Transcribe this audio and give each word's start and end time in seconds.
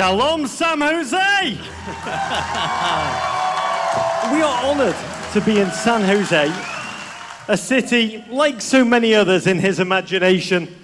Shalom, 0.00 0.46
San 0.46 0.80
Jose! 0.80 1.50
we 4.32 4.40
are 4.40 4.64
honored 4.64 4.96
to 5.34 5.42
be 5.42 5.60
in 5.60 5.70
San 5.72 6.00
Jose, 6.00 6.50
a 7.48 7.56
city 7.58 8.24
like 8.30 8.62
so 8.62 8.82
many 8.82 9.14
others 9.14 9.46
in 9.46 9.58
his 9.58 9.78
imagination, 9.78 10.74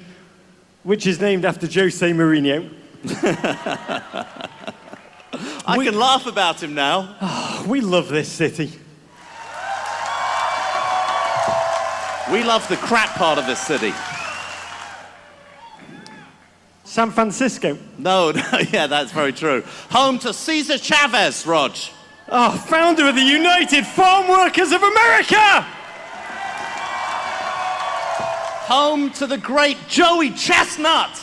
which 0.82 1.06
is 1.06 1.18
named 1.18 1.46
after 1.46 1.66
Jose 1.66 2.12
Mourinho. 2.12 2.70
I 5.66 5.78
can 5.82 5.98
laugh 5.98 6.26
about 6.26 6.62
him 6.62 6.74
now. 6.74 7.16
Ah, 7.18 7.64
we 7.66 7.80
love 7.80 8.08
this 8.10 8.30
city. 8.30 8.70
We 12.30 12.44
love 12.44 12.68
the 12.68 12.76
crap 12.76 13.14
part 13.14 13.38
of 13.38 13.46
this 13.46 13.60
city. 13.60 13.94
San 16.96 17.10
Francisco. 17.10 17.76
No, 17.98 18.30
no, 18.52 18.58
yeah, 18.72 18.86
that's 18.86 19.12
very 19.12 19.34
true. 19.34 19.62
Home 19.90 20.18
to 20.20 20.32
Cesar 20.32 20.78
Chavez, 20.78 21.46
Rog. 21.46 21.76
Oh, 22.26 22.52
founder 22.52 23.06
of 23.06 23.14
the 23.14 23.20
United 23.20 23.86
Farm 23.86 24.28
Workers 24.28 24.72
of 24.72 24.82
America! 24.82 25.60
Home 28.72 29.10
to 29.10 29.26
the 29.26 29.36
great 29.36 29.76
Joey 29.88 30.30
Chestnut. 30.30 31.22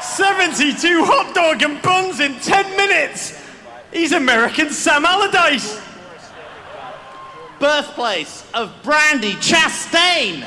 72 0.00 1.04
hot 1.04 1.32
dog 1.32 1.62
and 1.62 1.80
buns 1.80 2.18
in 2.18 2.40
10 2.40 2.76
minutes! 2.76 3.40
He's 3.92 4.10
American 4.10 4.70
Sam 4.70 5.04
Allardyce! 5.04 5.80
Birthplace 7.60 8.44
of 8.52 8.72
Brandi 8.82 9.34
Chastain. 9.34 10.44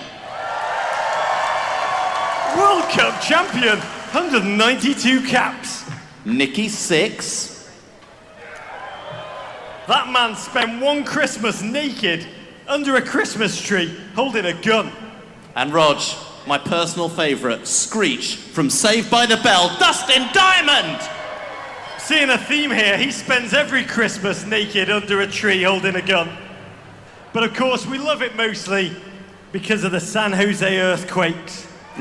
World 2.57 2.83
Cup 2.89 3.21
champion, 3.21 3.79
192 3.79 5.27
caps. 5.27 5.83
Nikki 6.25 6.67
Sixx. 6.67 7.69
That 9.87 10.11
man 10.11 10.35
spent 10.35 10.81
one 10.81 11.03
Christmas 11.03 11.61
naked 11.61 12.25
under 12.67 12.95
a 12.95 13.01
Christmas 13.01 13.61
tree 13.61 13.93
holding 14.15 14.45
a 14.45 14.53
gun. 14.53 14.91
And 15.55 15.73
Rog, 15.73 16.01
my 16.47 16.57
personal 16.57 17.09
favourite, 17.09 17.67
Screech 17.67 18.35
from 18.35 18.69
Saved 18.69 19.11
by 19.11 19.25
the 19.25 19.37
Bell, 19.37 19.75
Dustin 19.79 20.27
Diamond. 20.33 21.01
Seeing 21.97 22.29
a 22.29 22.37
theme 22.37 22.71
here, 22.71 22.97
he 22.97 23.11
spends 23.11 23.53
every 23.53 23.83
Christmas 23.83 24.45
naked 24.45 24.89
under 24.89 25.21
a 25.21 25.27
tree 25.27 25.63
holding 25.63 25.95
a 25.95 26.01
gun. 26.01 26.29
But 27.33 27.43
of 27.43 27.53
course, 27.53 27.85
we 27.85 27.97
love 27.97 28.21
it 28.21 28.35
mostly 28.35 28.93
because 29.51 29.83
of 29.83 29.91
the 29.91 29.99
San 29.99 30.31
Jose 30.31 30.79
earthquakes. 30.79 31.67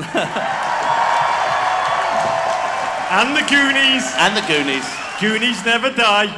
and 3.11 3.35
the 3.35 3.45
Goonies. 3.47 4.11
And 4.17 4.35
the 4.35 4.41
Goonies. 4.47 4.85
Goonies 5.21 5.63
never 5.63 5.91
die. 5.91 6.35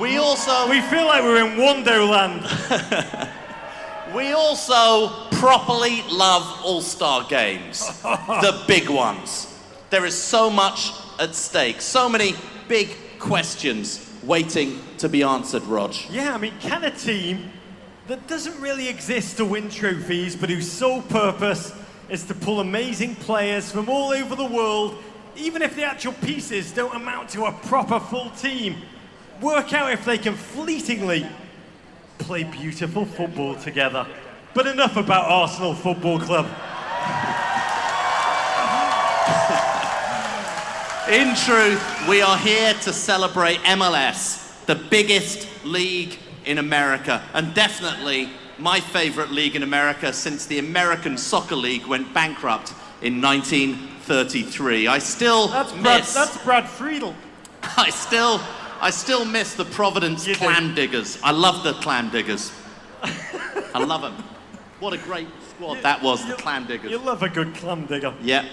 We 0.00 0.16
also 0.16 0.70
We 0.70 0.80
feel 0.80 1.04
like 1.04 1.22
we're 1.22 1.44
in 1.44 1.58
Wonderland. 1.60 2.42
we 4.14 4.32
also 4.32 5.28
properly 5.32 6.02
love 6.10 6.64
All-Star 6.64 7.26
games. 7.28 7.86
the 8.02 8.64
big 8.66 8.88
ones. 8.88 9.54
There 9.90 10.06
is 10.06 10.16
so 10.16 10.48
much 10.48 10.92
at 11.18 11.34
stake. 11.34 11.82
So 11.82 12.08
many 12.08 12.36
big 12.68 12.96
questions 13.18 14.10
waiting 14.22 14.80
to 14.96 15.10
be 15.10 15.22
answered, 15.22 15.62
Rog. 15.64 15.94
Yeah, 16.08 16.34
I 16.34 16.38
mean, 16.38 16.54
can 16.60 16.84
a 16.84 16.90
team 16.90 17.50
that 18.06 18.26
doesn't 18.28 18.58
really 18.62 18.88
exist 18.88 19.36
to 19.36 19.44
win 19.44 19.68
trophies, 19.68 20.36
but 20.36 20.48
whose 20.48 20.70
sole 20.70 21.02
purpose 21.02 21.74
is 22.08 22.24
to 22.24 22.34
pull 22.34 22.60
amazing 22.60 23.14
players 23.16 23.70
from 23.70 23.88
all 23.88 24.12
over 24.12 24.34
the 24.34 24.44
world, 24.44 24.96
even 25.36 25.62
if 25.62 25.76
the 25.76 25.84
actual 25.84 26.12
pieces 26.14 26.72
don't 26.72 26.94
amount 26.94 27.28
to 27.30 27.44
a 27.44 27.52
proper 27.52 28.00
full 28.00 28.30
team, 28.30 28.76
work 29.40 29.72
out 29.72 29.92
if 29.92 30.04
they 30.04 30.18
can 30.18 30.34
fleetingly 30.34 31.26
play 32.18 32.44
beautiful 32.44 33.04
football 33.04 33.54
together. 33.56 34.06
But 34.54 34.66
enough 34.66 34.96
about 34.96 35.30
Arsenal 35.30 35.74
Football 35.74 36.18
Club. 36.20 36.46
In 41.10 41.34
truth, 41.36 42.08
we 42.08 42.20
are 42.20 42.36
here 42.36 42.74
to 42.82 42.92
celebrate 42.92 43.58
MLS, 43.60 44.64
the 44.66 44.74
biggest 44.74 45.48
league 45.64 46.18
in 46.44 46.58
America, 46.58 47.22
and 47.32 47.54
definitely 47.54 48.28
my 48.58 48.80
favorite 48.80 49.30
league 49.30 49.56
in 49.56 49.62
America 49.62 50.12
since 50.12 50.46
the 50.46 50.58
American 50.58 51.16
Soccer 51.16 51.56
League 51.56 51.86
went 51.86 52.12
bankrupt 52.12 52.72
in 53.02 53.20
1933. 53.20 54.86
I 54.88 54.98
still 54.98 55.48
That's 55.48 55.72
Brad, 55.72 56.00
miss. 56.00 56.14
that's 56.14 56.36
Brad 56.44 56.68
Friedel. 56.68 57.14
I 57.76 57.90
still, 57.90 58.40
I 58.80 58.90
still 58.90 59.24
miss 59.24 59.54
the 59.54 59.64
Providence 59.64 60.26
You 60.26 60.34
do. 60.34 60.40
Clam 60.40 60.74
Diggers. 60.74 61.18
I 61.22 61.30
love 61.30 61.62
the 61.62 61.74
Clam 61.74 62.10
Diggers. 62.10 62.52
I 63.02 63.84
love 63.84 64.02
them. 64.02 64.14
What 64.80 64.92
a 64.92 64.98
great 64.98 65.28
squad 65.50 65.82
that 65.82 66.02
was, 66.02 66.26
the 66.26 66.34
Clam 66.34 66.66
Diggers. 66.66 66.90
You 66.90 66.98
love 66.98 67.22
a 67.22 67.28
good 67.28 67.54
clam 67.54 67.86
digger. 67.86 68.14
Yeah. 68.22 68.44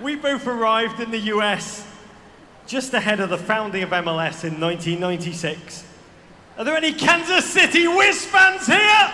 We 0.00 0.16
both 0.16 0.46
arrived 0.46 1.00
in 1.00 1.10
the 1.10 1.18
US 1.18 1.86
just 2.66 2.94
ahead 2.94 3.20
of 3.20 3.30
the 3.30 3.38
founding 3.38 3.82
of 3.82 3.90
MLS 3.90 4.44
in 4.44 4.60
1996. 4.60 5.84
Are 6.56 6.64
there 6.64 6.76
any 6.76 6.92
Kansas 6.92 7.44
City 7.46 7.88
Wiz 7.88 8.24
fans 8.24 8.66
here? 8.66 9.12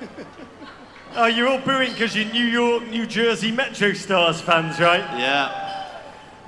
oh, 1.16 1.24
you're 1.24 1.48
all 1.48 1.60
booing 1.60 1.92
because 1.92 2.14
you're 2.14 2.30
New 2.30 2.44
York, 2.44 2.86
New 2.88 3.06
Jersey 3.06 3.50
Metro 3.50 3.94
Stars 3.94 4.42
fans, 4.42 4.78
right? 4.78 5.00
Yeah. 5.18 5.86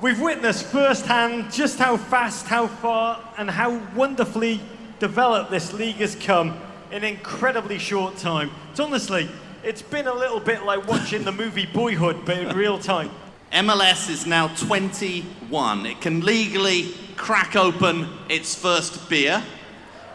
We've 0.02 0.20
witnessed 0.20 0.66
firsthand 0.66 1.50
just 1.50 1.78
how 1.78 1.96
fast, 1.96 2.44
how 2.46 2.66
far, 2.66 3.26
and 3.38 3.50
how 3.50 3.80
wonderfully 3.94 4.60
developed 4.98 5.50
this 5.50 5.72
league 5.72 5.96
has 5.96 6.14
come 6.14 6.60
in 6.90 6.98
an 6.98 7.04
incredibly 7.04 7.78
short 7.78 8.18
time. 8.18 8.50
It's 8.72 8.80
honestly, 8.80 9.26
it's 9.64 9.80
been 9.80 10.06
a 10.06 10.14
little 10.14 10.40
bit 10.40 10.66
like 10.66 10.86
watching 10.86 11.24
the 11.24 11.32
movie 11.32 11.64
Boyhood, 11.64 12.26
but 12.26 12.36
in 12.36 12.54
real 12.54 12.78
time. 12.78 13.10
MLS 13.52 14.10
is 14.10 14.26
now 14.26 14.48
21. 14.48 15.86
It 15.86 16.00
can 16.02 16.20
legally 16.20 16.94
crack 17.20 17.54
open 17.54 18.08
its 18.30 18.54
first 18.54 19.08
beer. 19.10 19.42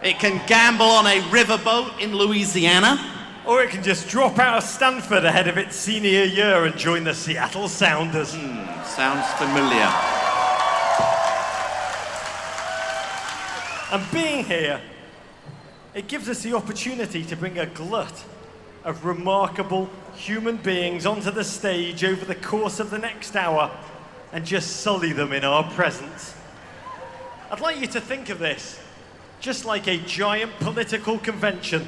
It 0.01 0.17
can 0.17 0.45
gamble 0.47 0.87
on 0.87 1.05
a 1.05 1.21
riverboat 1.29 1.99
in 2.01 2.15
Louisiana. 2.15 2.99
Or 3.45 3.61
it 3.61 3.69
can 3.69 3.83
just 3.83 4.09
drop 4.09 4.39
out 4.39 4.57
of 4.57 4.63
Stanford 4.63 5.23
ahead 5.23 5.47
of 5.47 5.55
its 5.55 5.75
senior 5.75 6.23
year 6.23 6.65
and 6.65 6.75
join 6.75 7.03
the 7.03 7.13
Seattle 7.13 7.67
Sounders. 7.67 8.33
Hmm, 8.33 8.83
sounds 8.83 9.27
familiar. 9.33 9.87
And 13.91 14.11
being 14.11 14.43
here, 14.43 14.81
it 15.93 16.07
gives 16.07 16.27
us 16.27 16.41
the 16.41 16.53
opportunity 16.53 17.23
to 17.23 17.35
bring 17.35 17.59
a 17.59 17.67
glut 17.67 18.25
of 18.83 19.05
remarkable 19.05 19.89
human 20.15 20.57
beings 20.57 21.05
onto 21.05 21.29
the 21.29 21.43
stage 21.43 22.03
over 22.03 22.25
the 22.25 22.35
course 22.35 22.79
of 22.79 22.89
the 22.89 22.97
next 22.97 23.35
hour 23.35 23.69
and 24.33 24.43
just 24.43 24.77
sully 24.77 25.13
them 25.13 25.31
in 25.31 25.45
our 25.45 25.63
presence. 25.71 26.34
I'd 27.51 27.59
like 27.61 27.79
you 27.79 27.87
to 27.87 28.01
think 28.01 28.29
of 28.29 28.39
this 28.39 28.79
just 29.39 29.65
like 29.65 29.87
a 29.87 29.97
giant 29.97 30.51
political 30.59 31.19
convention 31.19 31.87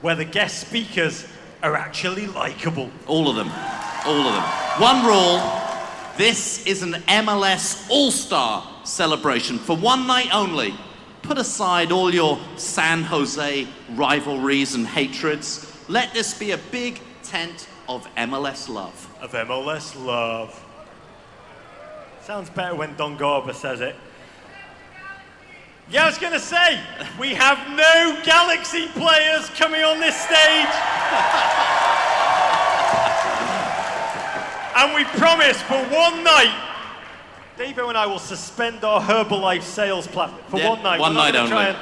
where 0.00 0.14
the 0.14 0.24
guest 0.24 0.66
speakers 0.66 1.26
are 1.62 1.76
actually 1.76 2.26
likable. 2.26 2.90
All 3.06 3.28
of 3.28 3.36
them. 3.36 3.50
All 4.06 4.26
of 4.26 4.34
them. 4.34 4.44
One 4.80 5.04
rule 5.04 5.38
this 6.16 6.66
is 6.66 6.82
an 6.82 6.92
MLS 6.92 7.88
All 7.90 8.10
Star 8.10 8.66
celebration 8.84 9.58
for 9.58 9.76
one 9.76 10.06
night 10.06 10.34
only. 10.34 10.74
Put 11.22 11.38
aside 11.38 11.92
all 11.92 12.12
your 12.12 12.38
San 12.56 13.02
Jose 13.02 13.66
rivalries 13.90 14.74
and 14.74 14.86
hatreds. 14.86 15.66
Let 15.88 16.12
this 16.12 16.36
be 16.38 16.50
a 16.50 16.58
big 16.58 17.00
tent 17.22 17.68
of 17.88 18.06
MLS 18.16 18.68
love. 18.68 19.08
Of 19.20 19.32
MLS 19.32 20.02
love. 20.04 20.62
Sounds 22.22 22.50
better 22.50 22.74
when 22.74 22.96
Don 22.96 23.16
Garber 23.16 23.52
says 23.52 23.80
it. 23.80 23.96
Yeah, 25.90 26.04
I 26.04 26.06
was 26.06 26.18
going 26.18 26.32
to 26.32 26.38
say, 26.40 26.80
we 27.18 27.34
have 27.34 27.58
no 27.76 28.20
Galaxy 28.24 28.86
players 28.88 29.48
coming 29.50 29.82
on 29.82 29.98
this 29.98 30.14
stage. 30.14 30.70
and 34.76 34.94
we 34.94 35.02
promise 35.18 35.60
for 35.62 35.78
one 35.92 36.22
night, 36.22 36.54
Davo 37.58 37.88
and 37.88 37.98
I 37.98 38.06
will 38.06 38.20
suspend 38.20 38.84
our 38.84 39.00
Herbalife 39.00 39.62
sales 39.62 40.06
plan 40.06 40.30
for 40.48 40.58
Yeah, 40.60 40.68
one 40.70 40.82
night. 40.84 41.00
one 41.00 41.14
We're 41.14 41.20
night 41.22 41.32
gonna 41.34 41.48
try 41.48 41.68
only. 41.70 41.80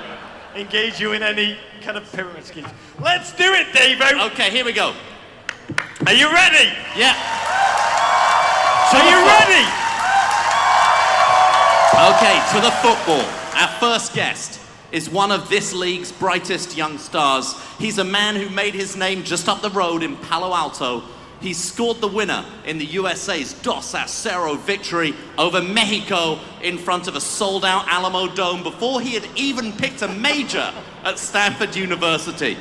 and 0.55 0.61
engage 0.67 0.99
you 0.99 1.13
in 1.13 1.23
any 1.23 1.59
kind 1.83 1.99
of 1.99 2.11
pyramid 2.11 2.45
schemes. 2.45 2.69
Let's 2.99 3.33
do 3.33 3.53
it, 3.53 3.67
Davo. 3.69 4.31
Okay, 4.33 4.51
here 4.51 4.65
we 4.65 4.73
go. 4.73 4.95
Are 6.07 6.15
you 6.15 6.33
ready? 6.33 6.73
Yeah. 6.97 7.15
Are 8.91 9.05
you 9.05 9.21
ready? 9.21 9.65
Okay, 12.17 12.41
to 12.55 12.61
the 12.65 12.71
football. 12.81 13.38
First 13.81 14.13
guest 14.13 14.61
is 14.91 15.09
one 15.09 15.31
of 15.31 15.49
this 15.49 15.73
league's 15.73 16.11
brightest 16.11 16.77
young 16.77 16.99
stars. 16.99 17.55
He's 17.79 17.99
a 17.99 18.05
man 18.05 18.35
who 18.35 18.49
made 18.49 18.75
his 18.75 18.97
name 18.97 19.23
just 19.23 19.49
up 19.49 19.63
the 19.63 19.71
road 19.71 20.03
in 20.03 20.17
Palo 20.17 20.53
Alto 20.53 21.05
He 21.41 21.53
scored 21.53 22.01
the 22.01 22.09
winner 22.09 22.45
in 22.65 22.79
the 22.79 22.85
USA's 22.85 23.53
Dos 23.53 23.95
a 23.95 23.99
Cero 24.09 24.59
victory 24.59 25.15
over 25.37 25.63
Mexico 25.63 26.41
in 26.61 26.77
front 26.77 27.07
of 27.07 27.15
a 27.15 27.21
sold 27.21 27.65
out 27.65 27.87
Alamo 27.87 28.35
Dome 28.35 28.65
before 28.65 29.01
he 29.01 29.15
had 29.15 29.29
even 29.37 29.73
picked 29.73 30.03
a 30.03 30.09
major 30.09 30.73
at 31.05 31.19
Stanford 31.19 31.77
University. 31.77 32.57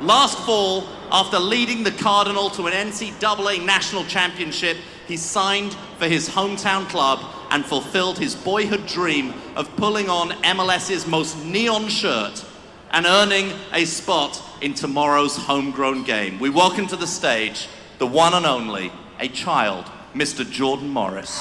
Last 0.00 0.38
fall, 0.46 0.88
after 1.10 1.38
leading 1.38 1.84
the 1.84 1.90
Cardinal 1.90 2.48
to 2.50 2.66
an 2.66 2.72
NCAA 2.72 3.62
national 3.64 4.04
championship, 4.04 4.78
he 5.06 5.18
signed 5.18 5.74
for 5.98 6.08
his 6.08 6.30
hometown 6.30 6.88
club 6.88 7.20
and 7.52 7.66
fulfilled 7.66 8.18
his 8.18 8.34
boyhood 8.34 8.86
dream 8.86 9.34
of 9.56 9.76
pulling 9.76 10.08
on 10.08 10.30
MLS's 10.42 11.06
most 11.06 11.36
neon 11.44 11.86
shirt 11.86 12.44
and 12.90 13.04
earning 13.04 13.52
a 13.74 13.84
spot 13.84 14.42
in 14.62 14.72
tomorrow's 14.72 15.36
homegrown 15.36 16.02
game. 16.04 16.40
We 16.40 16.48
welcome 16.48 16.86
to 16.88 16.96
the 16.96 17.06
stage 17.06 17.68
the 17.98 18.06
one 18.06 18.32
and 18.32 18.46
only, 18.46 18.90
a 19.20 19.28
child, 19.28 19.84
Mr. 20.14 20.50
Jordan 20.50 20.88
Morris. 20.88 21.40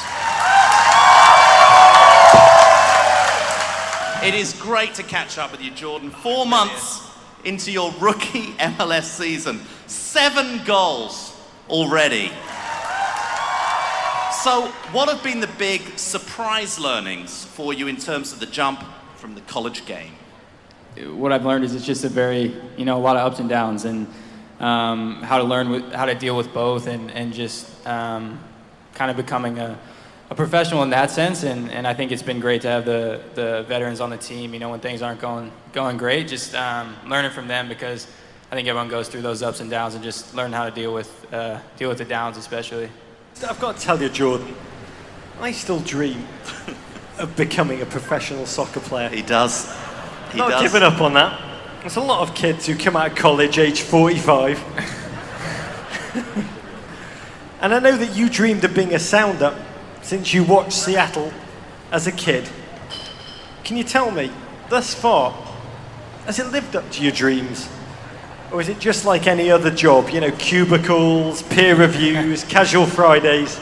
It 4.22 4.36
is 4.36 4.54
great 4.54 4.94
to 4.96 5.04
catch 5.04 5.38
up 5.38 5.52
with 5.52 5.62
you, 5.62 5.72
Jordan. 5.72 6.12
Four 6.12 6.46
months 6.46 7.10
into 7.46 7.72
your 7.72 7.92
rookie 8.00 8.52
MLS 8.60 9.04
season, 9.04 9.62
seven 9.88 10.64
goals 10.66 11.34
already. 11.70 12.32
So, 14.44 14.70
what 14.92 15.08
have 15.08 15.22
been 15.22 15.40
the 15.40 15.50
big 15.60 16.00
surprise 16.00 16.80
learnings 16.80 17.46
for 17.46 17.76
you 17.76 17.86
in 17.86 17.98
terms 17.98 18.34
of 18.34 18.40
the 18.40 18.48
jump 18.48 18.84
from 19.16 19.36
the 19.36 19.42
college 19.42 19.86
game? 19.86 20.14
What 20.98 21.32
I've 21.32 21.46
learned 21.46 21.64
is 21.64 21.76
it's 21.76 21.86
just 21.86 22.04
a 22.06 22.10
very, 22.10 22.60
you 22.76 22.84
know, 22.84 22.98
a 22.98 23.04
lot 23.04 23.18
of 23.18 23.32
ups 23.32 23.40
and 23.40 23.48
downs, 23.48 23.86
and 23.86 24.08
um, 24.60 25.22
how 25.22 25.38
to 25.38 25.44
learn 25.44 25.70
with, 25.70 25.94
how 25.94 26.06
to 26.06 26.16
deal 26.16 26.36
with 26.36 26.52
both, 26.56 26.88
and 26.88 27.12
and 27.12 27.34
just 27.34 27.86
um, 27.86 28.44
kind 28.96 29.12
of 29.12 29.18
becoming 29.18 29.60
a, 29.60 29.78
a 30.32 30.34
professional 30.34 30.82
in 30.82 30.90
that 30.90 31.12
sense. 31.12 31.44
And, 31.44 31.70
and 31.70 31.86
I 31.86 31.94
think 31.94 32.12
it's 32.12 32.24
been 32.24 32.40
great 32.40 32.64
to 32.64 32.68
have 32.68 32.84
the, 32.84 33.22
the 33.36 33.64
veterans 33.68 34.02
on 34.02 34.10
the 34.10 34.18
team. 34.18 34.56
You 34.56 34.60
know, 34.60 34.72
when 34.72 34.80
things 34.80 35.04
aren't 35.04 35.22
going 35.22 35.52
going 35.72 35.98
great, 35.98 36.28
just 36.28 36.56
um, 36.56 36.96
learning 37.06 37.30
from 37.30 37.48
them 37.48 37.70
because 37.70 38.08
I 38.52 38.56
think 38.56 38.68
everyone 38.68 38.90
goes 38.90 39.08
through 39.08 39.22
those 39.22 39.44
ups 39.44 39.60
and 39.60 39.70
downs, 39.70 39.94
and 39.94 40.04
just 40.04 40.34
learn 40.34 40.52
how 40.52 40.66
to 40.66 40.72
deal 40.72 40.96
with 40.96 41.32
uh, 41.32 41.60
deal 41.78 41.90
with 41.90 42.00
the 42.00 42.06
downs, 42.06 42.38
especially. 42.38 42.90
I've 43.44 43.60
got 43.60 43.78
to 43.78 43.82
tell 43.82 44.02
you, 44.02 44.10
Jordan, 44.10 44.56
I 45.40 45.52
still 45.52 45.80
dream 45.80 46.28
of 47.18 47.36
becoming 47.36 47.82
a 47.82 47.86
professional 47.86 48.46
soccer 48.46 48.80
player. 48.80 49.10
He 49.10 49.22
does. 49.22 49.72
He 50.32 50.38
Not 50.38 50.52
does. 50.52 50.62
giving 50.62 50.84
up 50.84 51.02
on 51.02 51.14
that. 51.16 51.40
There's 51.82 51.96
a 51.96 52.02
lot 52.02 52.28
of 52.28 52.36
kids 52.36 52.68
who 52.68 52.78
come 52.78 52.96
out 52.96 53.12
of 53.12 53.18
college 53.18 53.58
age 53.58 53.82
45. 53.82 54.60
and 57.62 57.74
I 57.74 57.80
know 57.80 57.98
that 57.98 58.16
you 58.16 58.30
dreamed 58.30 58.64
of 58.64 58.76
being 58.76 58.94
a 58.94 59.00
sounder 59.00 59.58
since 60.04 60.34
you 60.34 60.44
watched 60.44 60.74
Seattle 60.74 61.34
as 61.92 62.06
a 62.06 62.12
kid. 62.12 62.48
Can 63.64 63.78
you 63.78 63.84
tell 63.84 64.12
me, 64.12 64.32
thus 64.70 64.94
far, 64.94 65.32
has 66.26 66.38
it 66.38 66.52
lived 66.52 66.76
up 66.76 66.90
to 66.92 67.04
your 67.04 67.12
dreams? 67.12 67.68
Or 68.52 68.60
is 68.60 68.68
it 68.68 68.80
just 68.80 69.06
like 69.06 69.28
any 69.28 69.50
other 69.50 69.72
job? 69.72 70.10
You 70.10 70.20
know, 70.20 70.32
cubicles, 70.32 71.42
peer 71.44 71.74
reviews, 71.76 72.44
casual 72.56 72.86
Fridays? 72.86 73.60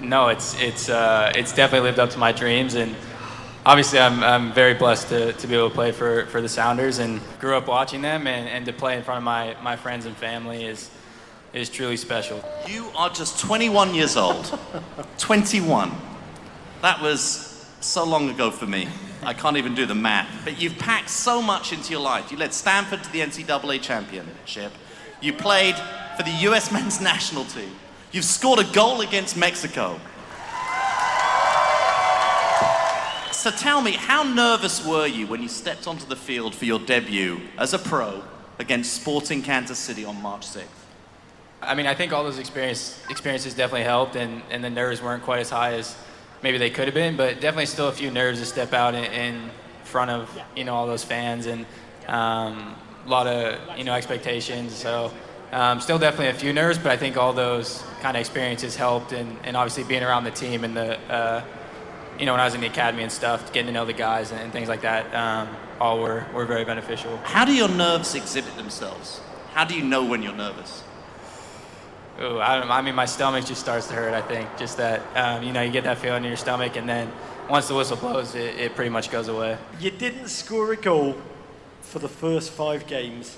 No, 0.00 0.28
it's 0.28 0.58
it's 0.60 0.88
uh, 0.88 1.32
it's 1.34 1.52
definitely 1.52 1.88
lived 1.88 1.98
up 1.98 2.10
to 2.10 2.18
my 2.18 2.30
dreams, 2.30 2.74
and 2.74 2.94
obviously 3.66 3.98
I'm, 3.98 4.22
I'm 4.22 4.52
very 4.52 4.74
blessed 4.74 5.08
to, 5.08 5.32
to 5.32 5.46
be 5.48 5.56
able 5.56 5.70
to 5.70 5.74
play 5.74 5.90
for, 5.90 6.26
for 6.26 6.40
the 6.40 6.48
Sounders, 6.48 6.98
and 6.98 7.20
grew 7.40 7.56
up 7.56 7.66
watching 7.66 8.00
them, 8.00 8.28
and, 8.28 8.48
and 8.48 8.64
to 8.66 8.72
play 8.72 8.96
in 8.96 9.02
front 9.02 9.18
of 9.18 9.24
my, 9.24 9.56
my 9.60 9.74
friends 9.74 10.06
and 10.06 10.16
family 10.16 10.64
is 10.64 10.88
is 11.52 11.68
truly 11.68 11.96
special. 11.96 12.44
You 12.66 12.90
are 12.94 13.10
just 13.10 13.40
21 13.40 13.94
years 13.94 14.16
old. 14.16 14.56
21. 15.18 15.90
That 16.82 17.02
was 17.02 17.66
so 17.80 18.04
long 18.04 18.30
ago 18.30 18.50
for 18.50 18.66
me. 18.66 18.88
I 19.22 19.34
can't 19.34 19.56
even 19.56 19.74
do 19.74 19.86
the 19.86 19.94
math. 19.94 20.44
But 20.44 20.60
you've 20.60 20.78
packed 20.78 21.10
so 21.10 21.42
much 21.42 21.72
into 21.72 21.90
your 21.90 22.00
life. 22.00 22.30
You 22.30 22.38
led 22.38 22.54
Stanford 22.54 23.02
to 23.02 23.12
the 23.12 23.20
NCAA 23.20 23.80
championship. 23.82 24.72
You 25.20 25.32
played 25.32 25.74
for 26.16 26.22
the 26.22 26.30
US 26.48 26.70
men's 26.72 27.00
national 27.00 27.44
team. 27.44 27.70
You've 28.12 28.24
scored 28.24 28.60
a 28.60 28.72
goal 28.72 29.00
against 29.00 29.36
Mexico. 29.36 30.00
So 33.32 33.50
tell 33.50 33.80
me, 33.80 33.92
how 33.92 34.24
nervous 34.24 34.84
were 34.84 35.06
you 35.06 35.26
when 35.26 35.40
you 35.42 35.48
stepped 35.48 35.86
onto 35.86 36.06
the 36.06 36.16
field 36.16 36.54
for 36.54 36.64
your 36.64 36.80
debut 36.80 37.40
as 37.56 37.72
a 37.72 37.78
pro 37.78 38.24
against 38.58 38.94
Sporting 38.94 39.42
Kansas 39.42 39.78
City 39.78 40.04
on 40.04 40.20
March 40.20 40.46
6th? 40.46 40.64
I 41.62 41.74
mean, 41.74 41.86
I 41.86 41.94
think 41.94 42.12
all 42.12 42.24
those 42.24 42.38
experience, 42.38 43.00
experiences 43.10 43.54
definitely 43.54 43.84
helped, 43.84 44.16
and, 44.16 44.42
and 44.50 44.62
the 44.62 44.70
nerves 44.70 45.02
weren't 45.02 45.22
quite 45.22 45.40
as 45.40 45.50
high 45.50 45.74
as 45.74 45.96
maybe 46.42 46.58
they 46.58 46.70
could 46.70 46.86
have 46.86 46.94
been, 46.94 47.16
but 47.16 47.40
definitely 47.40 47.66
still 47.66 47.88
a 47.88 47.92
few 47.92 48.10
nerves 48.10 48.40
to 48.40 48.46
step 48.46 48.72
out 48.72 48.94
in, 48.94 49.04
in 49.04 49.50
front 49.84 50.10
of 50.10 50.38
you 50.54 50.64
know 50.64 50.74
all 50.74 50.86
those 50.86 51.04
fans 51.04 51.46
and 51.46 51.64
um, 52.06 52.74
a 53.06 53.08
lot 53.08 53.26
of 53.26 53.78
you 53.78 53.84
know 53.84 53.94
expectations. 53.94 54.74
So 54.74 55.12
um, 55.52 55.80
still 55.80 55.98
definitely 55.98 56.28
a 56.28 56.34
few 56.34 56.52
nerves, 56.52 56.78
but 56.78 56.92
I 56.92 56.96
think 56.96 57.16
all 57.16 57.32
those 57.32 57.82
kind 58.00 58.16
of 58.16 58.20
experiences 58.20 58.76
helped, 58.76 59.12
and, 59.12 59.36
and 59.44 59.56
obviously 59.56 59.84
being 59.84 60.02
around 60.02 60.24
the 60.24 60.30
team 60.30 60.64
and 60.64 60.76
the 60.76 60.98
uh, 61.10 61.44
you 62.18 62.26
know 62.26 62.32
when 62.32 62.40
I 62.40 62.44
was 62.44 62.54
in 62.54 62.60
the 62.60 62.66
academy 62.66 63.02
and 63.02 63.12
stuff, 63.12 63.52
getting 63.52 63.68
to 63.68 63.72
know 63.72 63.84
the 63.84 63.92
guys 63.92 64.30
and, 64.30 64.40
and 64.40 64.52
things 64.52 64.68
like 64.68 64.82
that, 64.82 65.14
um, 65.14 65.48
all 65.80 66.00
were, 66.00 66.26
were 66.34 66.44
very 66.44 66.64
beneficial. 66.64 67.16
How 67.18 67.44
do 67.44 67.54
your 67.54 67.68
nerves 67.68 68.14
exhibit 68.14 68.56
themselves? 68.56 69.20
How 69.54 69.64
do 69.64 69.74
you 69.74 69.84
know 69.84 70.04
when 70.04 70.22
you're 70.22 70.34
nervous? 70.34 70.82
Ooh, 72.20 72.40
I, 72.40 72.58
don't, 72.58 72.68
I 72.68 72.82
mean, 72.82 72.96
my 72.96 73.04
stomach 73.04 73.46
just 73.46 73.60
starts 73.60 73.86
to 73.88 73.94
hurt. 73.94 74.12
I 74.12 74.22
think 74.22 74.48
just 74.58 74.76
that, 74.78 75.02
um, 75.14 75.44
you 75.44 75.52
know, 75.52 75.62
you 75.62 75.70
get 75.70 75.84
that 75.84 75.98
feeling 75.98 76.24
in 76.24 76.28
your 76.28 76.36
stomach, 76.36 76.74
and 76.74 76.88
then 76.88 77.12
once 77.48 77.68
the 77.68 77.74
whistle 77.74 77.96
blows, 77.96 78.34
it, 78.34 78.58
it 78.58 78.74
pretty 78.74 78.90
much 78.90 79.10
goes 79.10 79.28
away. 79.28 79.56
You 79.78 79.92
didn't 79.92 80.26
score 80.26 80.72
a 80.72 80.76
goal 80.76 81.16
for 81.80 82.00
the 82.00 82.08
first 82.08 82.50
five 82.50 82.88
games. 82.88 83.36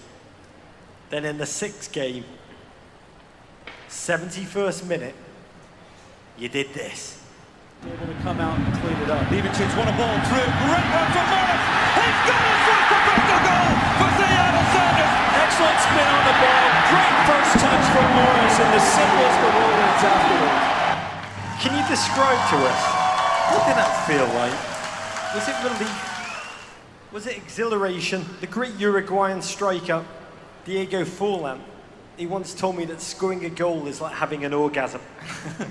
Then 1.11 1.27
in 1.27 1.37
the 1.37 1.47
sixth 1.47 1.93
game, 1.93 2.25
71st 3.91 4.87
minute, 4.87 5.15
you 6.39 6.49
did 6.49 6.73
this. 6.73 7.23
able 7.85 8.07
to 8.07 8.19
come 8.23 8.41
out 8.41 8.59
and 8.59 8.73
clean 8.81 8.97
it 8.97 9.11
up. 9.11 9.31
Levich's 9.31 9.77
won 9.77 9.89
a 9.89 9.97
ball 9.99 10.17
through. 10.25 10.49
Great 10.65 10.87
run 10.89 11.09
from 11.13 11.27
Morris. 11.29 11.65
He's 12.01 12.21
got 12.25 12.43
his 12.49 12.61
first 12.65 12.87
professional 12.89 13.41
goal 13.45 13.71
for 14.01 14.11
Seattle 14.17 14.67
Sounders. 14.73 15.15
Excellent 15.37 15.79
spin 15.85 16.09
on 16.09 16.25
the 16.25 16.37
ball. 16.41 16.60
Great 17.51 17.63
first 17.63 17.65
touch 17.65 17.87
from 17.93 18.07
Morris, 18.15 18.61
and 18.61 18.75
the 18.75 18.81
simplest 18.81 19.41
of 19.41 19.55
all 19.55 19.75
ends 19.75 20.05
afterwards. 20.05 21.63
Can 21.63 21.73
you 21.77 21.89
describe 21.89 22.39
to 22.51 22.57
us 22.57 22.81
what 23.51 23.67
did 23.67 23.77
that 23.77 24.07
feel 24.07 24.27
like? 24.39 24.55
Was 25.35 25.49
it 25.49 25.57
relief? 25.65 27.13
Was 27.13 27.27
it 27.27 27.37
exhilaration? 27.37 28.25
The 28.41 28.47
great 28.47 28.79
Uruguayan 28.79 29.43
striker, 29.43 30.05
Diego 30.65 31.05
Forlan, 31.05 31.61
he 32.17 32.27
once 32.27 32.55
told 32.55 32.77
me 32.77 32.85
that 32.85 33.01
scoring 33.01 33.45
a 33.45 33.51
goal 33.51 33.89
is 33.89 34.01
like 34.01 34.13
having 34.15 34.45
an 34.45 34.53
orgasm. 34.53 35.01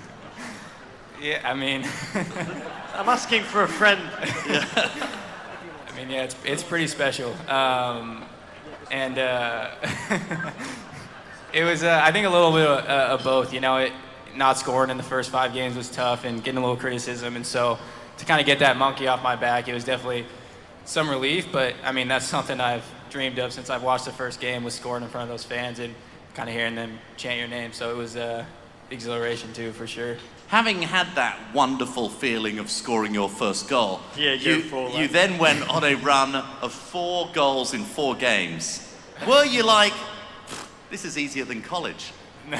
Yeah, 1.21 1.41
I 1.43 1.53
mean, 1.53 1.85
I'm 2.93 3.09
asking 3.09 3.43
for 3.43 3.63
a 3.63 3.67
friend. 3.67 3.99
I 4.15 5.91
mean, 5.97 6.09
yeah, 6.09 6.23
it's 6.23 6.35
it's 6.45 6.63
pretty 6.63 6.87
special. 6.87 7.33
Um, 7.49 8.23
and 8.89 9.19
uh, 9.19 9.71
it 11.53 11.63
was, 11.63 11.83
uh, 11.83 12.01
I 12.03 12.11
think, 12.11 12.25
a 12.25 12.29
little 12.29 12.51
bit 12.51 12.67
of, 12.67 12.85
uh, 12.85 13.13
of 13.13 13.23
both. 13.23 13.53
You 13.53 13.61
know, 13.61 13.77
it, 13.77 13.93
not 14.35 14.57
scoring 14.57 14.89
in 14.89 14.97
the 14.97 15.03
first 15.03 15.29
five 15.29 15.53
games 15.53 15.75
was 15.75 15.89
tough, 15.89 16.25
and 16.25 16.43
getting 16.43 16.57
a 16.57 16.61
little 16.61 16.77
criticism, 16.77 17.35
and 17.35 17.45
so 17.45 17.77
to 18.17 18.25
kind 18.25 18.39
of 18.39 18.45
get 18.45 18.59
that 18.59 18.77
monkey 18.77 19.07
off 19.07 19.23
my 19.23 19.35
back, 19.35 19.67
it 19.67 19.73
was 19.73 19.83
definitely 19.83 20.25
some 20.85 21.09
relief. 21.09 21.51
But 21.51 21.75
I 21.83 21.91
mean, 21.91 22.07
that's 22.07 22.25
something 22.25 22.59
I've 22.59 22.85
dreamed 23.09 23.39
of 23.39 23.53
since 23.53 23.69
I've 23.69 23.83
watched 23.83 24.05
the 24.05 24.11
first 24.11 24.39
game, 24.39 24.63
was 24.63 24.73
scoring 24.73 25.03
in 25.03 25.09
front 25.09 25.23
of 25.23 25.29
those 25.29 25.43
fans 25.43 25.79
and 25.79 25.95
kind 26.35 26.47
of 26.49 26.55
hearing 26.55 26.75
them 26.75 26.99
chant 27.17 27.39
your 27.39 27.47
name. 27.47 27.73
So 27.73 27.91
it 27.91 27.97
was 27.97 28.15
uh, 28.15 28.45
exhilaration 28.91 29.51
too, 29.53 29.71
for 29.71 29.87
sure. 29.87 30.17
Having 30.47 30.81
had 30.81 31.07
that 31.15 31.37
wonderful 31.53 32.09
feeling 32.09 32.57
of 32.59 32.69
scoring 32.69 33.13
your 33.13 33.29
first 33.29 33.69
goal, 33.69 33.99
Yeah, 34.17 34.33
you, 34.33 34.63
you 34.95 35.07
then 35.07 35.37
went 35.37 35.67
on 35.69 35.83
a 35.83 35.95
run 35.95 36.35
of 36.35 36.71
four 36.73 37.29
goals 37.33 37.73
in 37.73 37.83
four 37.83 38.15
games. 38.15 38.91
Were 39.27 39.45
you 39.45 39.63
like, 39.63 39.93
this 40.89 41.05
is 41.05 41.17
easier 41.17 41.45
than 41.45 41.61
college? 41.61 42.11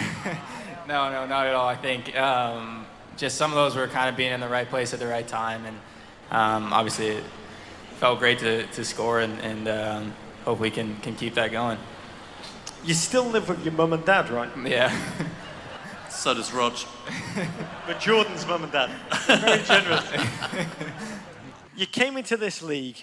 No, 0.89 1.11
no, 1.11 1.27
not 1.27 1.45
at 1.45 1.53
all. 1.53 1.67
I 1.67 1.75
think 1.75 2.17
um, 2.17 2.83
just 3.15 3.37
some 3.37 3.51
of 3.51 3.55
those 3.55 3.75
were 3.75 3.87
kind 3.87 4.09
of 4.09 4.17
being 4.17 4.31
in 4.31 4.39
the 4.39 4.49
right 4.49 4.67
place 4.67 4.91
at 4.91 4.99
the 4.99 5.05
right 5.05 5.27
time, 5.27 5.63
and 5.65 5.77
um, 6.31 6.73
obviously 6.73 7.09
it 7.09 7.23
felt 7.99 8.17
great 8.17 8.39
to, 8.39 8.65
to 8.65 8.83
score, 8.83 9.19
and, 9.19 9.39
and 9.41 9.67
um, 9.67 10.13
hope 10.45 10.59
we 10.59 10.71
can, 10.71 10.95
can 11.01 11.13
keep 11.13 11.35
that 11.35 11.51
going. 11.51 11.77
You 12.83 12.95
still 12.95 13.25
live 13.25 13.49
with 13.49 13.63
your 13.63 13.73
mum 13.75 13.93
and 13.93 14.03
dad, 14.03 14.31
right? 14.31 14.49
Yeah. 14.65 14.91
So 16.09 16.33
does 16.33 16.51
Rog. 16.51 16.73
But 17.85 17.99
Jordan's 17.99 18.45
mum 18.47 18.63
and 18.63 18.71
dad. 18.71 18.89
Very 19.27 19.61
generous. 19.61 20.03
you 21.77 21.85
came 21.85 22.17
into 22.17 22.35
this 22.35 22.63
league, 22.63 22.97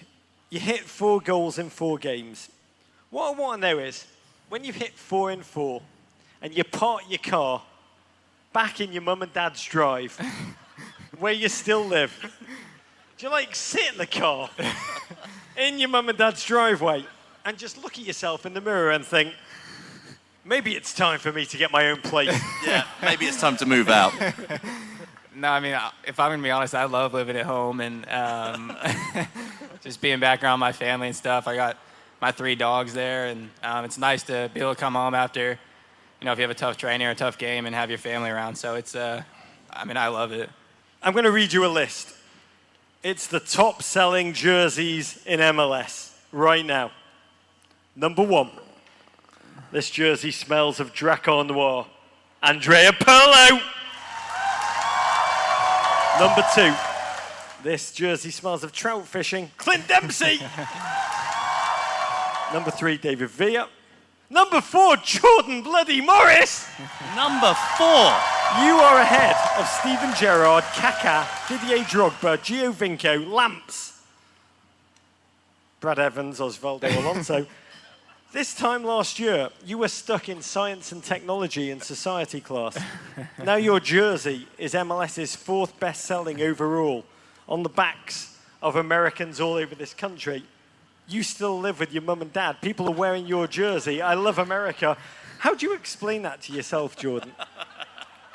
you 0.51 0.59
hit 0.59 0.81
four 0.81 1.21
goals 1.21 1.57
in 1.61 1.71
four 1.71 1.99
games. 1.99 2.51
What 3.11 3.33
I 3.33 3.39
want 3.39 3.63
to 3.63 3.69
know 3.69 3.79
is, 3.79 4.07
when 4.49 4.65
you 4.65 4.73
hit 4.73 4.93
four 4.93 5.31
in 5.31 5.43
four, 5.43 5.83
and 6.43 6.57
you 6.57 6.65
park 6.65 7.03
your 7.09 7.19
car 7.19 7.63
back 8.53 8.81
in 8.81 8.93
your 8.93 9.03
mum 9.03 9.23
and 9.23 9.33
dad's 9.33 9.63
drive 9.63 10.19
where 11.19 11.33
you 11.33 11.49
still 11.49 11.85
live. 11.85 12.15
Do 13.19 13.27
you 13.27 13.33
like 13.33 13.55
sit 13.55 13.93
in 13.93 13.99
the 13.99 14.07
car 14.07 14.51
in 15.57 15.79
your 15.79 15.89
mum 15.89 16.09
and 16.09 16.19
dad's 16.19 16.45
driveway 16.45 17.05
and 17.45 17.57
just 17.57 17.83
look 17.83 17.99
at 17.99 18.05
yourself 18.05 18.45
in 18.45 18.55
the 18.55 18.61
mirror 18.61 18.91
and 18.91 19.05
think, 19.05 19.35
maybe 20.45 20.73
it's 20.73 20.95
time 20.95 21.19
for 21.19 21.33
me 21.33 21.47
to 21.47 21.57
get 21.57 21.71
my 21.71 21.89
own 21.89 22.01
place? 22.01 22.39
Yeah, 22.67 22.85
maybe 23.01 23.27
it's 23.27 23.41
time 23.41 23.57
to 23.59 23.67
move 23.67 23.89
out. 23.89 24.13
No, 25.39 25.49
I 25.51 25.61
mean, 25.61 25.79
if 26.07 26.19
I'm 26.19 26.31
gonna 26.31 26.43
be 26.43 26.51
honest, 26.51 26.75
I 26.75 26.85
love 26.85 27.13
living 27.13 27.37
at 27.37 27.45
home 27.45 27.83
and 27.83 28.09
um, 28.09 28.75
just 29.83 30.01
being 30.01 30.19
back 30.19 30.43
around 30.43 30.61
my 30.61 30.73
family 30.73 31.09
and 31.09 31.17
stuff. 31.17 31.47
I 31.47 31.55
got 31.55 31.77
my 32.21 32.33
three 32.33 32.55
dogs 32.55 32.95
there, 32.95 33.27
and 33.27 33.51
um, 33.63 33.85
it's 33.85 33.99
nice 33.99 34.23
to 34.25 34.51
be 34.55 34.61
able 34.61 34.75
to 34.75 34.81
come 34.81 34.95
home 34.95 35.15
after, 35.15 35.59
you 36.21 36.25
know, 36.25 36.33
if 36.33 36.39
you 36.39 36.43
have 36.43 36.51
a 36.51 36.55
tough 36.55 36.77
training 36.77 37.07
or 37.07 37.11
a 37.11 37.15
tough 37.15 37.39
game 37.39 37.67
and 37.67 37.75
have 37.75 37.91
your 37.91 37.99
family 37.99 38.31
around. 38.31 38.57
So 38.57 38.75
it's, 38.75 38.95
uh, 38.95 39.23
I 39.71 39.85
mean, 39.85 39.97
I 39.97 40.09
love 40.09 40.33
it. 40.33 40.49
I'm 41.03 41.13
going 41.13 41.25
to 41.25 41.33
read 41.33 41.53
you 41.53 41.65
a 41.65 41.69
list. 41.69 42.15
It's 43.03 43.27
the 43.27 43.41
top 43.41 43.83
selling 43.83 44.33
jerseys 44.33 45.23
in 45.27 45.41
MLS 45.41 46.13
right 46.33 46.65
now. 46.65 46.91
Number 47.95 48.23
one, 48.23 48.51
this 49.73 49.91
jersey 49.91 50.31
smells 50.31 50.81
of 50.81 50.93
Drakkar 50.93 51.47
Noir. 51.47 51.87
Andrea 52.43 52.93
Pirlo. 52.93 53.61
Number 56.19 56.45
two, 56.55 56.75
this 57.63 57.93
jersey 57.93 58.31
smells 58.31 58.65
of 58.65 58.73
trout 58.73 59.07
fishing. 59.07 59.51
Clint 59.59 59.87
Dempsey. 59.87 60.41
Number 62.53 62.71
three, 62.71 62.97
David 62.97 63.31
Villa. 63.31 63.69
Number 64.29 64.61
four, 64.61 64.97
Jordan 64.97 65.63
Bloody 65.63 66.01
Morris. 66.01 66.67
Number 67.15 67.55
four. 67.77 68.13
You 68.61 68.79
are 68.79 69.01
ahead 69.01 69.37
of 69.59 69.69
Steven 69.69 70.15
Gerrard, 70.15 70.65
Kaká, 70.65 71.27
Didier 71.49 71.85
Drogba, 71.85 72.39
Giovinco, 72.39 73.31
Lamps, 73.31 74.01
Brad 75.81 75.99
Evans, 75.99 76.39
Osvaldo 76.41 76.97
Alonso. 76.97 77.47
this 78.33 78.55
time 78.55 78.85
last 78.85 79.19
year, 79.19 79.51
you 79.65 79.79
were 79.79 79.89
stuck 79.89 80.29
in 80.29 80.43
science 80.43 80.91
and 80.93 81.03
technology 81.03 81.71
and 81.71 81.83
society 81.83 82.41
class. 82.41 82.79
now 83.45 83.57
your 83.57 83.81
jersey 83.81 84.47
is 84.59 84.75
MLS's 84.75 85.37
fourth 85.37 85.79
best 85.79 86.05
selling 86.05 86.41
overall 86.41 87.05
on 87.49 87.63
the 87.63 87.69
backs 87.69 88.39
of 88.63 88.77
Americans 88.77 89.41
all 89.41 89.55
over 89.55 89.75
this 89.75 89.93
country. 89.93 90.45
You 91.09 91.23
still 91.23 91.59
live 91.59 91.79
with 91.79 91.93
your 91.93 92.03
mum 92.03 92.23
and 92.23 92.33
dad. 92.33 92.61
People 92.61 92.89
are 92.89 92.95
wearing 92.95 93.27
your 93.27 93.47
jersey. 93.47 94.03
I 94.03 94.15
love 94.15 94.39
America. 94.39 94.97
How 95.39 95.55
do 95.55 95.67
you 95.67 95.75
explain 95.75 96.23
that 96.23 96.43
to 96.43 96.53
yourself, 96.53 96.97
Jordan? 96.97 97.33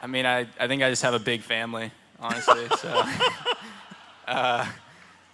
I 0.01 0.07
mean, 0.07 0.25
I, 0.25 0.47
I 0.59 0.67
think 0.67 0.81
I 0.81 0.89
just 0.89 1.01
have 1.03 1.13
a 1.13 1.19
big 1.19 1.41
family, 1.41 1.91
honestly. 2.19 2.67
so, 2.77 3.03
uh, 4.27 4.65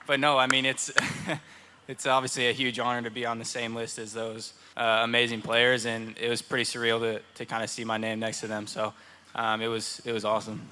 but 0.07 0.19
no, 0.19 0.37
I 0.37 0.47
mean, 0.47 0.65
it's 0.65 0.91
it's 1.87 2.07
obviously 2.07 2.49
a 2.49 2.53
huge 2.53 2.79
honor 2.79 3.03
to 3.03 3.11
be 3.11 3.25
on 3.25 3.39
the 3.39 3.45
same 3.45 3.75
list 3.75 3.99
as 3.99 4.13
those 4.13 4.53
uh, 4.75 5.01
amazing 5.03 5.41
players, 5.41 5.85
and 5.85 6.17
it 6.17 6.29
was 6.29 6.41
pretty 6.41 6.63
surreal 6.63 6.99
to, 6.99 7.21
to 7.35 7.45
kind 7.45 7.63
of 7.63 7.69
see 7.69 7.85
my 7.85 7.97
name 7.97 8.19
next 8.19 8.41
to 8.41 8.47
them. 8.47 8.67
So 8.67 8.93
um, 9.35 9.61
it 9.61 9.67
was 9.67 10.01
it 10.05 10.11
was 10.11 10.25
awesome. 10.25 10.67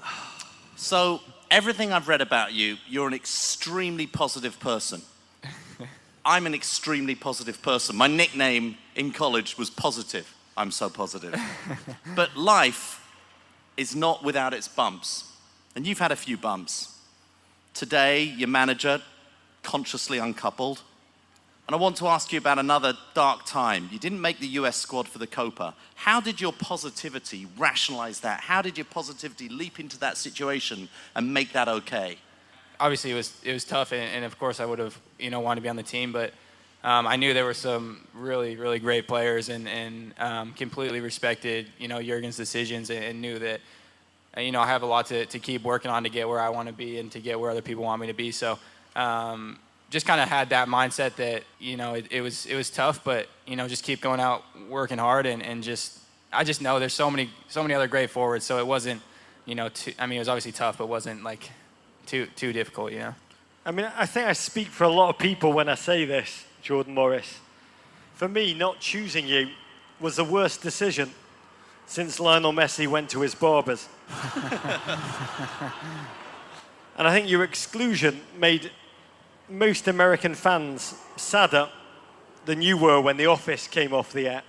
So, 0.78 1.20
everything 1.50 1.92
I've 1.94 2.06
read 2.06 2.20
about 2.20 2.52
you, 2.52 2.76
you're 2.86 3.08
an 3.08 3.14
extremely 3.14 4.06
positive 4.06 4.60
person. 4.60 5.00
I'm 6.26 6.44
an 6.44 6.54
extremely 6.54 7.14
positive 7.14 7.62
person. 7.62 7.94
My 7.94 8.08
nickname 8.08 8.76
in 8.96 9.12
college 9.12 9.56
was 9.56 9.70
Positive. 9.70 10.30
I'm 10.56 10.72
so 10.72 10.90
positive. 10.90 11.38
but 12.16 12.36
life 12.36 13.06
is 13.76 13.94
not 13.94 14.24
without 14.24 14.52
its 14.52 14.66
bumps. 14.66 15.32
And 15.76 15.86
you've 15.86 16.00
had 16.00 16.10
a 16.10 16.16
few 16.16 16.36
bumps. 16.36 16.98
Today, 17.74 18.24
your 18.24 18.48
manager 18.48 19.02
consciously 19.62 20.18
uncoupled. 20.18 20.80
And 21.68 21.74
I 21.74 21.78
want 21.78 21.96
to 21.98 22.06
ask 22.06 22.32
you 22.32 22.38
about 22.38 22.58
another 22.58 22.94
dark 23.14 23.44
time. 23.44 23.88
You 23.92 23.98
didn't 23.98 24.20
make 24.20 24.40
the 24.40 24.48
US 24.48 24.76
squad 24.76 25.06
for 25.06 25.18
the 25.18 25.26
Copa. 25.26 25.74
How 25.94 26.20
did 26.20 26.40
your 26.40 26.52
positivity 26.52 27.46
rationalize 27.58 28.20
that? 28.20 28.40
How 28.40 28.62
did 28.62 28.78
your 28.78 28.84
positivity 28.86 29.48
leap 29.48 29.78
into 29.78 29.98
that 30.00 30.16
situation 30.16 30.88
and 31.14 31.32
make 31.32 31.52
that 31.52 31.68
okay? 31.68 32.18
Obviously 32.80 33.10
it 33.10 33.14
was 33.14 33.36
it 33.44 33.52
was 33.52 33.64
tough, 33.64 33.92
and, 33.92 34.02
and 34.02 34.24
of 34.24 34.38
course 34.38 34.60
I 34.60 34.64
would 34.64 34.78
have 34.78 34.98
you 35.18 35.30
know 35.30 35.40
wanted 35.40 35.60
to 35.60 35.62
be 35.62 35.68
on 35.68 35.76
the 35.76 35.82
team, 35.82 36.12
but 36.12 36.32
um, 36.84 37.06
I 37.06 37.16
knew 37.16 37.34
there 37.34 37.44
were 37.44 37.54
some 37.54 38.06
really 38.14 38.56
really 38.56 38.78
great 38.78 39.06
players, 39.08 39.48
and 39.48 39.68
and 39.68 40.14
um, 40.18 40.52
completely 40.52 41.00
respected 41.00 41.66
you 41.78 41.88
know 41.88 42.00
Jurgen's 42.00 42.36
decisions, 42.36 42.90
and, 42.90 43.04
and 43.04 43.20
knew 43.20 43.38
that 43.38 43.60
uh, 44.36 44.40
you 44.40 44.52
know 44.52 44.60
I 44.60 44.66
have 44.66 44.82
a 44.82 44.86
lot 44.86 45.06
to, 45.06 45.26
to 45.26 45.38
keep 45.38 45.62
working 45.62 45.90
on 45.90 46.04
to 46.04 46.10
get 46.10 46.28
where 46.28 46.40
I 46.40 46.48
want 46.48 46.68
to 46.68 46.74
be 46.74 46.98
and 46.98 47.10
to 47.12 47.20
get 47.20 47.38
where 47.38 47.50
other 47.50 47.62
people 47.62 47.84
want 47.84 48.00
me 48.00 48.06
to 48.08 48.14
be. 48.14 48.32
So. 48.32 48.58
Um, 48.94 49.58
just 49.88 50.04
kind 50.04 50.20
of 50.20 50.28
had 50.28 50.50
that 50.50 50.68
mindset 50.68 51.14
that 51.16 51.44
you 51.60 51.76
know 51.76 51.94
it, 51.94 52.06
it 52.10 52.20
was 52.20 52.46
it 52.46 52.56
was 52.56 52.70
tough, 52.70 53.04
but 53.04 53.28
you 53.46 53.56
know 53.56 53.68
just 53.68 53.84
keep 53.84 54.00
going 54.00 54.20
out 54.20 54.42
working 54.68 54.98
hard 54.98 55.26
and, 55.26 55.42
and 55.42 55.62
just 55.62 56.00
I 56.32 56.44
just 56.44 56.60
know 56.60 56.78
there's 56.78 56.94
so 56.94 57.10
many 57.10 57.30
so 57.48 57.62
many 57.62 57.74
other 57.74 57.86
great 57.86 58.10
forwards, 58.10 58.44
so 58.44 58.58
it 58.58 58.66
wasn't 58.66 59.00
you 59.44 59.54
know 59.54 59.68
too, 59.68 59.92
I 59.98 60.06
mean 60.06 60.16
it 60.16 60.20
was 60.20 60.28
obviously 60.28 60.52
tough, 60.52 60.78
but 60.78 60.88
wasn't 60.88 61.22
like 61.22 61.50
too 62.06 62.26
too 62.36 62.52
difficult, 62.52 62.92
you 62.92 62.98
know. 63.00 63.14
I 63.64 63.72
mean, 63.72 63.90
I 63.96 64.06
think 64.06 64.28
I 64.28 64.32
speak 64.32 64.68
for 64.68 64.84
a 64.84 64.88
lot 64.88 65.10
of 65.10 65.18
people 65.18 65.52
when 65.52 65.68
I 65.68 65.74
say 65.74 66.04
this, 66.04 66.44
Jordan 66.62 66.94
Morris. 66.94 67.40
For 68.14 68.28
me, 68.28 68.54
not 68.54 68.80
choosing 68.80 69.26
you 69.26 69.48
was 70.00 70.16
the 70.16 70.24
worst 70.24 70.62
decision 70.62 71.10
since 71.86 72.20
Lionel 72.20 72.52
Messi 72.52 72.86
went 72.86 73.10
to 73.10 73.20
his 73.20 73.34
barbers. 73.34 73.88
and 76.96 77.06
I 77.06 77.12
think 77.12 77.28
your 77.28 77.44
exclusion 77.44 78.20
made 78.38 78.70
most 79.48 79.88
American 79.88 80.34
fans 80.34 80.94
sadder 81.16 81.68
than 82.44 82.62
you 82.62 82.76
were 82.76 83.00
when 83.00 83.16
The 83.16 83.26
Office 83.26 83.68
came 83.68 83.92
off 83.92 84.12
the 84.12 84.28
air. 84.28 84.42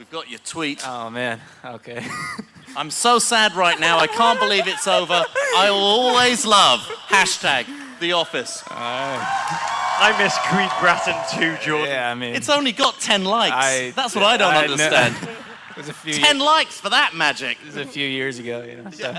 We've 0.00 0.10
got 0.10 0.30
your 0.30 0.38
tweet. 0.38 0.82
Oh 0.88 1.10
man, 1.10 1.38
okay. 1.62 2.02
I'm 2.76 2.90
so 2.90 3.18
sad 3.18 3.54
right 3.54 3.78
now. 3.78 3.98
I 3.98 4.06
can't 4.06 4.40
believe 4.40 4.66
it's 4.66 4.88
over. 4.88 5.22
I 5.58 5.68
will 5.70 5.76
always 5.76 6.46
love 6.46 6.80
hashtag 7.08 7.66
The 8.00 8.12
Office. 8.12 8.62
Uh, 8.70 8.72
I 8.72 10.14
miss 10.18 10.34
Creed 10.46 10.70
Bratton 10.80 11.14
too, 11.38 11.62
Jordan. 11.62 11.88
yeah, 11.90 12.10
I 12.10 12.14
mean, 12.14 12.34
It's 12.34 12.48
only 12.48 12.72
got 12.72 12.98
10 12.98 13.24
likes. 13.26 13.54
I- 13.54 13.92
That's 13.94 14.14
what 14.14 14.24
I 14.24 14.38
don't 14.38 14.54
I 14.54 14.64
know- 14.66 14.72
understand. 14.72 15.16
it 15.70 15.76
was 15.76 15.90
a 15.90 15.92
few 15.92 16.14
10 16.14 16.36
years, 16.36 16.46
likes 16.46 16.80
for 16.80 16.88
that 16.88 17.14
magic. 17.14 17.58
it 17.60 17.66
was 17.66 17.76
a 17.76 17.84
few 17.84 18.08
years 18.08 18.38
ago, 18.38 18.62
you 18.62 18.76
know. 18.82 18.90
So 18.92 19.14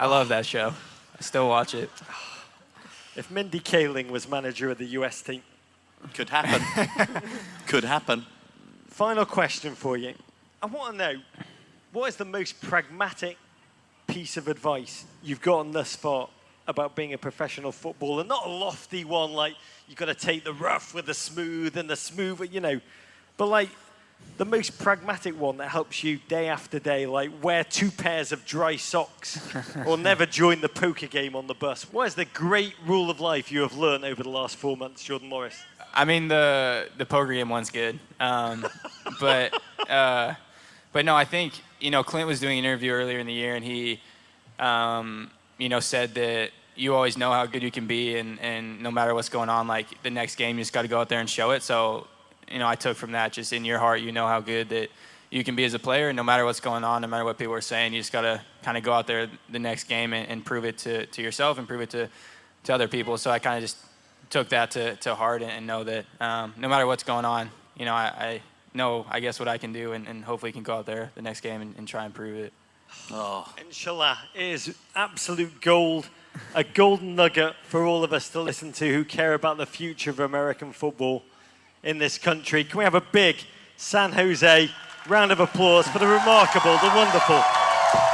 I 0.00 0.06
love 0.06 0.26
that 0.30 0.46
show. 0.46 0.74
I 1.16 1.20
still 1.22 1.48
watch 1.48 1.74
it. 1.74 1.90
If 3.14 3.30
Mindy 3.30 3.60
Kaling 3.60 4.10
was 4.10 4.28
manager 4.28 4.68
of 4.68 4.78
the 4.78 4.86
US 4.98 5.22
team. 5.22 5.42
Could 6.14 6.30
happen. 6.30 6.60
Could 7.68 7.84
happen. 7.84 8.26
Final 8.98 9.26
question 9.26 9.76
for 9.76 9.96
you. 9.96 10.12
I 10.60 10.66
want 10.66 10.94
to 10.94 10.98
know 10.98 11.20
what 11.92 12.08
is 12.08 12.16
the 12.16 12.24
most 12.24 12.60
pragmatic 12.60 13.38
piece 14.08 14.36
of 14.36 14.48
advice 14.48 15.04
you've 15.22 15.40
gotten 15.40 15.70
thus 15.70 15.94
far 15.94 16.28
about 16.66 16.96
being 16.96 17.12
a 17.12 17.18
professional 17.18 17.70
footballer? 17.70 18.24
Not 18.24 18.44
a 18.44 18.48
lofty 18.48 19.04
one 19.04 19.34
like 19.34 19.54
you've 19.86 19.98
got 19.98 20.06
to 20.06 20.16
take 20.16 20.42
the 20.42 20.52
rough 20.52 20.94
with 20.94 21.06
the 21.06 21.14
smooth 21.14 21.76
and 21.76 21.88
the 21.88 21.94
smooth, 21.94 22.52
you 22.52 22.58
know, 22.58 22.80
but 23.36 23.46
like 23.46 23.68
the 24.36 24.44
most 24.44 24.80
pragmatic 24.80 25.40
one 25.40 25.58
that 25.58 25.68
helps 25.68 26.02
you 26.02 26.18
day 26.26 26.48
after 26.48 26.80
day, 26.80 27.06
like 27.06 27.30
wear 27.40 27.62
two 27.62 27.92
pairs 27.92 28.32
of 28.32 28.44
dry 28.44 28.74
socks 28.74 29.38
or 29.86 29.96
never 29.98 30.26
join 30.26 30.60
the 30.60 30.68
poker 30.68 31.06
game 31.06 31.36
on 31.36 31.46
the 31.46 31.54
bus. 31.54 31.84
What 31.92 32.08
is 32.08 32.16
the 32.16 32.24
great 32.24 32.74
rule 32.84 33.10
of 33.10 33.20
life 33.20 33.52
you 33.52 33.60
have 33.60 33.76
learned 33.76 34.04
over 34.04 34.24
the 34.24 34.28
last 34.28 34.56
four 34.56 34.76
months, 34.76 35.04
Jordan 35.04 35.28
Morris? 35.28 35.62
I 35.94 36.04
mean, 36.04 36.28
the 36.28 36.88
the 36.96 37.06
poker 37.06 37.32
game 37.32 37.48
one's 37.48 37.70
good, 37.70 37.98
um, 38.20 38.66
but 39.20 39.60
uh, 39.88 40.34
but 40.92 41.04
no, 41.04 41.14
I 41.14 41.24
think 41.24 41.54
you 41.80 41.90
know 41.90 42.02
Clint 42.02 42.26
was 42.26 42.40
doing 42.40 42.58
an 42.58 42.64
interview 42.64 42.92
earlier 42.92 43.18
in 43.18 43.26
the 43.26 43.32
year, 43.32 43.54
and 43.54 43.64
he 43.64 44.00
um, 44.58 45.30
you 45.58 45.68
know 45.68 45.80
said 45.80 46.14
that 46.14 46.50
you 46.76 46.94
always 46.94 47.18
know 47.18 47.32
how 47.32 47.46
good 47.46 47.62
you 47.62 47.70
can 47.70 47.86
be, 47.86 48.16
and 48.16 48.40
and 48.40 48.82
no 48.82 48.90
matter 48.90 49.14
what's 49.14 49.28
going 49.28 49.48
on, 49.48 49.66
like 49.66 50.02
the 50.02 50.10
next 50.10 50.36
game, 50.36 50.58
you 50.58 50.62
just 50.62 50.72
got 50.72 50.82
to 50.82 50.88
go 50.88 51.00
out 51.00 51.08
there 51.08 51.20
and 51.20 51.28
show 51.28 51.50
it. 51.50 51.62
So 51.62 52.06
you 52.50 52.58
know, 52.58 52.68
I 52.68 52.74
took 52.74 52.96
from 52.96 53.12
that 53.12 53.32
just 53.32 53.52
in 53.52 53.64
your 53.64 53.78
heart, 53.78 54.00
you 54.00 54.12
know 54.12 54.26
how 54.26 54.40
good 54.40 54.68
that 54.70 54.90
you 55.30 55.44
can 55.44 55.54
be 55.56 55.64
as 55.64 55.74
a 55.74 55.78
player, 55.78 56.08
and 56.08 56.16
no 56.16 56.22
matter 56.22 56.44
what's 56.44 56.60
going 56.60 56.84
on, 56.84 57.02
no 57.02 57.08
matter 57.08 57.24
what 57.24 57.36
people 57.36 57.54
are 57.54 57.60
saying, 57.60 57.92
you 57.92 58.00
just 58.00 58.12
got 58.12 58.22
to 58.22 58.40
kind 58.62 58.78
of 58.78 58.82
go 58.82 58.92
out 58.92 59.06
there 59.06 59.28
the 59.50 59.58
next 59.58 59.84
game 59.84 60.12
and, 60.12 60.28
and 60.28 60.44
prove 60.44 60.64
it 60.64 60.78
to, 60.78 61.06
to 61.06 61.22
yourself 61.22 61.58
and 61.58 61.68
prove 61.68 61.82
it 61.82 61.90
to, 61.90 62.08
to 62.64 62.74
other 62.74 62.88
people. 62.88 63.18
So 63.18 63.30
I 63.30 63.38
kind 63.38 63.56
of 63.56 63.62
just 63.62 63.76
took 64.30 64.50
that 64.50 64.72
to, 64.72 64.96
to 64.96 65.14
heart 65.14 65.42
and, 65.42 65.50
and 65.50 65.66
know 65.66 65.84
that 65.84 66.04
um, 66.20 66.54
no 66.56 66.68
matter 66.68 66.86
what's 66.86 67.02
going 67.02 67.24
on, 67.24 67.50
you 67.76 67.84
know, 67.84 67.94
I, 67.94 68.06
I 68.18 68.42
know, 68.74 69.06
I 69.08 69.20
guess, 69.20 69.38
what 69.38 69.48
I 69.48 69.58
can 69.58 69.72
do 69.72 69.92
and, 69.92 70.06
and 70.06 70.24
hopefully 70.24 70.52
can 70.52 70.62
go 70.62 70.74
out 70.74 70.86
there 70.86 71.10
the 71.14 71.22
next 71.22 71.40
game 71.40 71.60
and, 71.60 71.74
and 71.76 71.86
try 71.88 72.04
and 72.04 72.14
prove 72.14 72.36
it. 72.36 72.52
Oh, 73.10 73.52
Inshallah, 73.58 74.18
it 74.34 74.42
is 74.42 74.74
absolute 74.94 75.60
gold, 75.60 76.08
a 76.54 76.64
golden 76.64 77.14
nugget 77.16 77.54
for 77.64 77.84
all 77.84 78.02
of 78.04 78.12
us 78.12 78.28
to 78.30 78.40
listen 78.40 78.72
to 78.72 78.92
who 78.92 79.04
care 79.04 79.34
about 79.34 79.58
the 79.58 79.66
future 79.66 80.10
of 80.10 80.20
American 80.20 80.72
football 80.72 81.22
in 81.82 81.98
this 81.98 82.18
country. 82.18 82.64
Can 82.64 82.78
we 82.78 82.84
have 82.84 82.94
a 82.94 83.00
big 83.00 83.36
San 83.76 84.12
Jose 84.12 84.70
round 85.08 85.32
of 85.32 85.40
applause 85.40 85.86
for 85.88 85.98
the 85.98 86.06
remarkable, 86.06 86.76
the 86.78 86.92
wonderful. 86.94 87.42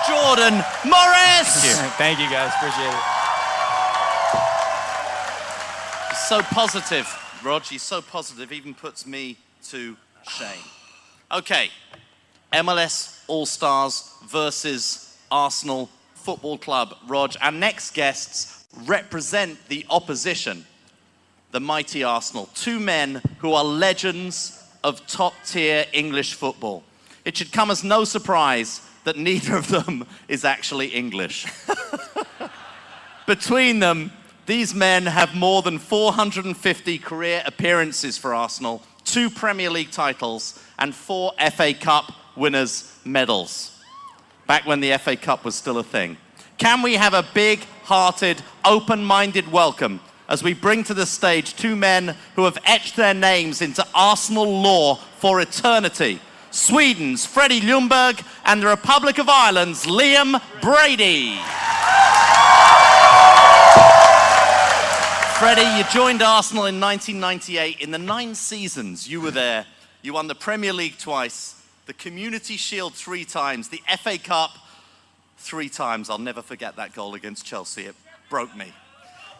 Jordan 0.07 0.63
Morris! 0.85 1.79
Thank 1.97 2.21
you 2.21 2.29
guys. 2.29 2.53
Appreciate 2.57 2.93
it. 2.93 3.14
So 6.25 6.41
positive, 6.41 7.07
Rog. 7.45 7.65
He's 7.65 7.83
so 7.83 8.01
positive, 8.01 8.51
even 8.51 8.73
puts 8.73 9.07
me 9.07 9.37
to 9.65 9.95
shame. 10.27 10.63
Okay, 11.31 11.69
MLS 12.51 13.23
All 13.29 13.45
Stars 13.45 14.11
versus 14.27 15.19
Arsenal 15.31 15.91
Football 16.15 16.57
Club. 16.57 16.97
Rog, 17.07 17.35
our 17.43 17.53
next 17.53 17.91
guests 17.91 18.65
represent 18.87 19.59
the 19.69 19.85
opposition, 19.91 20.65
the 21.51 21.61
mighty 21.61 22.03
Arsenal. 22.03 22.49
Two 22.55 22.81
men 22.81 23.21
who 23.41 23.53
are 23.53 23.65
legends 23.65 24.63
of 24.83 25.07
top 25.07 25.35
tier 25.45 25.85
English 25.93 26.33
football. 26.33 26.85
It 27.27 27.37
should 27.37 27.53
come 27.53 27.71
as 27.71 27.85
no 27.85 28.05
surprise 28.05 28.81
that 29.05 29.19
neither 29.19 29.57
of 29.57 29.69
them 29.69 30.07
is 30.29 30.47
actually 30.47 30.89
English. 30.89 31.47
Between 33.27 33.81
them, 33.81 34.11
these 34.47 34.75
men 34.75 35.07
have 35.07 35.35
more 35.35 35.63
than 35.63 35.79
450 35.79 36.99
career 36.99 37.43
appearances 37.47 38.19
for 38.19 38.35
Arsenal, 38.35 38.83
two 39.05 39.31
Premier 39.31 39.71
League 39.71 39.91
titles, 39.91 40.61
and 40.79 40.95
four 40.95 41.33
FA 41.53 41.73
Cup 41.73 42.13
winners' 42.37 42.95
medals. 43.05 43.81
Back 44.47 44.67
when 44.67 44.81
the 44.81 44.97
FA 44.99 45.17
Cup 45.17 45.45
was 45.45 45.55
still 45.55 45.79
a 45.79 45.83
thing. 45.83 46.19
Can 46.59 46.83
we 46.83 46.95
have 46.95 47.15
a 47.15 47.27
big 47.35 47.61
hearted, 47.85 48.43
open 48.65 49.05
minded 49.05 49.51
welcome 49.51 50.01
as 50.29 50.43
we 50.43 50.55
bring 50.55 50.85
to 50.85 50.95
the 50.95 51.07
stage 51.07 51.57
two 51.57 51.77
men 51.77 52.15
who 52.37 52.45
have 52.45 52.59
etched 52.65 52.97
their 52.97 53.15
names 53.15 53.63
into 53.63 53.87
Arsenal 53.95 54.61
lore 54.61 54.99
for 55.19 55.41
eternity? 55.41 56.21
Sweden's 56.51 57.27
Freddie 57.27 57.61
Ljungberg 57.61 58.25
and 58.45 58.63
the 58.63 58.69
Republic 58.69 59.19
of 59.19 59.29
Ireland's 59.29 59.87
Liam 59.87 60.41
Brady. 60.61 61.41
Freddie, 65.39 65.63
you 65.77 65.85
joined 65.91 66.23
Arsenal 66.23 66.67
in 66.67 66.81
1998. 66.81 67.81
In 67.81 67.91
the 67.91 67.99
nine 67.99 68.37
seasons 68.37 69.09
you 69.09 69.21
were 69.21 69.33
there, 69.33 69.67
you 70.01 70.13
won 70.13 70.29
the 70.29 70.35
Premier 70.35 70.73
League 70.73 70.97
twice, 70.97 71.61
the 71.87 71.93
Community 71.93 72.57
Shield 72.57 72.95
three 72.95 73.25
times, 73.25 73.69
the 73.69 73.83
FA 73.99 74.17
Cup 74.17 74.53
three 75.39 75.69
times. 75.69 76.09
I'll 76.09 76.19
never 76.19 76.41
forget 76.41 76.77
that 76.77 76.95
goal 76.95 77.15
against 77.15 77.45
Chelsea. 77.45 77.83
It 77.83 77.97
broke 78.31 78.57
me. 78.57 78.73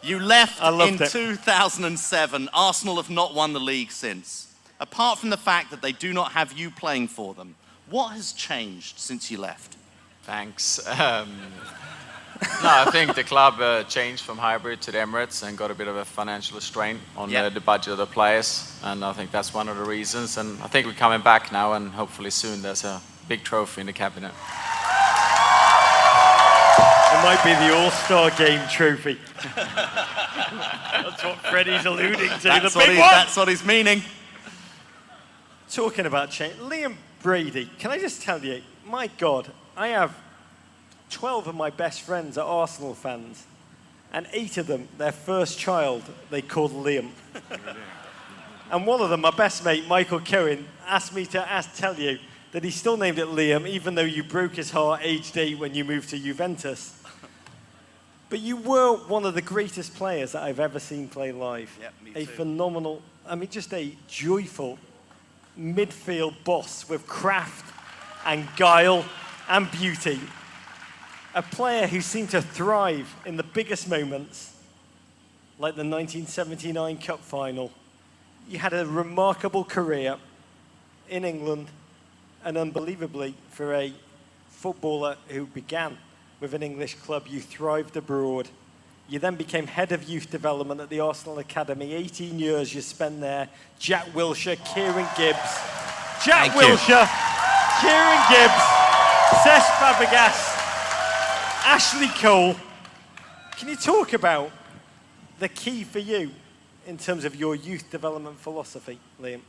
You 0.03 0.19
left 0.19 0.61
in 0.61 1.01
it. 1.01 1.09
2007. 1.09 2.49
Arsenal 2.53 2.97
have 2.97 3.09
not 3.09 3.33
won 3.33 3.53
the 3.53 3.61
league 3.61 3.91
since. 3.91 4.53
Apart 4.81 5.19
from 5.19 5.29
the 5.29 5.37
fact 5.37 5.71
that 5.71 5.81
they 5.81 5.93
do 5.93 6.11
not 6.11 6.33
have 6.33 6.51
you 6.51 6.71
playing 6.71 7.07
for 7.07 7.33
them, 7.33 7.55
what 7.89 8.09
has 8.09 8.33
changed 8.33 8.99
since 8.99 9.31
you 9.31 9.37
left? 9.37 9.77
Thanks. 10.23 10.85
Um, 10.99 11.37
no, 12.41 12.69
I 12.69 12.89
think 12.91 13.15
the 13.15 13.23
club 13.23 13.59
uh, 13.61 13.83
changed 13.83 14.23
from 14.23 14.37
Highbury 14.37 14.77
to 14.77 14.91
the 14.91 14.97
Emirates 14.97 15.43
and 15.47 15.57
got 15.57 15.71
a 15.71 15.73
bit 15.75 15.87
of 15.87 15.95
a 15.95 16.05
financial 16.05 16.59
strain 16.59 16.99
on 17.15 17.29
Yeah. 17.29 17.43
uh, 17.45 17.49
the 17.49 17.59
budget 17.61 17.91
of 17.93 17.97
the 17.97 18.05
players, 18.05 18.77
and 18.83 19.03
I 19.05 19.13
think 19.13 19.31
that's 19.31 19.53
one 19.53 19.69
of 19.69 19.77
the 19.77 19.83
reasons. 19.83 20.37
And 20.37 20.61
I 20.61 20.67
think 20.67 20.85
we're 20.87 20.93
coming 20.93 21.21
back 21.21 21.51
now, 21.51 21.73
and 21.73 21.91
hopefully 21.91 22.29
soon 22.31 22.61
there's 22.61 22.83
a 22.83 23.01
big 23.27 23.43
trophy 23.43 23.81
in 23.81 23.87
the 23.87 23.93
cabinet. 23.93 24.31
It 27.13 27.23
might 27.23 27.41
be 27.43 27.53
the 27.53 27.73
All 27.75 27.91
Star 27.91 28.29
Game 28.31 28.61
trophy. 28.69 29.17
That's 29.45 31.23
what 31.23 31.37
Freddie's 31.49 31.85
alluding 31.85 32.19
to. 32.29 32.39
That's, 32.43 32.73
the 32.73 32.79
what, 32.79 32.85
big 32.87 32.95
he- 32.95 33.01
one. 33.01 33.11
that's 33.11 33.37
what 33.37 33.47
he's 33.47 33.63
meaning. 33.65 34.01
Talking 35.71 36.05
about 36.05 36.29
change, 36.31 36.55
Liam 36.55 36.95
Brady, 37.21 37.69
can 37.79 37.91
I 37.91 37.97
just 37.97 38.21
tell 38.21 38.43
you, 38.43 38.61
my 38.85 39.07
God, 39.17 39.51
I 39.75 39.87
have 39.89 40.15
12 41.09 41.47
of 41.47 41.55
my 41.55 41.69
best 41.69 42.01
friends 42.01 42.37
are 42.37 42.45
Arsenal 42.45 42.93
fans, 42.93 43.45
and 44.13 44.27
eight 44.31 44.57
of 44.57 44.67
them, 44.67 44.87
their 44.97 45.11
first 45.11 45.59
child, 45.59 46.03
they 46.29 46.41
called 46.41 46.71
Liam. 46.71 47.09
and 48.71 48.85
one 48.85 49.01
of 49.01 49.09
them, 49.09 49.21
my 49.21 49.31
best 49.31 49.63
mate, 49.65 49.87
Michael 49.87 50.19
Cohen, 50.19 50.67
asked 50.87 51.13
me 51.13 51.25
to 51.27 51.51
ask, 51.51 51.75
tell 51.75 51.95
you 51.95 52.19
that 52.51 52.63
he 52.63 52.71
still 52.71 52.95
named 52.95 53.19
it 53.19 53.27
Liam, 53.27 53.67
even 53.67 53.95
though 53.95 54.01
you 54.01 54.23
broke 54.23 54.55
his 54.55 54.71
heart 54.71 55.01
aged 55.03 55.37
eight 55.37 55.59
when 55.59 55.75
you 55.75 55.83
moved 55.83 56.09
to 56.09 56.17
Juventus. 56.17 57.01
But 58.29 58.39
you 58.39 58.57
were 58.57 58.95
one 58.95 59.25
of 59.25 59.33
the 59.33 59.41
greatest 59.41 59.95
players 59.95 60.31
that 60.31 60.43
I've 60.43 60.59
ever 60.59 60.79
seen 60.79 61.07
play 61.07 61.31
live. 61.31 61.77
Yep, 61.81 61.93
a 62.15 62.25
too. 62.25 62.31
phenomenal, 62.31 63.01
I 63.27 63.35
mean, 63.35 63.49
just 63.49 63.73
a 63.73 63.95
joyful 64.07 64.79
midfield 65.59 66.35
boss 66.43 66.87
with 66.89 67.05
craft 67.07 67.73
and 68.25 68.47
guile 68.55 69.05
and 69.47 69.69
beauty. 69.71 70.19
A 71.35 71.41
player 71.41 71.85
who 71.85 71.99
seemed 71.99 72.29
to 72.29 72.41
thrive 72.41 73.13
in 73.25 73.35
the 73.35 73.43
biggest 73.43 73.89
moments, 73.89 74.55
like 75.59 75.75
the 75.75 75.83
1979 75.83 76.97
Cup 76.99 77.19
final. 77.19 77.73
You 78.47 78.57
had 78.57 78.71
a 78.71 78.85
remarkable 78.85 79.65
career 79.65 80.15
in 81.09 81.25
England, 81.25 81.67
and 82.45 82.57
unbelievably, 82.57 83.35
for 83.49 83.73
a 83.73 83.91
footballer 84.47 85.17
who 85.27 85.45
began 85.47 85.97
with 86.39 86.53
an 86.53 86.63
English 86.63 86.93
club, 86.95 87.27
you 87.27 87.41
thrived 87.41 87.97
abroad. 87.97 88.47
You 89.09 89.19
then 89.19 89.35
became 89.35 89.67
head 89.67 89.91
of 89.91 90.05
youth 90.05 90.31
development 90.31 90.79
at 90.79 90.89
the 90.89 91.01
Arsenal 91.01 91.39
Academy. 91.39 91.93
18 91.95 92.39
years 92.39 92.73
you 92.73 92.79
spent 92.79 93.19
there. 93.19 93.49
Jack 93.77 94.05
Wilshere, 94.13 94.55
Kieran 94.73 95.07
Gibbs. 95.17 95.59
Jack 96.23 96.51
Thank 96.51 96.55
you. 96.55 96.75
Wilshere, 96.75 97.09
Kieran 97.81 98.23
Gibbs, 98.31 98.63
Cesc 99.43 99.67
Fabregas, 99.81 100.54
Ashley 101.67 102.09
Cole. 102.09 102.55
Can 103.57 103.69
you 103.69 103.75
talk 103.75 104.13
about 104.13 104.51
the 105.39 105.49
key 105.49 105.83
for 105.83 105.97
you 105.97 106.29
in 106.85 106.95
terms 106.99 107.25
of 107.25 107.35
your 107.35 107.55
youth 107.55 107.89
development 107.89 108.39
philosophy, 108.39 108.99
Liam? 109.19 109.41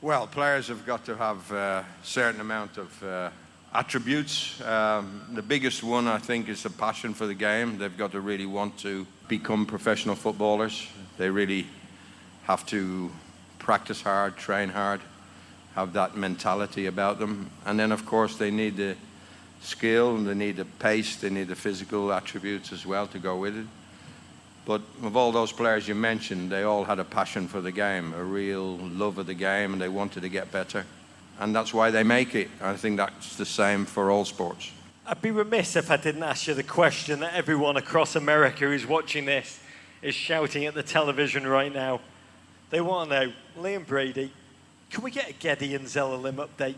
Well, 0.00 0.26
players 0.26 0.68
have 0.68 0.86
got 0.86 1.04
to 1.04 1.14
have 1.14 1.52
a 1.52 1.84
certain 2.02 2.40
amount 2.40 2.78
of 2.78 3.02
uh, 3.02 3.28
attributes. 3.74 4.62
Um, 4.62 5.20
the 5.34 5.42
biggest 5.42 5.82
one, 5.82 6.08
I 6.08 6.16
think, 6.16 6.48
is 6.48 6.64
a 6.64 6.70
passion 6.70 7.12
for 7.12 7.26
the 7.26 7.34
game. 7.34 7.76
They've 7.76 7.98
got 7.98 8.12
to 8.12 8.20
really 8.20 8.46
want 8.46 8.78
to 8.78 9.06
become 9.28 9.66
professional 9.66 10.14
footballers. 10.14 10.88
They 11.18 11.28
really 11.28 11.66
have 12.44 12.64
to 12.68 13.10
practice 13.58 14.00
hard, 14.00 14.38
train 14.38 14.70
hard, 14.70 15.02
have 15.74 15.92
that 15.92 16.16
mentality 16.16 16.86
about 16.86 17.18
them. 17.18 17.50
And 17.66 17.78
then, 17.78 17.92
of 17.92 18.06
course, 18.06 18.36
they 18.36 18.50
need 18.50 18.78
the 18.78 18.96
skill, 19.62 20.16
and 20.16 20.26
they 20.26 20.34
need 20.34 20.56
the 20.56 20.64
pace, 20.64 21.16
they 21.16 21.30
need 21.30 21.48
the 21.48 21.56
physical 21.56 22.12
attributes 22.12 22.72
as 22.72 22.84
well 22.84 23.06
to 23.08 23.18
go 23.18 23.36
with 23.36 23.56
it. 23.56 23.66
But 24.64 24.82
of 25.02 25.16
all 25.16 25.32
those 25.32 25.50
players 25.50 25.88
you 25.88 25.94
mentioned, 25.94 26.50
they 26.50 26.62
all 26.62 26.84
had 26.84 26.98
a 26.98 27.04
passion 27.04 27.48
for 27.48 27.60
the 27.60 27.72
game, 27.72 28.14
a 28.14 28.22
real 28.22 28.76
love 28.78 29.18
of 29.18 29.26
the 29.26 29.34
game, 29.34 29.72
and 29.72 29.82
they 29.82 29.88
wanted 29.88 30.20
to 30.22 30.28
get 30.28 30.52
better. 30.52 30.84
And 31.40 31.54
that's 31.54 31.74
why 31.74 31.90
they 31.90 32.04
make 32.04 32.34
it. 32.34 32.48
I 32.60 32.76
think 32.76 32.98
that's 32.98 33.36
the 33.36 33.46
same 33.46 33.86
for 33.86 34.10
all 34.10 34.24
sports. 34.24 34.70
I'd 35.04 35.20
be 35.20 35.32
remiss 35.32 35.74
if 35.74 35.90
I 35.90 35.96
didn't 35.96 36.22
ask 36.22 36.46
you 36.46 36.54
the 36.54 36.62
question 36.62 37.20
that 37.20 37.34
everyone 37.34 37.76
across 37.76 38.14
America 38.14 38.60
who's 38.60 38.86
watching 38.86 39.24
this 39.24 39.58
is 40.00 40.14
shouting 40.14 40.64
at 40.66 40.74
the 40.74 40.82
television 40.84 41.44
right 41.44 41.72
now. 41.72 42.00
They 42.70 42.80
want 42.80 43.10
to 43.10 43.26
know, 43.26 43.32
Liam 43.58 43.84
Brady, 43.84 44.32
can 44.90 45.02
we 45.02 45.10
get 45.10 45.30
a 45.30 45.32
Gedion 45.32 45.82
Zelalem 45.82 46.36
update? 46.36 46.76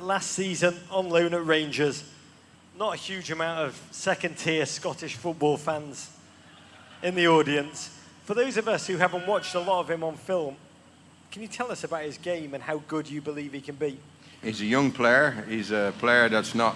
Last 0.00 0.32
season 0.32 0.76
on 0.90 1.08
loan 1.08 1.32
at 1.32 1.46
Rangers, 1.46 2.04
not 2.82 2.94
a 2.94 2.96
huge 2.96 3.30
amount 3.30 3.60
of 3.60 3.80
second 3.92 4.36
tier 4.36 4.66
Scottish 4.66 5.14
football 5.14 5.56
fans 5.56 6.10
in 7.04 7.14
the 7.14 7.28
audience. 7.28 7.96
For 8.24 8.34
those 8.34 8.56
of 8.56 8.66
us 8.66 8.88
who 8.88 8.96
haven't 8.96 9.24
watched 9.24 9.54
a 9.54 9.60
lot 9.60 9.78
of 9.78 9.88
him 9.88 10.02
on 10.02 10.16
film, 10.16 10.56
can 11.30 11.42
you 11.42 11.46
tell 11.46 11.70
us 11.70 11.84
about 11.84 12.02
his 12.02 12.18
game 12.18 12.54
and 12.54 12.62
how 12.64 12.82
good 12.88 13.08
you 13.08 13.20
believe 13.20 13.52
he 13.52 13.60
can 13.60 13.76
be? 13.76 13.98
He's 14.42 14.60
a 14.60 14.64
young 14.64 14.90
player. 14.90 15.44
He's 15.48 15.70
a 15.70 15.94
player 16.00 16.28
that's 16.28 16.56
not 16.56 16.74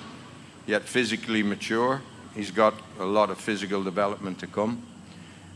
yet 0.65 0.85
physically 0.85 1.43
mature. 1.43 2.01
He's 2.37 2.53
got 2.53 2.75
a 3.01 3.05
lot 3.05 3.31
of 3.31 3.41
physical 3.41 3.83
development 3.83 4.39
to 4.39 4.47
come. 4.47 4.87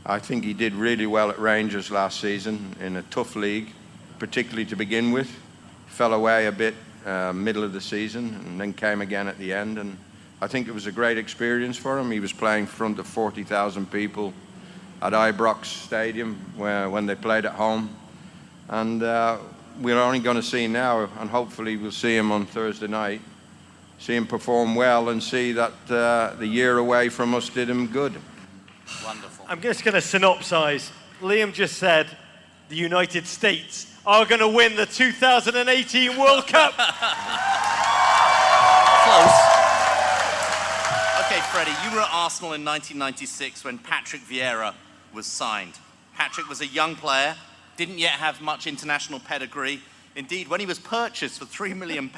I 0.05 0.19
think 0.19 0.43
he 0.43 0.53
did 0.53 0.75
really 0.75 1.07
well 1.07 1.31
at 1.31 1.39
Rangers 1.39 1.93
last 1.93 2.19
season 2.21 2.75
in 2.81 2.97
a 2.97 3.03
tough 3.03 3.37
league, 3.37 3.73
particularly 4.19 4.67
to 4.67 4.75
begin 4.75 5.13
with. 5.13 5.31
Fell 5.87 6.13
away 6.13 6.47
a 6.47 6.53
bit 6.53 6.75
uh, 7.07 7.33
middle 7.33 7.63
of 7.63 7.73
the 7.73 7.81
season 7.81 8.35
and 8.45 8.61
then 8.61 8.73
came 8.73 9.01
again 9.01 9.29
at 9.29 9.39
the 9.39 9.53
end. 9.53 9.79
And 9.79 9.97
I 10.43 10.47
think 10.47 10.69
it 10.69 10.73
was 10.73 10.87
a 10.87 10.93
great 10.93 11.19
experience 11.19 11.77
for 11.77 11.99
him. 11.99 12.11
He 12.11 12.19
was 12.19 12.33
playing 12.33 12.63
in 12.63 12.67
front 12.67 12.99
of 12.99 13.07
40,000 13.07 13.91
people 13.91 14.33
at 15.03 15.13
Ibrox 15.13 15.67
Stadium 15.67 16.35
where, 16.57 16.89
when 16.89 17.05
they 17.05 17.15
played 17.15 17.45
at 17.45 17.53
home. 17.53 17.95
And 18.69 19.03
uh, 19.03 19.37
we're 19.81 20.01
only 20.01 20.19
going 20.19 20.37
to 20.37 20.43
see 20.43 20.67
now, 20.67 21.09
and 21.19 21.29
hopefully 21.29 21.77
we'll 21.77 21.93
see 21.93 22.17
him 22.17 22.33
on 22.33 22.47
Thursday 22.47 22.87
night, 22.87 23.21
see 23.99 24.17
him 24.17 24.27
perform 24.27 24.75
well 24.75 25.11
and 25.11 25.23
see 25.23 25.53
that 25.53 25.73
uh, 25.91 26.35
the 26.39 26.47
year 26.47 26.79
away 26.79 27.11
from 27.11 27.35
us 27.35 27.51
did 27.51 27.69
him 27.69 27.87
good. 27.87 28.15
Wonderful. 29.05 29.45
I'm 29.47 29.61
just 29.61 29.85
going 29.85 29.95
to 29.95 30.01
synopsize. 30.01 30.91
Liam 31.21 31.53
just 31.53 31.77
said 31.77 32.07
the 32.71 32.77
United 32.77 33.27
States 33.27 33.95
are 34.07 34.25
going 34.25 34.41
to 34.41 34.49
win 34.49 34.75
the 34.75 34.87
2018 34.87 36.19
World 36.19 36.47
Cup. 36.47 36.73
close. 39.05 39.50
Freddie, 41.51 41.73
you 41.83 41.97
were 41.97 42.03
at 42.03 42.09
Arsenal 42.13 42.53
in 42.53 42.65
1996 42.65 43.65
when 43.65 43.77
Patrick 43.77 44.23
Vieira 44.23 44.73
was 45.13 45.27
signed. 45.27 45.73
Patrick 46.15 46.49
was 46.49 46.61
a 46.61 46.67
young 46.67 46.95
player, 46.95 47.35
didn't 47.77 47.99
yet 47.99 48.13
have 48.13 48.41
much 48.41 48.69
international 48.69 49.19
pedigree. 49.19 49.81
Indeed, 50.15 50.47
when 50.47 50.61
he 50.61 50.67
was 50.67 50.79
purchased 50.79 51.41
for 51.41 51.47
£3 51.47 51.77
million, 51.77 52.09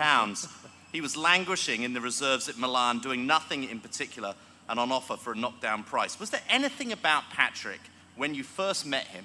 he 0.92 1.01
was 1.01 1.16
languishing 1.16 1.83
in 1.83 1.95
the 1.95 2.01
reserves 2.03 2.51
at 2.51 2.59
Milan, 2.59 2.99
doing 2.99 3.27
nothing 3.27 3.64
in 3.64 3.81
particular, 3.81 4.35
and 4.68 4.79
on 4.79 4.92
offer 4.92 5.16
for 5.16 5.33
a 5.33 5.37
knockdown 5.37 5.83
price. 5.83 6.21
Was 6.21 6.29
there 6.29 6.42
anything 6.51 6.92
about 6.92 7.25
Patrick 7.31 7.81
when 8.16 8.35
you 8.35 8.45
first 8.45 8.85
met 8.85 9.07
him 9.07 9.25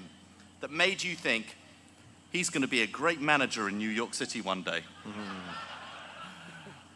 that 0.60 0.70
made 0.70 1.02
you 1.02 1.16
think 1.16 1.54
he's 2.32 2.48
going 2.48 2.62
to 2.62 2.68
be 2.68 2.80
a 2.80 2.86
great 2.86 3.20
manager 3.20 3.68
in 3.68 3.76
New 3.76 3.90
York 3.90 4.14
City 4.14 4.40
one 4.40 4.62
day? 4.62 4.80
Mm-hmm. 5.06 5.67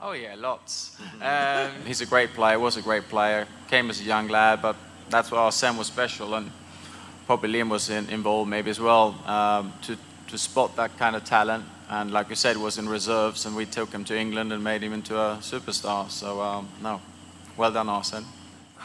Oh 0.05 0.13
yeah, 0.13 0.35
lots. 0.37 0.97
um, 1.21 1.71
he's 1.87 2.01
a 2.01 2.07
great 2.07 2.35
player. 2.35 2.59
Was 2.59 2.77
a 2.77 2.83
great 2.83 3.09
player. 3.09 3.47
Came 3.69 3.89
as 3.89 4.01
a 4.01 4.05
young 4.05 4.27
lad, 4.27 4.61
but 4.61 4.75
that's 5.09 5.31
where 5.31 5.41
Arsene 5.41 5.77
was 5.77 5.87
special, 5.87 6.35
and 6.35 6.51
probably 7.27 7.53
Liam 7.53 7.69
was 7.71 7.89
in, 7.89 8.09
involved 8.11 8.51
maybe 8.51 8.71
as 8.71 8.81
well 8.81 9.15
um, 9.27 9.73
to 9.83 9.97
to 10.29 10.37
spot 10.39 10.75
that 10.77 10.99
kind 10.99 11.15
of 11.15 11.25
talent. 11.25 11.65
And 11.89 12.11
like 12.11 12.31
you 12.31 12.37
said, 12.37 12.57
was 12.57 12.79
in 12.79 12.89
reserves, 12.89 13.47
and 13.47 13.55
we 13.55 13.65
took 13.65 13.93
him 13.93 14.05
to 14.05 14.19
England 14.19 14.53
and 14.53 14.65
made 14.65 14.83
him 14.83 14.93
into 14.93 15.17
a 15.17 15.39
superstar. 15.41 16.11
So 16.11 16.41
um, 16.41 16.69
no, 16.83 17.01
well 17.57 17.71
done, 17.71 17.89
Arsene. 17.89 18.25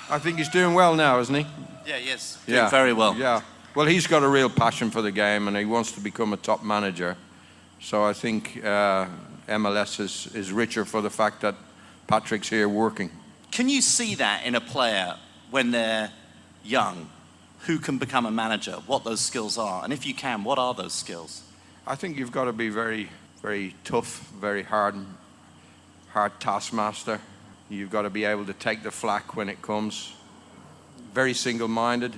I 0.09 0.19
think 0.19 0.37
he's 0.37 0.49
doing 0.49 0.75
well 0.75 0.95
now, 0.95 1.19
isn't 1.19 1.35
he? 1.35 1.45
Yeah, 1.85 1.97
yes. 1.97 2.37
Doing 2.45 2.69
very 2.69 2.93
well. 2.93 3.15
Yeah. 3.15 3.41
Well, 3.75 3.87
he's 3.87 4.07
got 4.07 4.23
a 4.23 4.27
real 4.27 4.49
passion 4.49 4.91
for 4.91 5.01
the 5.01 5.11
game 5.11 5.47
and 5.47 5.57
he 5.57 5.65
wants 5.65 5.91
to 5.93 5.99
become 5.99 6.33
a 6.33 6.37
top 6.37 6.63
manager. 6.63 7.15
So 7.79 8.03
I 8.03 8.13
think 8.13 8.63
uh, 8.63 9.07
MLS 9.47 9.99
is, 9.99 10.33
is 10.35 10.51
richer 10.51 10.85
for 10.85 11.01
the 11.01 11.09
fact 11.09 11.41
that 11.41 11.55
Patrick's 12.07 12.49
here 12.49 12.69
working. 12.69 13.09
Can 13.51 13.69
you 13.69 13.81
see 13.81 14.15
that 14.15 14.45
in 14.45 14.55
a 14.55 14.61
player 14.61 15.15
when 15.51 15.71
they're 15.71 16.11
young 16.63 17.09
who 17.61 17.79
can 17.79 17.97
become 17.97 18.25
a 18.25 18.31
manager, 18.31 18.73
what 18.87 19.03
those 19.03 19.21
skills 19.21 19.57
are? 19.57 19.83
And 19.83 19.91
if 19.91 20.05
you 20.05 20.13
can, 20.13 20.43
what 20.43 20.59
are 20.59 20.73
those 20.73 20.93
skills? 20.93 21.43
I 21.85 21.95
think 21.95 22.17
you've 22.17 22.31
got 22.31 22.45
to 22.45 22.53
be 22.53 22.69
very, 22.69 23.09
very 23.41 23.73
tough, 23.83 24.29
very 24.39 24.63
hard, 24.63 24.95
hard 26.11 26.39
taskmaster. 26.39 27.19
You've 27.69 27.89
got 27.89 28.03
to 28.03 28.09
be 28.09 28.25
able 28.25 28.45
to 28.45 28.53
take 28.53 28.83
the 28.83 28.91
flack 28.91 29.35
when 29.35 29.49
it 29.49 29.61
comes. 29.61 30.13
Very 31.13 31.33
single-minded. 31.33 32.13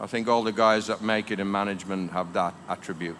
I 0.00 0.06
think 0.06 0.28
all 0.28 0.42
the 0.42 0.52
guys 0.52 0.86
that 0.88 1.02
make 1.02 1.30
it 1.30 1.40
in 1.40 1.50
management 1.50 2.12
have 2.12 2.32
that 2.34 2.54
attribute. 2.68 3.16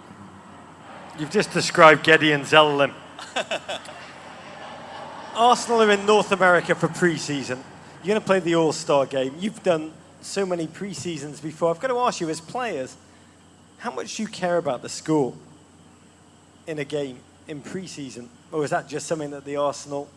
You've 1.18 1.30
just 1.30 1.52
described 1.52 2.06
Gedion 2.06 2.40
Zelalem. 2.40 2.92
Arsenal 5.34 5.82
are 5.82 5.90
in 5.90 6.06
North 6.06 6.32
America 6.32 6.74
for 6.74 6.88
pre-season. 6.88 7.62
You're 8.02 8.08
going 8.08 8.20
to 8.20 8.26
play 8.26 8.40
the 8.40 8.56
All-Star 8.56 9.06
game. 9.06 9.34
You've 9.38 9.62
done 9.62 9.92
so 10.20 10.44
many 10.44 10.66
pre-seasons 10.66 11.40
before. 11.40 11.70
I've 11.70 11.80
got 11.80 11.88
to 11.88 11.98
ask 11.98 12.20
you, 12.20 12.28
as 12.28 12.40
players, 12.40 12.96
how 13.78 13.92
much 13.92 14.16
do 14.16 14.22
you 14.22 14.28
care 14.28 14.58
about 14.58 14.82
the 14.82 14.88
score 14.88 15.34
in 16.66 16.78
a 16.78 16.84
game 16.84 17.18
in 17.48 17.60
pre-season, 17.60 18.28
or 18.50 18.64
is 18.64 18.70
that 18.70 18.88
just 18.88 19.06
something 19.06 19.30
that 19.30 19.44
the 19.44 19.56
Arsenal 19.56 20.08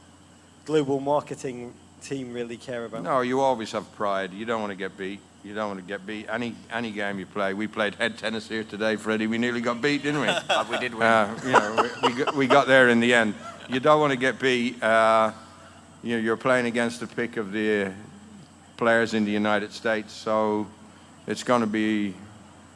global 0.65 0.99
marketing 0.99 1.73
team 2.01 2.33
really 2.33 2.57
care 2.57 2.85
about? 2.85 3.03
No, 3.03 3.21
you 3.21 3.41
always 3.41 3.71
have 3.71 3.91
pride. 3.95 4.33
You 4.33 4.45
don't 4.45 4.61
want 4.61 4.71
to 4.71 4.77
get 4.77 4.97
beat. 4.97 5.19
You 5.45 5.53
don't 5.53 5.67
want 5.67 5.79
to 5.79 5.85
get 5.85 6.07
beat. 6.07 6.25
Any 6.27 6.55
any 6.71 6.89
game 6.89 7.19
you 7.19 7.27
play. 7.27 7.53
We 7.53 7.67
played 7.67 7.93
head 7.93 8.17
tennis 8.17 8.49
here 8.49 8.63
today, 8.63 8.95
Freddie. 8.95 9.27
We 9.27 9.37
nearly 9.37 9.61
got 9.61 9.79
beat, 9.79 10.01
didn't 10.01 10.21
we? 10.21 10.27
But 10.47 10.67
we 10.67 10.79
did 10.79 10.95
win. 10.95 11.03
Uh, 11.03 11.39
you 11.45 11.51
know, 11.51 11.89
we, 12.01 12.09
we, 12.09 12.23
got, 12.23 12.35
we 12.35 12.47
got 12.47 12.65
there 12.65 12.89
in 12.89 12.99
the 12.99 13.13
end. 13.13 13.35
You 13.69 13.79
don't 13.79 13.99
want 13.99 14.09
to 14.09 14.17
get 14.17 14.39
beat. 14.39 14.81
Uh, 14.81 15.33
you 16.01 16.15
know, 16.15 16.21
you're 16.23 16.35
playing 16.35 16.65
against 16.65 16.99
the 16.99 17.05
pick 17.05 17.37
of 17.37 17.51
the 17.51 17.91
players 18.75 19.13
in 19.13 19.23
the 19.23 19.31
United 19.31 19.71
States, 19.71 20.13
so 20.13 20.65
it's 21.27 21.43
going 21.43 21.61
to 21.61 21.67
be 21.67 22.15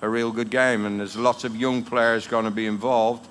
a 0.03 0.07
real 0.07 0.31
good 0.31 0.51
game. 0.51 0.85
And 0.85 0.99
there's 0.99 1.15
lots 1.15 1.45
of 1.45 1.55
young 1.55 1.83
players 1.83 2.27
going 2.27 2.45
to 2.45 2.51
be 2.51 2.67
involved 2.67 3.27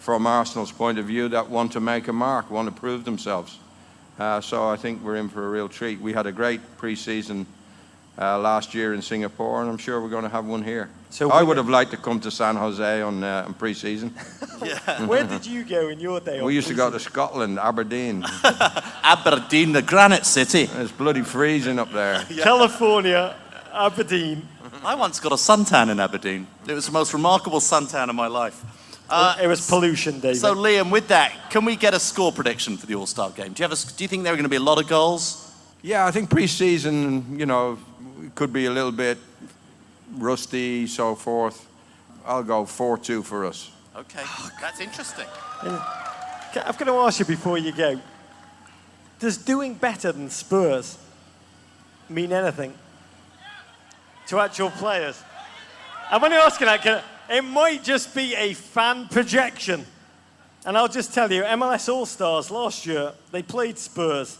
from 0.00 0.26
Arsenal's 0.26 0.72
point 0.72 0.98
of 0.98 1.04
view 1.04 1.28
that 1.28 1.48
want 1.48 1.70
to 1.72 1.80
make 1.80 2.08
a 2.08 2.12
mark, 2.12 2.50
want 2.50 2.66
to 2.66 2.74
prove 2.74 3.04
themselves. 3.04 3.56
Uh, 4.18 4.40
so 4.40 4.68
I 4.68 4.74
think 4.74 5.00
we're 5.04 5.16
in 5.16 5.28
for 5.28 5.46
a 5.46 5.48
real 5.48 5.68
treat. 5.68 6.00
We 6.00 6.12
had 6.12 6.26
a 6.26 6.32
great 6.32 6.60
pre-season 6.76 7.46
uh, 8.18 8.38
last 8.38 8.74
year 8.74 8.94
in 8.94 9.02
Singapore, 9.02 9.62
and 9.62 9.70
I'm 9.70 9.78
sure 9.78 10.00
we're 10.00 10.08
going 10.08 10.24
to 10.24 10.30
have 10.30 10.44
one 10.44 10.62
here. 10.62 10.90
So 11.10 11.30
I 11.30 11.42
would 11.42 11.56
have 11.56 11.68
liked 11.68 11.90
to 11.90 11.96
come 11.96 12.20
to 12.20 12.30
San 12.30 12.56
Jose 12.56 13.02
on, 13.02 13.24
uh, 13.24 13.44
on 13.46 13.54
pre-season. 13.54 14.14
yeah. 14.64 15.06
Where 15.06 15.24
did 15.24 15.44
you 15.44 15.64
go 15.64 15.88
in 15.88 15.98
your 15.98 16.20
day? 16.20 16.40
we 16.40 16.54
used 16.54 16.68
to 16.68 16.74
go 16.74 16.90
to 16.90 17.00
Scotland, 17.00 17.58
Aberdeen. 17.58 18.24
Aberdeen, 19.02 19.72
the 19.72 19.82
granite 19.82 20.24
city. 20.24 20.68
It's 20.72 20.92
bloody 20.92 21.22
freezing 21.22 21.78
up 21.78 21.92
there. 21.92 22.24
California, 22.42 23.36
Aberdeen. 23.72 24.46
I 24.84 24.94
once 24.94 25.18
got 25.18 25.32
a 25.32 25.36
suntan 25.36 25.90
in 25.90 25.98
Aberdeen. 25.98 26.46
It 26.66 26.74
was 26.74 26.86
the 26.86 26.92
most 26.92 27.12
remarkable 27.12 27.60
suntan 27.60 28.08
of 28.08 28.14
my 28.14 28.28
life. 28.28 28.62
Uh, 29.08 29.36
it 29.42 29.48
was 29.48 29.68
pollution, 29.68 30.20
David. 30.20 30.36
so, 30.36 30.54
Liam, 30.54 30.92
with 30.92 31.08
that, 31.08 31.32
can 31.50 31.64
we 31.64 31.74
get 31.74 31.94
a 31.94 31.98
score 31.98 32.30
prediction 32.30 32.76
for 32.76 32.86
the 32.86 32.94
All 32.94 33.06
Star 33.06 33.30
game? 33.30 33.52
Do 33.52 33.62
you, 33.62 33.68
have 33.68 33.72
a, 33.72 33.96
do 33.96 34.04
you 34.04 34.08
think 34.08 34.22
there 34.22 34.32
are 34.32 34.36
going 34.36 34.44
to 34.44 34.48
be 34.48 34.56
a 34.56 34.60
lot 34.60 34.80
of 34.80 34.86
goals? 34.86 35.52
Yeah, 35.82 36.06
I 36.06 36.12
think 36.12 36.30
pre-season, 36.30 37.38
you 37.38 37.46
know, 37.46 37.78
could 38.34 38.52
be 38.52 38.66
a 38.66 38.70
little 38.70 38.92
bit 38.92 39.18
rusty, 40.16 40.86
so 40.86 41.14
forth. 41.14 41.66
I'll 42.26 42.42
go 42.42 42.64
4-2 42.64 43.24
for 43.24 43.46
us. 43.46 43.70
Okay, 43.96 44.22
that's 44.60 44.80
interesting. 44.80 45.26
I've 45.62 46.78
got 46.78 46.84
to 46.84 46.92
ask 46.92 47.18
you 47.18 47.24
before 47.24 47.58
you 47.58 47.72
go. 47.72 48.00
Does 49.18 49.36
doing 49.36 49.74
better 49.74 50.12
than 50.12 50.30
Spurs 50.30 50.96
mean 52.08 52.32
anything 52.32 52.74
to 54.28 54.38
actual 54.38 54.70
players? 54.70 55.22
I'm 56.10 56.22
only 56.24 56.36
asking 56.36 56.66
that 56.66 56.82
'cause 56.82 57.02
it 57.28 57.42
might 57.42 57.84
just 57.84 58.14
be 58.14 58.34
a 58.34 58.54
fan 58.54 59.08
projection. 59.08 59.86
And 60.64 60.76
I'll 60.76 60.88
just 60.88 61.14
tell 61.14 61.30
you, 61.32 61.42
MLS 61.44 61.88
All 61.88 62.06
Stars 62.06 62.50
last 62.50 62.84
year, 62.84 63.12
they 63.32 63.42
played 63.42 63.78
Spurs 63.78 64.38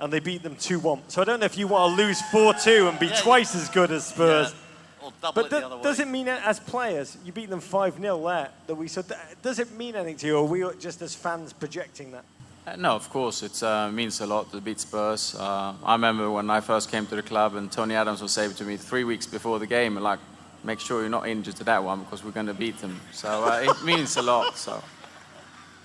and 0.00 0.12
they 0.12 0.18
beat 0.20 0.42
them 0.42 0.56
2 0.56 0.78
1. 0.80 1.02
So 1.08 1.22
I 1.22 1.24
don't 1.24 1.40
know 1.40 1.46
if 1.46 1.56
you 1.58 1.68
want 1.68 1.96
to 1.96 2.02
lose 2.02 2.20
4 2.32 2.54
2 2.54 2.88
and 2.88 2.98
be 2.98 3.06
Yeah, 3.06 3.20
twice 3.20 3.54
as 3.54 3.68
good 3.68 3.90
as 3.92 4.06
Spurs. 4.06 4.52
Yeah, 4.52 5.06
Or 5.06 5.12
double 5.22 5.34
But 5.42 5.44
it 5.46 5.50
the 5.50 5.60
do- 5.60 5.66
other 5.66 5.76
way. 5.76 5.82
does 5.82 6.00
it 6.00 6.08
mean 6.08 6.28
as 6.28 6.58
players, 6.60 7.16
you 7.24 7.32
beat 7.32 7.50
them 7.50 7.60
5 7.60 8.00
0 8.00 8.22
there, 8.26 8.48
that 8.66 8.74
we 8.74 8.88
so 8.88 9.02
does 9.42 9.58
it 9.58 9.70
mean 9.72 9.94
anything 9.96 10.16
to 10.18 10.26
you, 10.26 10.36
or 10.36 10.40
are 10.44 10.48
we 10.48 10.64
just 10.80 11.02
as 11.02 11.14
fans 11.14 11.52
projecting 11.52 12.12
that? 12.12 12.24
Uh, 12.66 12.76
No, 12.76 12.94
of 12.94 13.08
course, 13.10 13.42
it 13.42 13.62
uh, 13.62 13.90
means 13.90 14.20
a 14.20 14.26
lot 14.26 14.50
to 14.52 14.60
beat 14.60 14.80
Spurs. 14.80 15.34
Uh, 15.34 15.72
I 15.84 15.92
remember 15.94 16.30
when 16.30 16.50
I 16.50 16.60
first 16.60 16.90
came 16.90 17.06
to 17.06 17.16
the 17.16 17.22
club 17.22 17.54
and 17.56 17.70
Tony 17.72 17.94
Adams 17.94 18.20
was 18.22 18.32
saying 18.32 18.54
to 18.54 18.64
me 18.64 18.76
three 18.76 19.04
weeks 19.04 19.26
before 19.26 19.58
the 19.58 19.66
game, 19.66 19.96
like, 19.96 20.18
make 20.62 20.78
sure 20.80 21.00
you're 21.00 21.08
not 21.10 21.26
injured 21.26 21.56
to 21.56 21.64
that 21.64 21.82
one 21.82 22.00
because 22.00 22.22
we're 22.22 22.32
going 22.34 22.46
to 22.48 22.54
beat 22.54 22.78
them. 22.80 23.00
So 23.12 23.28
uh, 23.44 23.62
it 23.70 23.82
means 23.84 24.16
a 24.18 24.22
lot. 24.22 24.56
So 24.58 24.82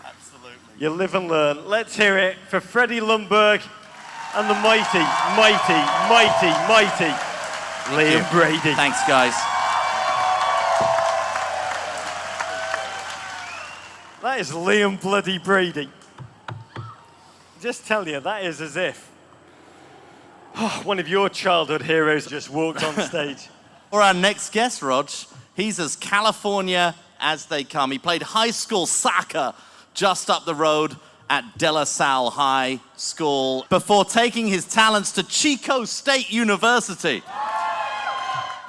Absolutely. 0.04 0.60
You 0.80 0.90
live 0.90 1.16
and 1.16 1.28
learn. 1.30 1.66
Let's 1.68 1.96
hear 1.96 2.18
it 2.18 2.36
for 2.50 2.60
Freddie 2.60 3.00
Ljungberg 3.00 3.62
and 4.36 4.50
the 4.50 4.54
mighty, 4.56 5.00
mighty, 5.38 5.80
mighty, 6.10 6.52
mighty 6.68 7.14
Liam 7.96 8.30
Brady. 8.32 8.76
Thanks, 8.76 9.00
guys. 9.08 9.34
That 14.22 14.40
is 14.40 14.52
Liam 14.52 15.00
Bloody 15.00 15.38
Brady. 15.38 15.90
Just 17.62 17.88
tell 17.88 18.08
you, 18.08 18.20
that 18.20 18.44
is 18.44 18.60
as 18.60 18.76
if 18.76 19.10
oh, 20.56 20.82
one 20.84 21.00
of 21.00 21.08
your 21.08 21.30
childhood 21.30 21.84
heroes 21.84 22.28
just 22.28 22.50
walked 22.50 22.84
on 22.84 22.96
stage. 23.08 23.50
For 23.90 24.02
our 24.02 24.14
next 24.14 24.52
guest, 24.52 24.82
Rog, 24.82 25.10
he's 25.56 25.80
as 25.80 25.96
California 25.96 26.96
as 27.20 27.46
they 27.46 27.64
come. 27.64 27.92
He 27.92 28.00
played 28.00 28.24
high 28.24 28.52
school 28.52 28.86
soccer 28.86 29.54
just 29.94 30.30
up 30.30 30.46
the 30.46 30.56
road 30.56 30.98
at 31.30 31.58
De 31.58 31.72
La 31.72 31.84
Salle 31.84 32.30
High 32.30 32.80
School 32.98 33.66
before 33.70 34.06
taking 34.06 34.48
his 34.48 34.66
talents 34.66 35.12
to 35.14 35.24
Chico 35.24 35.86
State 35.86 36.32
University. 36.32 37.24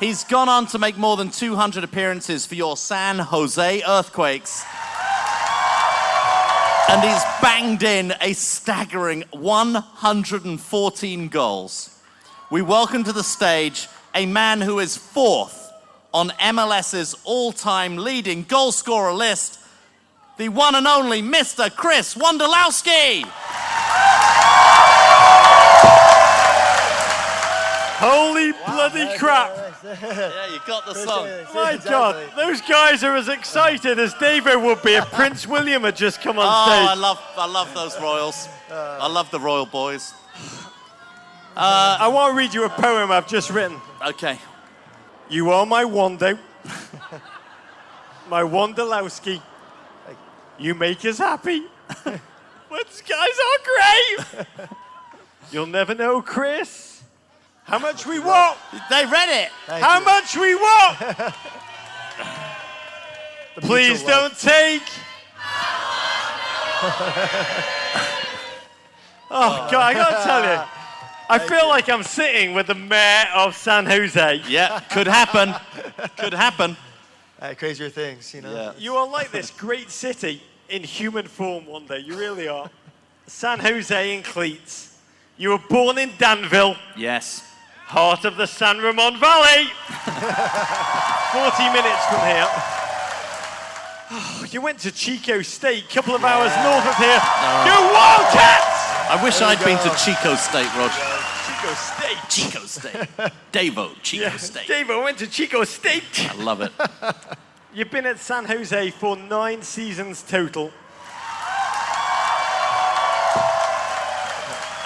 He's 0.01 0.25
gone 0.25 0.49
on 0.49 0.67
to 0.69 0.79
make 0.79 0.97
more 0.99 1.17
than 1.17 1.31
200 1.31 1.83
appearances 1.83 2.45
for 2.45 2.55
your 2.55 2.77
San 2.77 3.19
Jose 3.19 3.83
Earthquakes. 3.87 4.65
And 6.89 7.03
he's 7.03 7.23
banged 7.43 7.83
in 7.83 8.15
a 8.21 8.33
staggering 8.35 9.25
114 9.33 11.29
goals. 11.29 11.99
We 12.51 12.63
welcome 12.63 13.03
to 13.05 13.13
the 13.13 13.25
stage 13.25 13.89
a 14.15 14.25
man 14.25 14.61
who 14.61 14.79
is 14.79 14.97
fourth 14.97 15.73
on 16.15 16.29
MLS's 16.41 17.15
all 17.25 17.53
time 17.53 17.97
leading 17.97 18.45
goal 18.45 18.73
scorer 18.73 19.13
list, 19.13 19.59
the 20.37 20.49
one 20.49 20.75
and 20.75 20.87
only 20.87 21.23
Mr. 21.23 21.75
Chris 21.75 22.15
Wondolowski. 22.15 23.25
Holy 27.99 28.53
bloody 28.67 29.17
crap! 29.19 29.51
Yeah, 29.87 30.53
you 30.53 30.59
got 30.67 30.85
the 30.85 30.95
song. 30.95 31.27
My 31.55 31.73
Exactly. 31.75 31.91
God, 31.91 32.27
those 32.37 32.61
guys 32.63 33.05
are 33.05 33.15
as 33.15 33.29
excited 33.29 34.01
as 34.01 34.15
David 34.15 34.57
would 34.61 34.83
be 34.83 34.95
if 34.95 35.05
Prince 35.13 35.47
William 35.47 35.85
had 35.85 35.95
just 35.95 36.21
come 36.21 36.41
on 36.41 36.45
Oh, 36.49 36.67
stage. 36.73 36.89
Oh, 36.89 36.91
I 36.91 36.95
love, 36.95 37.23
I 37.37 37.47
love 37.47 37.73
those 37.73 37.97
royals. 38.01 38.49
I 38.69 39.07
love 39.07 39.31
the 39.31 39.39
royal 39.39 39.65
boys. 39.65 40.13
Uh, 41.57 41.99
I 42.01 42.09
want 42.09 42.33
to 42.33 42.37
read 42.37 42.53
you 42.53 42.65
a 42.65 42.69
poem 42.69 43.13
I've 43.13 43.29
just 43.29 43.51
written. 43.51 43.81
Okay. 44.05 44.41
You 45.31 45.51
are 45.51 45.65
my 45.65 45.85
Wando, 45.85 46.37
my 48.29 48.43
Wondolowski. 48.43 49.41
You 50.59 50.75
make 50.75 51.05
us 51.05 51.19
happy. 51.19 51.63
but 52.05 53.03
guys 53.09 53.39
are 53.47 53.59
great. 53.65 54.47
You'll 55.53 55.67
never 55.67 55.95
know, 55.95 56.23
Chris, 56.23 57.03
how 57.65 57.79
much 57.79 58.07
we 58.07 58.19
want. 58.19 58.59
They 58.91 59.05
read 59.05 59.45
it. 59.45 59.51
Thank 59.67 59.85
how 59.85 59.99
you. 59.99 60.05
much 60.05 60.37
we 60.37 60.55
want. 60.55 60.99
Please 63.61 64.03
don't 64.03 64.37
take. 64.39 64.83
oh, 69.31 69.69
God, 69.71 69.75
I 69.75 69.95
gotta 69.95 70.25
tell 70.25 70.43
you. 70.43 70.61
I 71.29 71.39
feel 71.39 71.67
like 71.69 71.89
I'm 71.89 72.03
sitting 72.03 72.55
with 72.55 72.69
the 72.69 72.75
mayor 72.75 73.27
of 73.35 73.57
San 73.57 73.87
Jose. 73.87 74.43
Yeah, 74.49 74.81
could 74.91 75.07
happen. 75.09 75.55
Could 76.17 76.35
happen. 76.35 76.77
Uh, 77.41 77.55
crazier 77.55 77.91
things, 77.91 78.33
you 78.35 78.41
know. 78.41 78.53
Yeah. 78.53 78.73
You 78.79 78.95
are 78.97 79.07
like 79.07 79.31
this 79.31 79.51
great 79.51 79.91
city 79.91 80.43
in 80.69 80.83
human 80.83 81.27
form 81.27 81.67
one 81.67 81.87
day. 81.87 81.99
You 81.99 82.17
really 82.17 82.49
are. 82.49 82.71
San 83.27 83.59
Jose 83.59 84.17
in 84.17 84.23
cleats. 84.23 84.97
You 85.37 85.51
were 85.51 85.59
born 85.69 85.99
in 85.99 86.13
Danville, 86.19 86.77
Yes. 86.97 87.43
heart 87.87 88.25
of 88.25 88.37
the 88.37 88.47
San 88.47 88.79
Ramon 88.79 89.19
Valley. 89.21 89.65
40 91.37 91.69
minutes 91.73 92.07
from 92.07 92.21
here. 92.27 92.49
Oh, 94.09 94.47
you 94.51 94.61
went 94.63 94.79
to 94.81 94.91
Chico 94.91 95.43
State, 95.43 95.91
couple 95.91 96.15
of 96.15 96.25
hours 96.25 96.53
north 96.65 96.87
of 96.87 96.97
here. 96.97 97.19
Go 97.69 97.77
Wildcats! 97.93 98.81
I 99.11 99.21
wish 99.23 99.41
I'd 99.43 99.59
been 99.63 99.79
to 99.79 99.91
Chico 100.03 100.35
State, 100.37 100.73
Rog. 100.79 100.91
Chico 101.67 101.75
State. 101.75 102.19
Chico 102.29 102.67
State. 102.67 103.33
Davo, 103.53 103.91
Chico 104.01 104.37
State. 104.37 104.69
Dave, 104.69 104.89
I 104.89 105.03
went 105.03 105.19
to 105.19 105.27
Chico 105.27 105.65
State. 105.65 106.31
I 106.31 106.35
love 106.37 106.61
it. 106.61 106.71
You've 107.75 107.91
been 107.91 108.07
at 108.07 108.21
San 108.21 108.45
Jose 108.45 108.91
for 108.91 109.17
nine 109.17 109.63
seasons 109.63 110.23
total. 110.23 110.71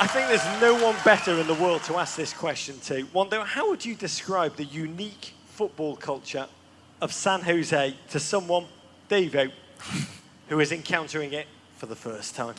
I 0.03 0.07
think 0.11 0.29
there's 0.29 0.61
no 0.63 0.83
one 0.83 0.97
better 1.05 1.39
in 1.39 1.47
the 1.47 1.55
world 1.55 1.83
to 1.85 1.97
ask 1.97 2.17
this 2.17 2.33
question 2.33 2.81
to. 2.85 3.05
Wando, 3.09 3.45
how 3.45 3.69
would 3.69 3.85
you 3.85 3.95
describe 3.95 4.57
the 4.57 4.65
unique 4.65 5.35
football 5.49 5.97
culture 5.97 6.47
of 7.03 7.13
San 7.13 7.43
Jose 7.43 7.95
to 8.09 8.19
someone, 8.19 8.65
Davo, 9.11 9.53
who 10.49 10.61
is 10.61 10.73
encountering 10.73 11.35
it 11.35 11.47
for 11.77 11.85
the 11.85 11.97
first 11.97 12.35
time? 12.35 12.55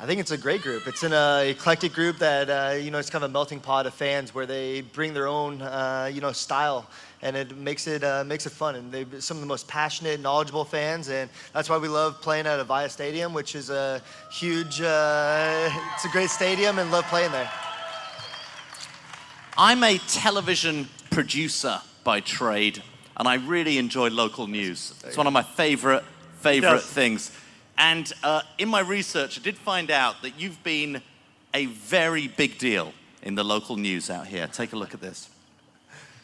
I 0.00 0.06
think 0.06 0.20
it's 0.20 0.30
a 0.30 0.38
great 0.38 0.62
group. 0.62 0.86
It's 0.86 1.02
an 1.02 1.12
uh, 1.12 1.38
eclectic 1.44 1.92
group 1.92 2.18
that 2.18 2.48
uh, 2.48 2.76
you 2.76 2.92
know 2.92 2.98
it's 2.98 3.10
kind 3.10 3.24
of 3.24 3.30
a 3.30 3.32
melting 3.32 3.58
pot 3.58 3.84
of 3.84 3.94
fans 3.94 4.32
where 4.32 4.46
they 4.46 4.82
bring 4.82 5.12
their 5.12 5.26
own 5.26 5.60
uh, 5.60 6.08
you 6.12 6.20
know 6.20 6.30
style, 6.30 6.88
and 7.20 7.36
it 7.36 7.56
makes 7.56 7.88
it 7.88 8.04
uh, 8.04 8.22
makes 8.24 8.46
it 8.46 8.50
fun. 8.50 8.76
And 8.76 8.92
they're 8.92 9.20
some 9.20 9.38
of 9.38 9.40
the 9.40 9.48
most 9.48 9.66
passionate, 9.66 10.20
knowledgeable 10.20 10.64
fans, 10.64 11.08
and 11.08 11.28
that's 11.52 11.68
why 11.68 11.78
we 11.78 11.88
love 11.88 12.20
playing 12.20 12.46
at 12.46 12.64
Avaya 12.64 12.88
Stadium, 12.88 13.34
which 13.34 13.56
is 13.56 13.70
a 13.70 14.00
huge. 14.30 14.80
Uh, 14.80 15.68
it's 15.94 16.04
a 16.04 16.10
great 16.10 16.30
stadium, 16.30 16.78
and 16.78 16.92
love 16.92 17.04
playing 17.06 17.32
there. 17.32 17.50
I'm 19.56 19.82
a 19.82 19.98
television 19.98 20.88
producer 21.10 21.80
by 22.04 22.20
trade, 22.20 22.84
and 23.16 23.26
I 23.26 23.34
really 23.34 23.78
enjoy 23.78 24.10
local 24.10 24.46
news. 24.46 24.94
It's 25.04 25.16
one 25.16 25.26
of 25.26 25.32
my 25.32 25.42
favorite, 25.42 26.04
favorite 26.40 26.70
Yes. 26.70 26.86
things. 26.86 27.32
And 27.78 28.12
uh, 28.24 28.42
in 28.58 28.68
my 28.68 28.80
research, 28.80 29.38
I 29.38 29.42
did 29.42 29.56
find 29.56 29.90
out 29.90 30.22
that 30.22 30.38
you've 30.38 30.62
been 30.64 31.00
a 31.54 31.66
very 31.66 32.26
big 32.26 32.58
deal 32.58 32.92
in 33.22 33.36
the 33.36 33.44
local 33.44 33.76
news 33.76 34.10
out 34.10 34.26
here. 34.26 34.48
Take 34.48 34.72
a 34.72 34.76
look 34.76 34.94
at 34.94 35.00
this. 35.00 35.30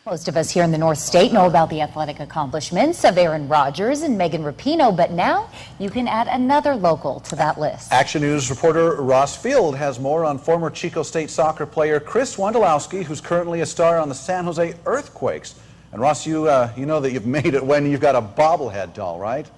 Most 0.05 0.29
of 0.29 0.37
us 0.37 0.51
here 0.51 0.65
in 0.65 0.71
the 0.71 0.77
North 0.77 0.99
State 0.99 1.33
know 1.33 1.47
about 1.47 1.71
the 1.71 1.81
athletic 1.81 2.21
accomplishments 2.21 3.05
of 3.05 3.17
Aaron 3.17 3.49
Rodgers 3.49 4.03
and 4.03 4.19
Megan 4.19 4.43
Rapinoe, 4.43 4.95
but 4.95 5.13
now 5.13 5.49
you 5.79 5.89
can 5.89 6.07
add 6.07 6.29
another 6.29 6.75
local 6.75 7.21
to 7.21 7.37
that 7.37 7.59
list. 7.59 7.91
Action 7.91 8.21
News 8.21 8.51
reporter 8.51 9.01
Ross 9.01 9.35
Field 9.35 9.75
has 9.77 9.99
more 9.99 10.27
on 10.27 10.37
former 10.37 10.69
Chico 10.69 11.03
State 11.03 11.31
soccer 11.31 11.65
player 11.65 12.01
Chris 12.01 12.37
Wondolowski, 12.37 13.03
who's 13.03 13.23
currently 13.23 13.63
a 13.63 13.67
star 13.67 13.99
on 13.99 14.11
the 14.11 14.15
San 14.15 14.45
Jose 14.45 14.75
Earthquakes. 14.85 15.55
And 15.93 16.03
Ross, 16.03 16.27
you, 16.27 16.49
uh, 16.49 16.71
you 16.77 16.85
know 16.85 17.01
that 17.01 17.13
you've 17.13 17.27
made 17.41 17.55
it 17.55 17.65
when 17.65 17.91
you've 17.91 18.01
got 18.03 18.15
a 18.15 18.21
bobblehead 18.21 18.93
doll, 18.93 19.19
right? 19.19 19.49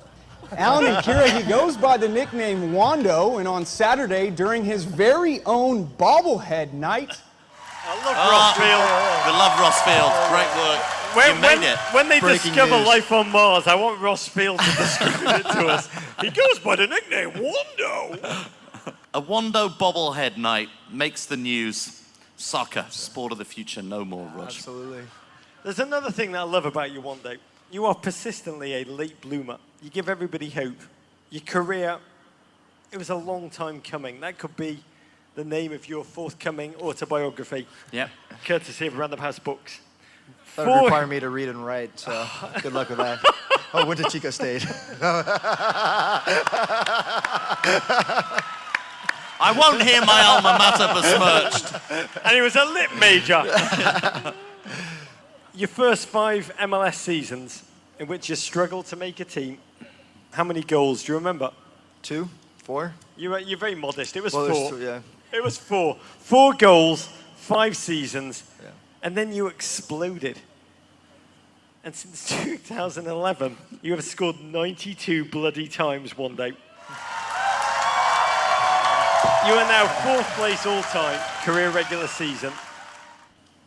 Alan 0.53 0.87
and 0.87 0.97
Kira, 1.05 1.29
he 1.29 1.49
goes 1.49 1.77
by 1.77 1.97
the 1.97 2.09
nickname 2.09 2.73
Wando, 2.73 3.39
and 3.39 3.49
on 3.49 3.65
Saturday, 3.67 4.31
during 4.31 4.65
his 4.65 4.85
very 4.85 5.43
own 5.45 5.87
bobblehead 5.99 6.73
night, 6.73 7.13
I 7.89 7.95
love 8.05 8.17
Oh, 8.19 8.31
Ross 8.31 8.57
Field. 8.57 8.83
Ah. 8.83 9.23
We 9.27 9.33
love 9.39 9.61
Ross 9.61 9.83
Field. 9.83 10.13
Great 10.31 10.51
work. 10.67 10.83
When, 11.15 11.35
you 11.35 11.41
made 11.41 11.59
when, 11.61 11.73
it. 11.73 11.79
when 11.95 12.09
they 12.09 12.21
Breaking 12.21 12.53
discover 12.53 12.79
news. 12.79 12.87
life 12.87 13.13
on 13.13 13.31
Mars, 13.31 13.67
I 13.67 13.75
want 13.75 14.01
Ross 14.01 14.29
Field 14.29 14.59
to 14.59 14.65
describe 14.77 15.41
it 15.41 15.43
to 15.53 15.67
us. 15.69 15.89
He 16.21 16.31
goes 16.31 16.59
by 16.59 16.77
the 16.77 16.87
nickname 16.87 17.31
Wando. 17.31 18.47
A 19.15 19.23
Wando 19.23 19.69
bobblehead 19.71 20.37
night 20.37 20.69
makes 20.91 21.25
the 21.27 21.37
news. 21.37 22.03
Soccer, 22.39 22.85
sport 22.91 23.33
of 23.33 23.39
the 23.39 23.47
future, 23.47 23.81
no 23.81 24.05
more, 24.05 24.31
Rog. 24.35 24.49
Absolutely. 24.49 25.05
There's 25.65 25.79
another 25.79 26.11
thing 26.11 26.33
that 26.33 26.41
I 26.41 26.43
love 26.43 26.67
about 26.67 26.91
you, 26.93 27.01
Wando. 27.01 27.39
You 27.71 27.87
are 27.87 27.95
persistently 27.95 28.75
a 28.75 28.85
late 28.85 29.19
bloomer. 29.23 29.57
You 29.87 29.93
give 29.93 30.09
everybody 30.09 30.51
hope. 30.51 30.75
Your 31.31 31.43
career, 31.43 31.99
it 32.91 32.99
was 32.99 33.09
a 33.09 33.15
long 33.15 33.51
time 33.51 33.81
coming. 33.81 34.19
That 34.19 34.37
could 34.37 34.57
be 34.57 34.83
the 35.37 35.45
name 35.45 35.73
of 35.73 35.89
your 35.89 36.03
forthcoming 36.03 36.75
autobiography, 36.81 37.69
Yep. 37.93 38.11
courtesy 38.45 38.89
of 38.89 38.99
Random 38.99 39.21
House 39.21 39.39
Books. 39.39 39.79
That 40.57 40.67
would 40.67 40.73
Four- 40.73 40.83
require 40.87 41.07
me 41.07 41.21
to 41.21 41.29
read 41.29 41.49
and 41.49 41.65
write, 41.65 41.97
so 42.01 42.27
good 42.63 42.73
luck 42.73 42.89
with 42.89 42.99
that. 42.99 43.21
Oh, 43.73 43.87
went 43.87 44.01
to 44.03 44.11
Chico 44.11 44.31
State. 44.31 44.67
I 49.39 49.53
won't 49.57 49.83
hear 49.85 50.01
my 50.05 50.21
alma 50.25 50.59
mater 50.59 50.89
besmirched. 51.01 52.25
and 52.25 52.35
he 52.35 52.41
was 52.41 52.57
a 52.57 52.65
lit 52.65 52.93
major. 52.99 54.35
Your 55.55 55.69
first 55.69 56.09
five 56.09 56.53
MLS 56.59 56.95
seasons 56.97 57.63
in 58.01 58.09
which 58.09 58.29
you 58.29 58.35
struggled 58.35 58.87
to 58.87 58.97
make 58.97 59.21
a 59.21 59.25
team, 59.25 59.59
how 60.33 60.45
many 60.45 60.63
goals 60.63 61.05
do 61.05 61.13
you 61.13 61.19
remember? 61.19 61.51
Two, 62.03 62.29
four. 62.59 62.95
You 63.17 63.31
were, 63.31 63.39
you're 63.39 63.59
very 63.59 63.75
modest. 63.75 64.17
It 64.17 64.23
was 64.23 64.33
Well, 64.35 64.49
four. 64.49 64.71
two, 64.71 64.81
yeah. 64.83 65.01
It 65.33 65.43
was 65.43 65.57
four. 65.59 65.97
Four 66.19 66.55
goals, 66.55 67.09
five 67.37 67.77
seasons, 67.77 68.45
Yeah. 68.63 68.71
and 69.03 69.17
then 69.17 69.33
you 69.33 69.47
exploded. 69.49 70.39
And 71.85 71.95
since 71.95 72.29
2011, 72.69 73.57
you 73.83 73.93
have 73.93 74.05
scored 74.05 74.41
92 74.41 75.25
bloody 75.27 75.69
times 75.69 76.17
one 76.19 76.35
day. 76.37 76.53
You 79.47 79.53
are 79.53 79.69
now 79.69 79.87
fourth 79.87 80.27
place 80.35 80.67
all 80.67 80.83
time, 80.83 81.21
career 81.45 81.71
regular 81.71 82.09
season. 82.09 82.53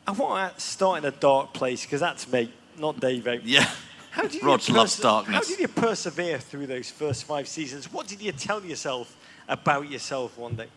I 0.06 0.12
want 0.12 0.54
to 0.56 0.60
start 0.60 0.98
in 0.98 1.06
a 1.06 1.12
dark 1.12 1.54
place 1.54 1.84
because 1.86 2.02
that's 2.02 2.30
me, 2.30 2.52
not 2.78 3.00
Dave. 3.00 3.26
Yeah. 3.45 3.69
How 4.12 4.24
did, 4.24 4.43
Rog 4.43 4.67
you 4.67 4.74
loves 4.74 4.98
darkness. 5.00 5.36
how 5.36 5.41
did 5.41 5.60
you 5.60 5.67
persevere 5.67 6.39
through 6.39 6.67
those 6.67 6.89
first 6.89 7.26
five 7.26 7.48
seasons? 7.48 7.91
What 7.91 8.08
did 8.08 8.22
you 8.22 8.32
tell 8.32 8.63
yourself 8.63 9.15
about 9.48 9.89
yourself 9.89 10.38
one 10.38 10.56
day? 10.56 10.67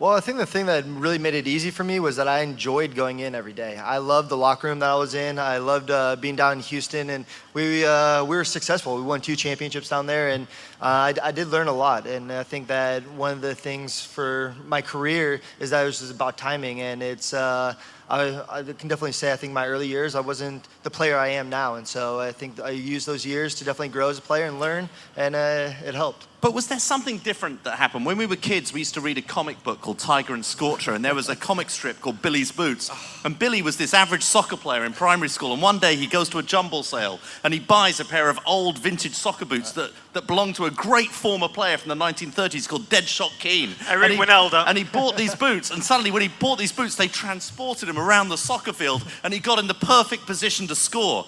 Well, 0.00 0.10
I 0.10 0.18
think 0.18 0.38
the 0.38 0.46
thing 0.46 0.66
that 0.66 0.84
really 0.86 1.18
made 1.18 1.34
it 1.34 1.46
easy 1.46 1.70
for 1.70 1.84
me 1.84 2.00
was 2.00 2.16
that 2.16 2.26
I 2.26 2.40
enjoyed 2.40 2.96
going 2.96 3.20
in 3.20 3.32
every 3.32 3.52
day. 3.52 3.76
I 3.76 3.98
loved 3.98 4.28
the 4.28 4.36
locker 4.36 4.66
room 4.66 4.80
that 4.80 4.90
I 4.90 4.96
was 4.96 5.14
in. 5.14 5.38
I 5.38 5.58
loved 5.58 5.88
uh, 5.88 6.16
being 6.16 6.34
down 6.34 6.54
in 6.54 6.58
Houston, 6.60 7.10
and 7.10 7.24
we 7.54 7.84
uh, 7.86 8.24
we 8.24 8.36
were 8.36 8.44
successful. 8.44 8.96
We 8.96 9.02
won 9.02 9.20
two 9.20 9.36
championships 9.36 9.88
down 9.88 10.06
there, 10.06 10.30
and 10.30 10.48
I, 10.84 11.14
I 11.22 11.32
did 11.32 11.48
learn 11.48 11.68
a 11.68 11.72
lot. 11.72 12.06
And 12.06 12.30
I 12.30 12.42
think 12.42 12.68
that 12.68 13.08
one 13.12 13.32
of 13.32 13.40
the 13.40 13.54
things 13.54 14.04
for 14.04 14.54
my 14.66 14.82
career 14.82 15.40
is 15.58 15.70
that 15.70 15.82
it 15.82 15.86
was 15.86 16.00
just 16.00 16.12
about 16.12 16.36
timing, 16.36 16.80
and 16.80 17.02
it's. 17.02 17.32
Uh, 17.32 17.74
I, 18.08 18.42
I 18.50 18.62
can 18.62 18.88
definitely 18.88 19.12
say 19.12 19.32
I 19.32 19.36
think 19.36 19.54
my 19.54 19.66
early 19.66 19.88
years 19.88 20.14
I 20.14 20.20
wasn't 20.20 20.68
the 20.82 20.90
player 20.90 21.16
I 21.16 21.28
am 21.28 21.48
now, 21.48 21.76
and 21.76 21.88
so 21.88 22.20
I 22.20 22.32
think 22.32 22.60
I 22.60 22.70
used 22.70 23.06
those 23.06 23.24
years 23.24 23.54
to 23.56 23.64
definitely 23.64 23.88
grow 23.88 24.10
as 24.10 24.18
a 24.18 24.22
player 24.22 24.44
and 24.44 24.60
learn, 24.60 24.90
and 25.16 25.34
uh, 25.34 25.72
it 25.82 25.94
helped. 25.94 26.26
But 26.42 26.52
was 26.52 26.66
there 26.66 26.78
something 26.78 27.16
different 27.16 27.64
that 27.64 27.78
happened? 27.78 28.04
When 28.04 28.18
we 28.18 28.26
were 28.26 28.36
kids, 28.36 28.74
we 28.74 28.80
used 28.80 28.92
to 28.94 29.00
read 29.00 29.16
a 29.16 29.22
comic 29.22 29.62
book 29.62 29.80
called 29.80 29.98
Tiger 29.98 30.34
and 30.34 30.44
Scorcher, 30.44 30.92
and 30.92 31.02
there 31.02 31.14
was 31.14 31.30
a 31.30 31.36
comic 31.36 31.70
strip 31.70 32.02
called 32.02 32.20
Billy's 32.20 32.52
Boots. 32.52 32.90
And 33.24 33.38
Billy 33.38 33.62
was 33.62 33.78
this 33.78 33.94
average 33.94 34.22
soccer 34.22 34.58
player 34.58 34.84
in 34.84 34.92
primary 34.92 35.30
school, 35.30 35.54
and 35.54 35.62
one 35.62 35.78
day 35.78 35.96
he 35.96 36.06
goes 36.06 36.28
to 36.28 36.38
a 36.38 36.42
jumble 36.42 36.82
sale 36.82 37.18
and 37.42 37.54
he 37.54 37.60
buys 37.60 37.98
a 38.00 38.04
pair 38.04 38.28
of 38.28 38.38
old 38.44 38.76
vintage 38.76 39.14
soccer 39.14 39.46
boots 39.46 39.72
that 39.72 39.90
that 40.14 40.26
belonged 40.26 40.54
to 40.56 40.64
a 40.64 40.70
great 40.70 41.10
former 41.10 41.48
player 41.48 41.76
from 41.76 41.90
the 41.90 42.04
1930s 42.04 42.68
called 42.68 42.88
Deadshot 42.88 43.38
Keen. 43.38 43.70
Eric 43.88 44.10
and 44.10 44.12
he, 44.14 44.18
Wynalda. 44.18 44.64
And 44.66 44.78
he 44.78 44.84
bought 44.84 45.16
these 45.16 45.34
boots, 45.34 45.70
and 45.70 45.82
suddenly 45.82 46.10
when 46.10 46.22
he 46.22 46.28
bought 46.28 46.58
these 46.58 46.72
boots, 46.72 46.96
they 46.96 47.08
transported 47.08 47.88
him 47.88 47.98
around 47.98 48.28
the 48.28 48.38
soccer 48.38 48.72
field, 48.72 49.04
and 49.22 49.34
he 49.34 49.40
got 49.40 49.58
in 49.58 49.66
the 49.66 49.74
perfect 49.74 50.26
position 50.26 50.66
to 50.68 50.74
score. 50.74 51.26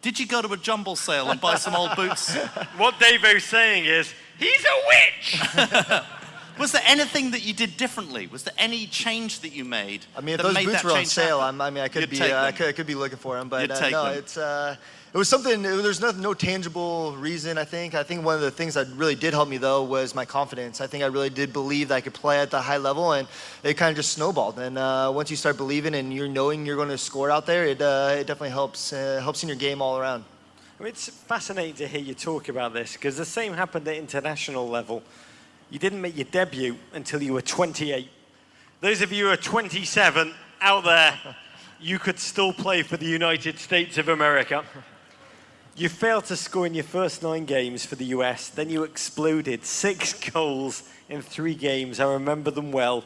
Did 0.00 0.18
you 0.18 0.26
go 0.26 0.40
to 0.40 0.52
a 0.52 0.56
jumble 0.56 0.96
sale 0.96 1.30
and 1.30 1.40
buy 1.40 1.56
some 1.56 1.74
old 1.74 1.94
boots? 1.96 2.34
What 2.76 2.98
Davo's 3.00 3.44
saying 3.44 3.84
is, 3.84 4.14
he's 4.38 4.64
a 4.64 4.76
witch! 4.86 6.04
Was 6.58 6.72
there 6.72 6.82
anything 6.86 7.30
that 7.30 7.44
you 7.44 7.54
did 7.54 7.76
differently? 7.76 8.26
Was 8.26 8.42
there 8.42 8.54
any 8.58 8.86
change 8.86 9.40
that 9.40 9.52
you 9.52 9.64
made? 9.64 10.06
I 10.16 10.20
mean, 10.20 10.34
if 10.34 10.42
those 10.42 10.64
boots 10.64 10.84
were 10.84 10.92
on 10.92 11.04
sale. 11.04 11.40
I'm, 11.40 11.60
I 11.60 11.70
mean, 11.70 11.84
I 11.84 11.88
could 11.88 12.02
You'd 12.02 12.10
be, 12.10 12.20
uh, 12.20 12.44
I, 12.44 12.52
could, 12.52 12.66
I 12.66 12.72
could 12.72 12.86
be 12.86 12.94
looking 12.94 13.18
for 13.18 13.38
them, 13.38 13.48
but 13.48 13.62
You'd 13.62 13.70
uh, 13.70 13.78
take 13.78 13.92
no, 13.92 14.04
them. 14.04 14.18
it's. 14.18 14.36
Uh, 14.36 14.76
it 15.10 15.16
was 15.16 15.28
something. 15.28 15.64
It, 15.64 15.82
there's 15.82 16.00
no, 16.00 16.10
no 16.10 16.34
tangible 16.34 17.16
reason. 17.16 17.56
I 17.58 17.64
think. 17.64 17.94
I 17.94 18.02
think 18.02 18.24
one 18.24 18.34
of 18.34 18.40
the 18.40 18.50
things 18.50 18.74
that 18.74 18.88
really 18.88 19.14
did 19.14 19.32
help 19.32 19.48
me 19.48 19.56
though 19.56 19.82
was 19.82 20.14
my 20.14 20.24
confidence. 20.24 20.80
I 20.80 20.86
think 20.86 21.02
I 21.04 21.06
really 21.06 21.30
did 21.30 21.52
believe 21.52 21.88
that 21.88 21.94
I 21.94 22.00
could 22.00 22.14
play 22.14 22.40
at 22.40 22.50
the 22.50 22.60
high 22.60 22.76
level, 22.76 23.12
and 23.12 23.26
it 23.62 23.74
kind 23.74 23.90
of 23.90 23.96
just 23.96 24.12
snowballed. 24.12 24.58
And 24.58 24.76
uh, 24.76 25.10
once 25.14 25.30
you 25.30 25.36
start 25.36 25.56
believing 25.56 25.94
and 25.94 26.12
you're 26.12 26.28
knowing 26.28 26.66
you're 26.66 26.76
going 26.76 26.90
to 26.90 26.98
score 26.98 27.30
out 27.30 27.46
there, 27.46 27.64
it, 27.64 27.80
uh, 27.80 28.16
it 28.18 28.26
definitely 28.26 28.50
helps. 28.50 28.92
Uh, 28.92 29.20
helps 29.22 29.42
in 29.42 29.48
your 29.48 29.56
game 29.56 29.80
all 29.80 29.98
around. 29.98 30.24
I 30.78 30.82
mean, 30.82 30.90
it's 30.90 31.08
fascinating 31.08 31.74
to 31.76 31.88
hear 31.88 32.00
you 32.00 32.14
talk 32.14 32.48
about 32.48 32.72
this 32.72 32.92
because 32.92 33.16
the 33.16 33.24
same 33.24 33.54
happened 33.54 33.88
at 33.88 33.96
international 33.96 34.68
level. 34.68 35.02
You 35.70 35.78
didn't 35.78 36.00
make 36.00 36.16
your 36.16 36.24
debut 36.24 36.76
until 36.94 37.22
you 37.22 37.34
were 37.34 37.42
28. 37.42 38.08
Those 38.80 39.02
of 39.02 39.12
you 39.12 39.26
who 39.26 39.32
are 39.32 39.36
27 39.36 40.32
out 40.60 40.84
there, 40.84 41.18
you 41.80 41.98
could 41.98 42.18
still 42.18 42.52
play 42.52 42.82
for 42.82 42.96
the 42.96 43.06
United 43.06 43.58
States 43.58 43.98
of 43.98 44.08
America. 44.08 44.64
You 45.76 45.88
failed 45.88 46.24
to 46.26 46.36
score 46.36 46.66
in 46.66 46.74
your 46.74 46.84
first 46.84 47.22
nine 47.22 47.44
games 47.44 47.84
for 47.84 47.96
the 47.96 48.06
US, 48.06 48.48
then 48.48 48.70
you 48.70 48.82
exploded 48.82 49.64
six 49.64 50.12
goals 50.32 50.82
in 51.08 51.22
three 51.22 51.54
games. 51.54 52.00
I 52.00 52.12
remember 52.12 52.50
them 52.50 52.72
well. 52.72 53.04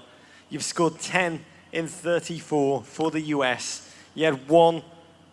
You've 0.49 0.65
scored 0.65 1.01
10 1.01 1.45
in 1.73 1.89
34 1.89 2.83
for 2.83 3.11
the 3.11 3.21
US. 3.21 3.93
You 4.15 4.27
had 4.27 4.49
one 4.49 4.83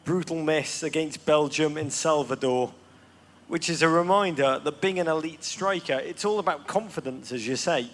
brutal 0.04 0.42
miss 0.42 0.84
against 0.84 1.26
Belgium 1.26 1.78
in 1.78 1.92
Salvador, 1.92 2.74
which 3.50 3.68
is 3.68 3.82
a 3.82 3.90
reminder 3.90 4.62
that 4.64 4.80
being 4.80 5.00
an 5.00 5.08
elite 5.08 5.44
striker, 5.44 5.96
it's 5.96 6.24
all 6.24 6.38
about 6.38 6.68
confidence, 6.68 7.32
as 7.32 7.48
you 7.48 7.56
say. 7.56 7.90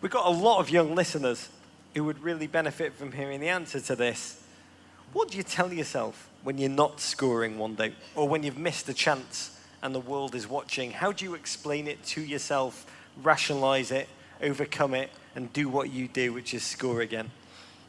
We've 0.00 0.10
got 0.10 0.24
a 0.24 0.30
lot 0.30 0.58
of 0.58 0.70
young 0.70 0.94
listeners 0.94 1.50
who 1.94 2.02
would 2.04 2.22
really 2.22 2.46
benefit 2.46 2.94
from 2.94 3.12
hearing 3.12 3.40
the 3.40 3.48
answer 3.50 3.78
to 3.78 3.94
this. 3.94 4.42
What 5.12 5.30
do 5.30 5.36
you 5.36 5.42
tell 5.42 5.70
yourself 5.70 6.30
when 6.44 6.56
you're 6.56 6.70
not 6.70 6.98
scoring 6.98 7.58
one 7.58 7.74
day 7.74 7.92
or 8.14 8.26
when 8.26 8.42
you've 8.42 8.56
missed 8.56 8.88
a 8.88 8.94
chance 8.94 9.60
and 9.82 9.94
the 9.94 10.00
world 10.00 10.34
is 10.34 10.48
watching? 10.48 10.92
How 10.92 11.12
do 11.12 11.26
you 11.26 11.34
explain 11.34 11.86
it 11.86 12.02
to 12.04 12.22
yourself, 12.22 12.86
rationalize 13.22 13.90
it, 13.90 14.08
overcome 14.40 14.94
it, 14.94 15.10
and 15.34 15.52
do 15.52 15.68
what 15.68 15.90
you 15.90 16.08
do, 16.08 16.32
which 16.32 16.54
is 16.54 16.62
score 16.62 17.02
again? 17.02 17.30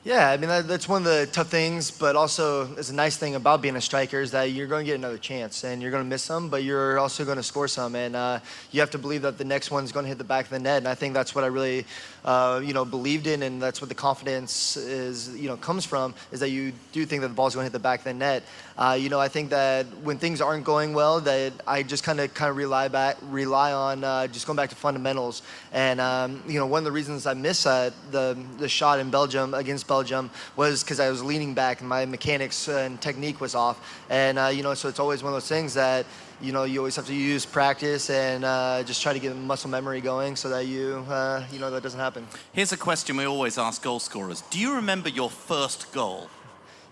Yeah, 0.04 0.32
I 0.32 0.38
mean 0.38 0.50
that, 0.50 0.68
that's 0.68 0.90
one 0.90 1.04
of 1.04 1.06
the 1.06 1.30
tough 1.32 1.50
things, 1.50 1.92
but 1.92 2.16
also 2.16 2.74
it's 2.74 2.90
a 2.90 2.96
nice 2.96 3.18
thing 3.18 3.36
about 3.36 3.62
being 3.62 3.76
a 3.76 3.82
striker 3.82 4.20
is 4.20 4.32
that 4.32 4.46
you're 4.46 4.66
going 4.66 4.84
to 4.84 4.90
get 4.90 4.96
another 4.96 5.20
chance, 5.20 5.64
and 5.64 5.80
you're 5.80 5.92
going 5.92 6.04
to 6.04 6.10
miss 6.10 6.24
some, 6.24 6.50
but 6.50 6.64
you're 6.64 6.98
also 6.98 7.24
going 7.24 7.38
to 7.38 7.44
score 7.44 7.68
some, 7.68 7.94
and 7.94 8.16
uh, 8.16 8.40
you 8.72 8.80
have 8.80 8.90
to 8.90 8.98
believe 8.98 9.22
that 9.22 9.38
the 9.38 9.46
next 9.46 9.70
one's 9.70 9.92
going 9.92 10.06
to 10.06 10.10
hit 10.10 10.18
the 10.18 10.24
back 10.24 10.46
of 10.46 10.50
the 10.50 10.58
net. 10.58 10.80
And 10.80 10.88
I 10.88 10.96
think 10.96 11.14
that's 11.14 11.36
what 11.36 11.44
I 11.44 11.48
really, 11.48 11.86
uh, 12.26 12.62
you 12.64 12.74
know, 12.74 12.84
believed 12.84 13.28
in, 13.28 13.44
and 13.44 13.62
that's 13.62 13.80
what 13.80 13.90
the 13.90 13.96
confidence 13.96 14.76
is, 14.76 15.36
you 15.36 15.48
know, 15.48 15.56
comes 15.56 15.86
from 15.86 16.16
is 16.32 16.40
that 16.40 16.50
you 16.50 16.74
do 16.94 17.06
think 17.06 17.22
that 17.22 17.28
the 17.28 17.36
ball's 17.36 17.54
going 17.54 17.66
to 17.66 17.68
hit 17.68 17.74
the 17.74 17.78
back 17.78 18.00
of 18.00 18.06
the 18.06 18.14
net. 18.16 18.42
Uh, 18.80 18.98
you 19.00 19.10
know, 19.10 19.20
I 19.20 19.28
think 19.28 19.52
that 19.52 19.86
when 20.02 20.18
things 20.18 20.42
aren't 20.42 20.64
going 20.64 20.96
well, 20.96 21.22
that 21.22 21.54
I 21.68 21.84
just 21.84 22.04
kind 22.04 22.20
of 22.20 22.34
kind 22.34 22.50
of 22.50 22.58
rely 22.58 22.88
back, 22.88 23.18
rely 23.22 23.72
on 23.72 24.04
uh, 24.04 24.26
just 24.26 24.48
going 24.48 24.58
back 24.58 24.72
to 24.72 24.76
fundamentals. 24.76 25.44
And 25.72 26.02
um, 26.02 26.42
you 26.48 26.58
know, 26.58 26.66
one 26.66 26.80
of 26.80 26.86
the 26.86 26.92
reasons 26.92 27.28
I 27.28 27.36
missed 27.36 27.68
uh, 27.68 27.92
the 28.10 28.36
the 28.58 28.68
shot 28.68 29.00
in 29.00 29.12
Belgium 29.12 29.54
against 29.54 29.88
Belgium 29.96 30.30
was 30.56 30.84
because 30.84 31.00
I 31.02 31.10
was 31.10 31.22
leaning 31.22 31.54
back 31.54 31.82
and 31.82 31.90
my 31.90 32.06
mechanics 32.06 32.70
and 32.70 32.92
technique 33.02 33.42
was 33.42 33.54
off. 33.56 33.78
And 34.10 34.40
uh, 34.40 34.48
you 34.56 34.64
know, 34.64 34.74
so 34.74 34.88
it's 34.88 35.02
always 35.06 35.22
one 35.22 35.34
of 35.34 35.36
those 35.36 35.50
things 35.50 35.74
that 35.74 36.06
you 36.46 36.54
know 36.56 36.64
you 36.64 36.78
always 36.80 36.96
have 36.96 37.08
to 37.08 37.14
use 37.34 37.46
practice 37.46 38.10
and 38.10 38.46
uh, 38.46 38.84
just 38.84 39.02
try 39.04 39.12
to 39.12 39.20
get 39.20 39.36
muscle 39.36 39.70
memory 39.70 40.00
going 40.00 40.38
so 40.38 40.48
that 40.50 40.66
you 40.74 41.06
uh, 41.10 41.44
you 41.52 41.60
know 41.60 41.70
that 41.72 41.84
doesn't 41.84 42.00
happen. 42.08 42.26
Here's 42.54 42.72
a 42.72 42.78
question 42.78 43.18
we 43.18 43.26
always 43.26 43.58
ask 43.58 43.84
goal 43.84 44.00
scorers. 44.00 44.40
Do 44.50 44.58
you 44.60 44.76
remember 44.76 45.10
your 45.10 45.30
first 45.30 45.92
goal 45.92 46.30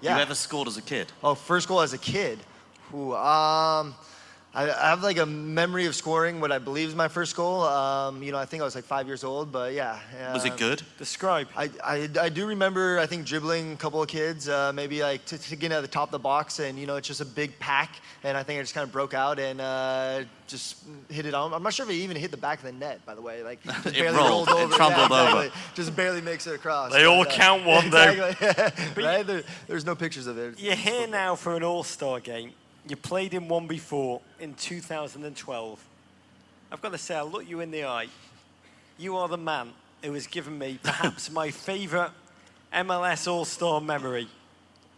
Yeah. 0.01 0.15
you 0.17 0.21
ever 0.21 0.35
scored 0.35 0.67
as 0.67 0.77
a 0.77 0.81
kid? 0.93 1.05
Oh, 1.23 1.35
first 1.35 1.67
goal 1.69 1.79
as 1.81 1.93
a 1.93 1.97
kid. 2.13 2.37
Ooh, 2.93 3.15
um, 3.15 3.95
I, 4.53 4.63
I 4.63 4.89
have 4.89 5.03
like 5.03 5.19
a 5.19 5.27
memory 5.27 5.85
of 5.85 5.95
scoring 5.95 6.41
what 6.41 6.51
I 6.51 6.57
believe 6.57 6.89
is 6.89 6.95
my 6.95 7.07
first 7.07 7.35
goal. 7.35 7.61
Um, 7.61 8.23
you 8.23 8.31
know, 8.31 8.39
I 8.39 8.45
think 8.45 8.61
I 8.61 8.63
was 8.65 8.73
like 8.73 8.83
five 8.83 9.05
years 9.05 9.23
old, 9.23 9.51
but 9.51 9.73
yeah. 9.73 9.99
Was 10.33 10.43
it 10.43 10.53
um, 10.53 10.57
good? 10.57 10.81
Describe. 10.97 11.47
I, 11.55 11.69
I, 11.83 12.09
I 12.19 12.29
do 12.29 12.47
remember, 12.47 12.97
I 12.97 13.05
think, 13.05 13.27
dribbling 13.27 13.73
a 13.73 13.75
couple 13.75 14.01
of 14.01 14.07
kids, 14.07 14.49
uh, 14.49 14.73
maybe 14.73 15.03
like 15.03 15.23
to, 15.25 15.37
to 15.37 15.55
get 15.55 15.71
at 15.71 15.81
the 15.81 15.87
top 15.87 16.07
of 16.07 16.11
the 16.11 16.19
box, 16.19 16.59
and 16.59 16.79
you 16.79 16.87
know, 16.87 16.95
it's 16.95 17.07
just 17.07 17.21
a 17.21 17.25
big 17.25 17.59
pack, 17.59 17.97
and 18.23 18.35
I 18.35 18.41
think 18.41 18.57
I 18.57 18.63
just 18.63 18.73
kind 18.73 18.83
of 18.83 18.91
broke 18.91 19.13
out 19.13 19.37
and 19.37 19.61
uh, 19.61 20.23
just 20.47 20.77
hit 21.09 21.27
it 21.27 21.35
on. 21.35 21.53
I'm 21.53 21.61
not 21.61 21.75
sure 21.75 21.85
if 21.85 21.91
it 21.91 21.95
even 21.97 22.17
hit 22.17 22.31
the 22.31 22.37
back 22.37 22.57
of 22.57 22.65
the 22.65 22.71
net, 22.71 23.05
by 23.05 23.13
the 23.13 23.21
way. 23.21 23.43
Like, 23.43 23.61
just 23.63 23.85
It 23.85 23.93
barely 23.99 24.17
rolled, 24.17 24.47
rolled 24.47 24.61
it 24.61 24.63
over. 24.63 24.75
trundled 24.75 25.11
yeah, 25.11 25.21
over. 25.21 25.43
exactly. 25.45 25.61
Just 25.75 25.95
barely 25.95 26.21
makes 26.21 26.47
it 26.47 26.55
across. 26.55 26.91
They 26.91 27.05
all 27.05 27.21
uh, 27.21 27.25
count 27.25 27.65
one, 27.65 27.91
though. 27.91 28.09
exactly. 28.29 29.03
right? 29.03 29.25
There, 29.25 29.43
there's 29.67 29.85
no 29.85 29.93
pictures 29.93 30.25
of 30.25 30.39
it. 30.39 30.59
You're 30.59 30.73
here 30.75 31.07
now 31.07 31.35
for 31.35 31.55
an 31.55 31.63
All 31.63 31.83
Star 31.83 32.19
game. 32.19 32.51
You 32.89 32.95
played 32.95 33.35
in 33.35 33.47
one 33.47 33.67
before 33.67 34.19
in 34.39 34.55
2012. 34.55 35.85
I've 36.71 36.81
got 36.81 36.91
to 36.91 36.97
say, 36.97 37.15
I 37.15 37.21
look 37.21 37.47
you 37.47 37.59
in 37.59 37.69
the 37.69 37.85
eye. 37.85 38.07
You 38.97 39.15
are 39.17 39.27
the 39.27 39.37
man 39.37 39.69
who 40.03 40.11
has 40.13 40.25
given 40.25 40.57
me 40.57 40.79
perhaps 40.81 41.29
my 41.31 41.51
favourite 41.51 42.09
MLS 42.73 43.31
All 43.31 43.45
Star 43.45 43.79
memory 43.79 44.27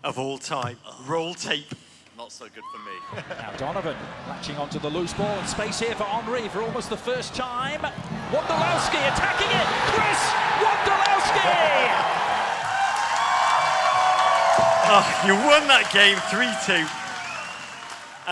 of 0.06 0.18
all 0.18 0.38
time. 0.38 0.78
Roll 1.06 1.34
tape. 1.34 1.76
Not 2.18 2.32
so 2.32 2.46
good 2.46 2.64
for 2.72 2.80
me. 2.80 3.24
Now 3.38 3.52
Donovan 3.58 3.98
latching 4.30 4.56
onto 4.56 4.80
the 4.80 4.90
loose 4.90 5.14
ball 5.14 5.28
and 5.28 5.48
space 5.48 5.80
here 5.80 5.96
for 5.96 6.06
Henry 6.06 6.48
for 6.48 6.62
almost 6.62 6.90
the 6.90 6.98
first 6.98 7.36
time. 7.36 7.82
Wondolowski 8.32 9.04
attacking 9.04 9.52
it. 9.52 9.68
Chris 9.92 10.22
Wondolowski! 10.64 11.92
Oh, 14.94 15.24
you 15.26 15.34
won 15.36 15.68
that 15.68 15.90
game 15.92 16.18
3 16.32 16.86
2. 16.86 17.01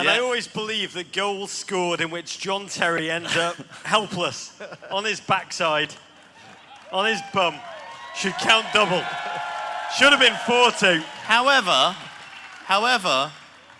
And 0.00 0.08
I 0.08 0.18
always 0.18 0.46
believe 0.48 0.92
that 0.94 1.12
goals 1.12 1.50
scored 1.50 2.00
in 2.00 2.10
which 2.10 2.38
John 2.38 2.66
Terry 2.66 3.10
ends 3.10 3.36
up 3.36 3.56
helpless 3.84 4.58
on 4.90 5.04
his 5.04 5.20
backside, 5.20 5.94
on 6.92 7.06
his 7.06 7.20
bum, 7.32 7.54
should 8.16 8.34
count 8.34 8.66
double. 8.72 9.02
Should 9.96 10.12
have 10.12 10.20
been 10.20 10.36
4 10.46 10.70
2. 10.72 11.02
However, 11.24 11.96
however, 12.64 13.32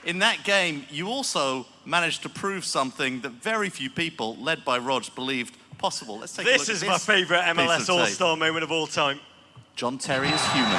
in 0.05 0.19
that 0.21 0.45
game, 0.45 0.85
you 0.91 1.09
also 1.09 1.67
managed 1.85 2.23
to 2.23 2.29
prove 2.29 2.65
something 2.65 3.21
that 3.21 3.33
very 3.33 3.69
few 3.69 3.91
people, 3.91 4.37
led 4.37 4.65
by 4.65 4.79
Rog, 4.79 5.05
believed 5.15 5.57
possible. 5.79 6.19
Let's 6.19 6.35
take 6.35 6.47
a 6.47 6.51
This 6.51 6.69
look 6.69 6.77
is 6.77 6.83
at 6.83 6.89
my 6.89 6.99
favourite 6.99 7.43
MLS. 7.57 7.89
All 7.89 8.07
Star 8.07 8.37
moment 8.37 8.65
of 8.65 8.71
all 8.73 8.87
time. 8.87 9.21
John 9.77 9.99
Terry 9.99 10.29
is 10.29 10.45
human. 10.53 10.73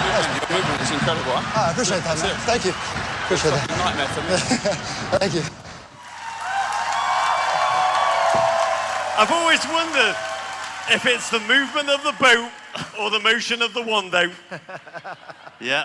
Your 0.00 0.58
movement 0.58 0.80
is 0.80 0.90
incredible. 0.90 1.32
Huh? 1.32 1.52
Ah, 1.54 1.68
I 1.68 1.72
appreciate 1.72 2.02
that, 2.04 2.18
man. 2.18 2.36
Thank 2.46 2.64
you. 2.64 2.72
Appreciate 3.30 3.52
that. 3.52 3.70
Nightmare 3.78 4.08
for 4.08 4.22
me. 4.26 4.36
Thank 5.20 5.34
you. 5.34 5.42
I've 9.16 9.30
always 9.30 9.64
wondered 9.68 10.16
if 10.90 11.06
it's 11.06 11.30
the 11.30 11.38
movement 11.38 11.88
of 11.90 12.02
the 12.02 12.10
boat 12.18 12.50
or 12.98 13.08
the 13.10 13.20
motion 13.20 13.62
of 13.62 13.72
the 13.72 13.82
Wondo. 13.82 14.32
Yeah. 15.60 15.84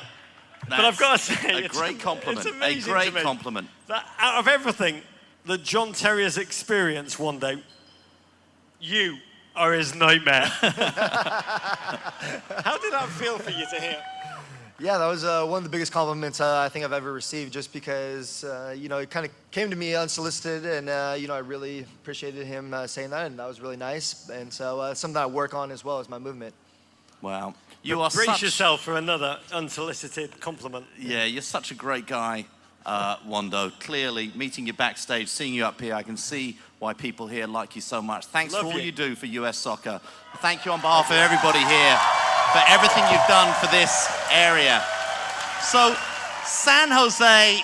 But 0.68 0.80
I've 0.80 0.98
got 0.98 1.20
to 1.20 1.28
That's 1.28 1.42
say, 1.44 1.54
a 1.54 1.58
it's 1.66 1.78
great 1.78 2.00
compliment. 2.08 2.48
It's 2.48 2.88
a 2.88 2.90
great 2.90 3.10
to 3.10 3.12
me 3.14 3.22
compliment. 3.22 3.68
That 3.90 4.08
out 4.18 4.40
of 4.40 4.48
everything 4.48 5.02
that 5.46 5.62
John 5.64 5.94
Terry 5.94 6.24
has 6.24 6.40
experienced 6.40 7.20
one 7.20 7.38
day, 7.38 7.62
you 8.80 9.18
are 9.56 9.74
his 9.74 9.94
nightmare. 9.94 10.46
How 10.46 10.72
did 12.80 12.92
that 12.94 13.10
feel 13.20 13.38
for 13.38 13.52
you 13.52 13.68
to 13.70 13.80
hear? 13.80 14.02
Yeah, 14.78 14.98
that 14.98 15.08
was 15.08 15.24
uh, 15.24 15.46
one 15.46 15.60
of 15.60 15.64
the 15.64 15.70
biggest 15.70 15.94
compliments 15.94 16.42
uh, 16.42 16.60
I 16.60 16.68
think 16.68 16.84
I've 16.84 16.92
ever 16.92 17.14
received. 17.14 17.54
Just 17.54 17.72
because 17.72 18.44
uh, 18.44 18.76
you 18.78 18.90
know 18.90 18.98
it 18.98 19.10
kind 19.10 19.26
of 19.26 19.32
came 19.52 19.70
to 19.70 19.76
me 19.76 19.96
unsolicited, 19.96 20.66
and 20.66 20.90
uh, 20.90 21.16
you 21.18 21.28
know 21.30 21.34
I 21.34 21.40
really 21.40 21.86
appreciated 22.02 22.46
him 22.46 22.74
uh, 22.74 22.86
saying 22.86 23.12
that, 23.12 23.28
and 23.28 23.40
that 23.40 23.48
was 23.48 23.62
really 23.62 23.78
nice. 23.78 24.30
And 24.30 24.52
so 24.52 24.82
uh, 24.82 24.94
something 24.94 25.22
I 25.22 25.28
work 25.28 25.54
on 25.54 25.72
as 25.72 25.86
well 25.86 26.00
as 26.00 26.10
my 26.10 26.20
movement. 26.20 26.54
Wow. 27.22 27.54
You 27.84 28.02
are 28.02 28.10
Brace 28.10 28.26
such, 28.26 28.42
yourself 28.42 28.82
for 28.82 28.98
another 28.98 29.40
unsolicited 29.54 30.40
compliment. 30.42 30.86
Yeah, 31.00 31.24
you're 31.24 31.42
such 31.42 31.72
a 31.72 31.76
great 31.76 32.06
guy, 32.06 32.46
uh, 32.86 33.18
Wondo. 33.26 33.70
Clearly, 33.80 34.32
meeting 34.36 34.68
you 34.68 34.74
backstage, 34.74 35.30
seeing 35.30 35.54
you 35.54 35.66
up 35.66 35.80
here, 35.80 35.94
I 35.94 36.04
can 36.04 36.18
see 36.18 36.58
why 36.80 36.94
people 36.94 37.28
here 37.28 37.48
like 37.48 37.76
you 37.76 37.82
so 37.82 38.02
much. 38.02 38.26
Thanks 38.26 38.54
Love 38.54 38.64
for 38.64 38.68
all 38.74 38.80
you. 38.80 38.88
you 38.88 38.92
do 38.92 39.16
for 39.16 39.28
US 39.28 39.58
soccer. 39.58 40.02
Thank 40.38 40.66
you 40.66 40.74
on 40.74 40.82
behalf 40.82 41.10
of 41.10 41.16
everybody 41.16 41.60
here 41.60 42.25
for 42.56 42.64
everything 42.70 43.04
you've 43.12 43.28
done 43.28 43.54
for 43.56 43.68
this 43.68 44.10
area. 44.32 44.82
So, 45.62 45.94
San 46.46 46.90
Jose 46.90 47.60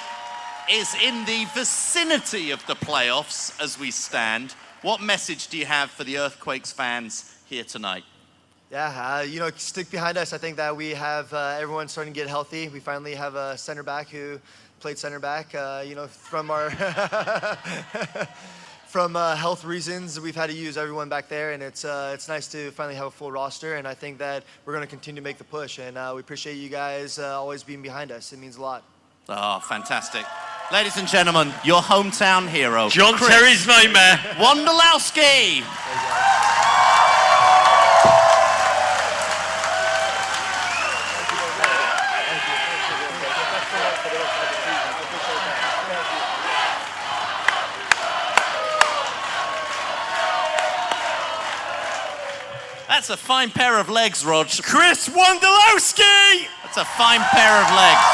is 0.69 0.93
in 1.01 1.23
the 1.23 1.45
vicinity 1.53 2.51
of 2.51 2.65
the 2.67 2.73
playoffs 2.75 3.57
as 3.63 3.79
we 3.79 3.89
stand. 3.89 4.53
What 4.81 4.99
message 4.99 5.47
do 5.47 5.57
you 5.57 5.65
have 5.65 5.91
for 5.91 6.03
the 6.03 6.17
Earthquakes 6.17 6.73
fans 6.73 7.33
here 7.45 7.63
tonight? 7.63 8.03
Yeah, 8.69 9.19
uh, 9.19 9.21
you 9.21 9.39
know, 9.39 9.49
stick 9.55 9.89
behind 9.89 10.17
us. 10.17 10.33
I 10.33 10.37
think 10.37 10.57
that 10.57 10.75
we 10.75 10.89
have 10.89 11.31
uh, 11.31 11.57
everyone 11.57 11.87
starting 11.87 12.13
to 12.13 12.19
get 12.19 12.27
healthy. 12.27 12.67
We 12.67 12.81
finally 12.81 13.15
have 13.15 13.35
a 13.35 13.57
center 13.57 13.83
back 13.83 14.09
who 14.09 14.41
played 14.81 14.97
center 14.97 15.19
back. 15.19 15.55
Uh, 15.55 15.85
you 15.87 15.95
know, 15.95 16.07
from 16.07 16.51
our 16.51 16.69
from 18.91 19.15
uh, 19.15 19.37
health 19.37 19.63
reasons, 19.63 20.19
we've 20.19 20.35
had 20.35 20.49
to 20.49 20.55
use 20.55 20.75
everyone 20.75 21.07
back 21.07 21.29
there, 21.29 21.53
and 21.53 21.63
it's 21.63 21.85
uh, 21.85 22.11
it's 22.13 22.27
nice 22.27 22.45
to 22.49 22.71
finally 22.71 22.95
have 22.95 23.07
a 23.07 23.11
full 23.11 23.31
roster. 23.31 23.75
And 23.75 23.87
I 23.87 23.93
think 23.93 24.17
that 24.17 24.43
we're 24.65 24.73
going 24.73 24.83
to 24.83 24.89
continue 24.89 25.21
to 25.21 25.23
make 25.23 25.37
the 25.37 25.45
push. 25.45 25.79
And 25.79 25.97
uh, 25.97 26.11
we 26.13 26.19
appreciate 26.19 26.55
you 26.55 26.67
guys 26.67 27.17
uh, 27.17 27.39
always 27.39 27.63
being 27.63 27.81
behind 27.81 28.11
us. 28.11 28.33
It 28.33 28.39
means 28.39 28.57
a 28.57 28.61
lot. 28.61 28.83
Oh, 29.29 29.59
fantastic. 29.59 30.25
Ladies 30.73 30.97
and 30.97 31.07
gentlemen, 31.07 31.53
your 31.63 31.81
hometown 31.81 32.49
hero. 32.49 32.89
John 32.89 33.13
Chris 33.13 33.29
Terry's 33.29 33.65
nightmare. 33.65 34.17
Wondolowski. 34.35 35.63
That's 53.01 53.09
a 53.09 53.17
fine 53.17 53.49
pair 53.49 53.79
of 53.79 53.89
legs, 53.89 54.23
Rog. 54.23 54.45
Chris 54.61 55.09
Wondolowski! 55.09 56.45
That's 56.61 56.77
a 56.77 56.85
fine 56.85 57.19
pair 57.31 57.57
of 57.57 57.67
legs. 57.71 58.05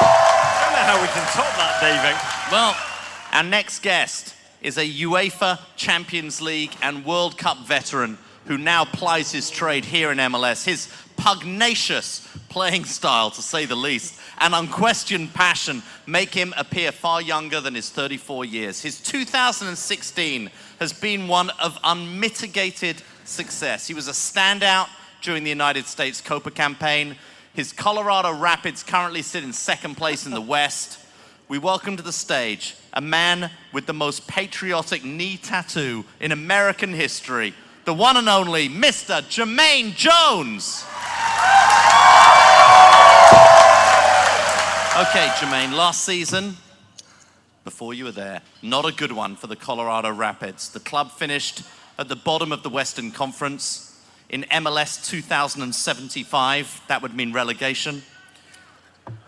I 0.00 0.62
don't 0.64 0.72
know 0.72 0.86
how 0.88 1.02
we 1.02 1.08
can 1.08 1.22
top 1.34 1.54
that, 1.58 1.76
David. 1.82 2.16
Well, 2.50 2.74
our 3.32 3.42
next 3.42 3.80
guest 3.82 4.34
is 4.62 4.78
a 4.78 4.90
UEFA 5.02 5.58
Champions 5.76 6.40
League 6.40 6.72
and 6.80 7.04
World 7.04 7.36
Cup 7.36 7.66
veteran 7.66 8.16
who 8.46 8.56
now 8.56 8.86
plies 8.86 9.30
his 9.30 9.50
trade 9.50 9.84
here 9.84 10.10
in 10.10 10.16
MLS. 10.16 10.64
His 10.64 10.88
pugnacious 11.18 12.26
playing 12.48 12.86
style, 12.86 13.30
to 13.30 13.42
say 13.42 13.66
the 13.66 13.76
least, 13.76 14.18
and 14.38 14.54
unquestioned 14.54 15.34
passion 15.34 15.82
make 16.06 16.32
him 16.32 16.54
appear 16.56 16.92
far 16.92 17.20
younger 17.20 17.60
than 17.60 17.74
his 17.74 17.90
34 17.90 18.46
years. 18.46 18.80
His 18.80 19.00
2016 19.02 20.50
has 20.80 20.92
been 20.94 21.28
one 21.28 21.50
of 21.62 21.78
unmitigated 21.84 23.02
success. 23.24 23.86
He 23.86 23.94
was 23.94 24.08
a 24.08 24.12
standout 24.12 24.88
during 25.20 25.44
the 25.44 25.50
United 25.50 25.86
States 25.86 26.20
Copa 26.20 26.50
campaign. 26.50 27.16
His 27.54 27.72
Colorado 27.72 28.32
Rapids 28.32 28.82
currently 28.82 29.22
sit 29.22 29.44
in 29.44 29.52
second 29.52 29.96
place 29.96 30.26
in 30.26 30.32
the 30.32 30.40
West. 30.40 30.98
We 31.48 31.58
welcome 31.58 31.96
to 31.96 32.02
the 32.02 32.12
stage 32.12 32.76
a 32.94 33.00
man 33.00 33.50
with 33.72 33.86
the 33.86 33.92
most 33.92 34.26
patriotic 34.26 35.04
knee 35.04 35.36
tattoo 35.36 36.04
in 36.20 36.32
American 36.32 36.92
history, 36.92 37.54
the 37.84 37.94
one 37.94 38.16
and 38.16 38.28
only 38.28 38.68
Mr. 38.68 39.22
Jermaine 39.22 39.94
Jones. 39.94 40.84
Okay, 44.94 45.26
Jermaine, 45.36 45.72
last 45.74 46.04
season, 46.04 46.56
before 47.64 47.94
you 47.94 48.04
were 48.04 48.12
there, 48.12 48.42
not 48.62 48.84
a 48.84 48.92
good 48.92 49.12
one 49.12 49.36
for 49.36 49.46
the 49.46 49.56
Colorado 49.56 50.10
Rapids. 50.12 50.68
The 50.68 50.80
club 50.80 51.10
finished 51.12 51.62
at 51.98 52.08
the 52.08 52.16
bottom 52.16 52.52
of 52.52 52.62
the 52.62 52.70
Western 52.70 53.10
Conference. 53.10 53.88
In 54.28 54.44
MLS 54.44 55.06
2075, 55.06 56.82
that 56.88 57.02
would 57.02 57.14
mean 57.14 57.32
relegation. 57.32 58.02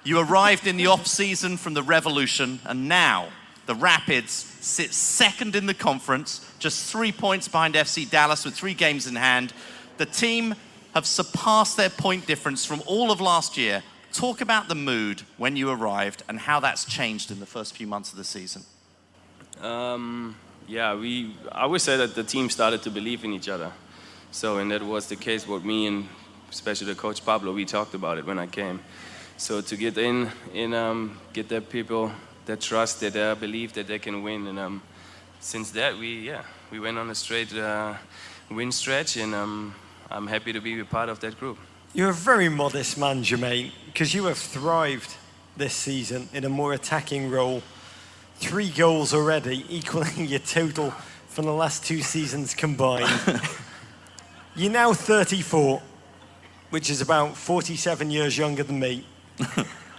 You 0.02 0.18
arrived 0.18 0.66
in 0.66 0.76
the 0.76 0.86
off 0.86 1.06
season 1.06 1.56
from 1.56 1.74
the 1.74 1.82
Revolution, 1.82 2.60
and 2.64 2.88
now 2.88 3.28
the 3.66 3.74
Rapids 3.74 4.32
sit 4.32 4.92
second 4.92 5.56
in 5.56 5.66
the 5.66 5.74
conference, 5.74 6.50
just 6.58 6.90
three 6.90 7.12
points 7.12 7.48
behind 7.48 7.74
FC 7.74 8.08
Dallas 8.08 8.44
with 8.44 8.54
three 8.54 8.74
games 8.74 9.06
in 9.06 9.16
hand. 9.16 9.52
The 9.96 10.06
team 10.06 10.54
have 10.94 11.06
surpassed 11.06 11.76
their 11.76 11.90
point 11.90 12.26
difference 12.26 12.64
from 12.64 12.82
all 12.86 13.10
of 13.10 13.20
last 13.20 13.56
year. 13.56 13.82
Talk 14.12 14.40
about 14.40 14.68
the 14.68 14.74
mood 14.74 15.22
when 15.38 15.56
you 15.56 15.70
arrived 15.70 16.22
and 16.28 16.38
how 16.38 16.60
that's 16.60 16.84
changed 16.84 17.30
in 17.30 17.40
the 17.40 17.46
first 17.46 17.76
few 17.76 17.86
months 17.86 18.12
of 18.12 18.18
the 18.18 18.24
season. 18.24 18.62
Um, 19.60 20.36
yeah, 20.66 20.94
we. 20.94 21.36
I 21.52 21.66
would 21.66 21.80
say 21.80 21.96
that 21.96 22.14
the 22.14 22.24
team 22.24 22.50
started 22.50 22.82
to 22.82 22.90
believe 22.90 23.24
in 23.24 23.32
each 23.32 23.48
other. 23.48 23.72
So, 24.30 24.58
and 24.58 24.70
that 24.70 24.82
was 24.82 25.06
the 25.06 25.16
case 25.16 25.46
with 25.46 25.64
me 25.64 25.86
and 25.86 26.08
especially 26.50 26.86
the 26.86 26.94
coach 26.94 27.24
Pablo. 27.24 27.52
We 27.52 27.64
talked 27.64 27.94
about 27.94 28.18
it 28.18 28.26
when 28.26 28.38
I 28.38 28.46
came. 28.46 28.80
So 29.36 29.60
to 29.60 29.76
get 29.76 29.98
in 29.98 30.30
in 30.52 30.74
um, 30.74 31.18
get 31.32 31.48
that 31.48 31.68
people 31.68 32.12
that 32.46 32.60
trust, 32.60 33.00
that 33.00 33.16
uh, 33.16 33.34
believe 33.34 33.72
that 33.72 33.86
they 33.86 33.98
can 33.98 34.22
win, 34.22 34.46
and 34.46 34.58
um, 34.58 34.82
since 35.40 35.70
that 35.72 35.98
we 35.98 36.26
yeah 36.26 36.42
we 36.70 36.80
went 36.80 36.98
on 36.98 37.10
a 37.10 37.14
straight 37.14 37.52
uh, 37.54 37.94
win 38.50 38.72
stretch, 38.72 39.16
and 39.16 39.34
um, 39.34 39.74
I'm 40.10 40.26
happy 40.26 40.52
to 40.52 40.60
be 40.60 40.78
a 40.80 40.84
part 40.84 41.08
of 41.08 41.18
that 41.20 41.38
group. 41.38 41.58
You're 41.92 42.10
a 42.10 42.12
very 42.12 42.48
modest 42.48 42.98
man, 42.98 43.22
Jermaine, 43.22 43.72
because 43.86 44.14
you 44.14 44.24
have 44.24 44.38
thrived 44.38 45.16
this 45.56 45.74
season 45.74 46.28
in 46.32 46.44
a 46.44 46.48
more 46.48 46.72
attacking 46.72 47.30
role. 47.30 47.62
Three 48.36 48.70
goals 48.70 49.14
already, 49.14 49.64
equaling 49.74 50.26
your 50.26 50.40
total 50.40 50.90
from 51.28 51.46
the 51.46 51.52
last 51.52 51.84
two 51.84 52.00
seasons 52.02 52.54
combined. 52.54 53.08
You're 54.56 54.70
now 54.72 54.92
34, 54.92 55.82
which 56.70 56.90
is 56.90 57.00
about 57.00 57.36
47 57.36 58.10
years 58.10 58.38
younger 58.38 58.62
than 58.62 58.78
me. 58.78 59.04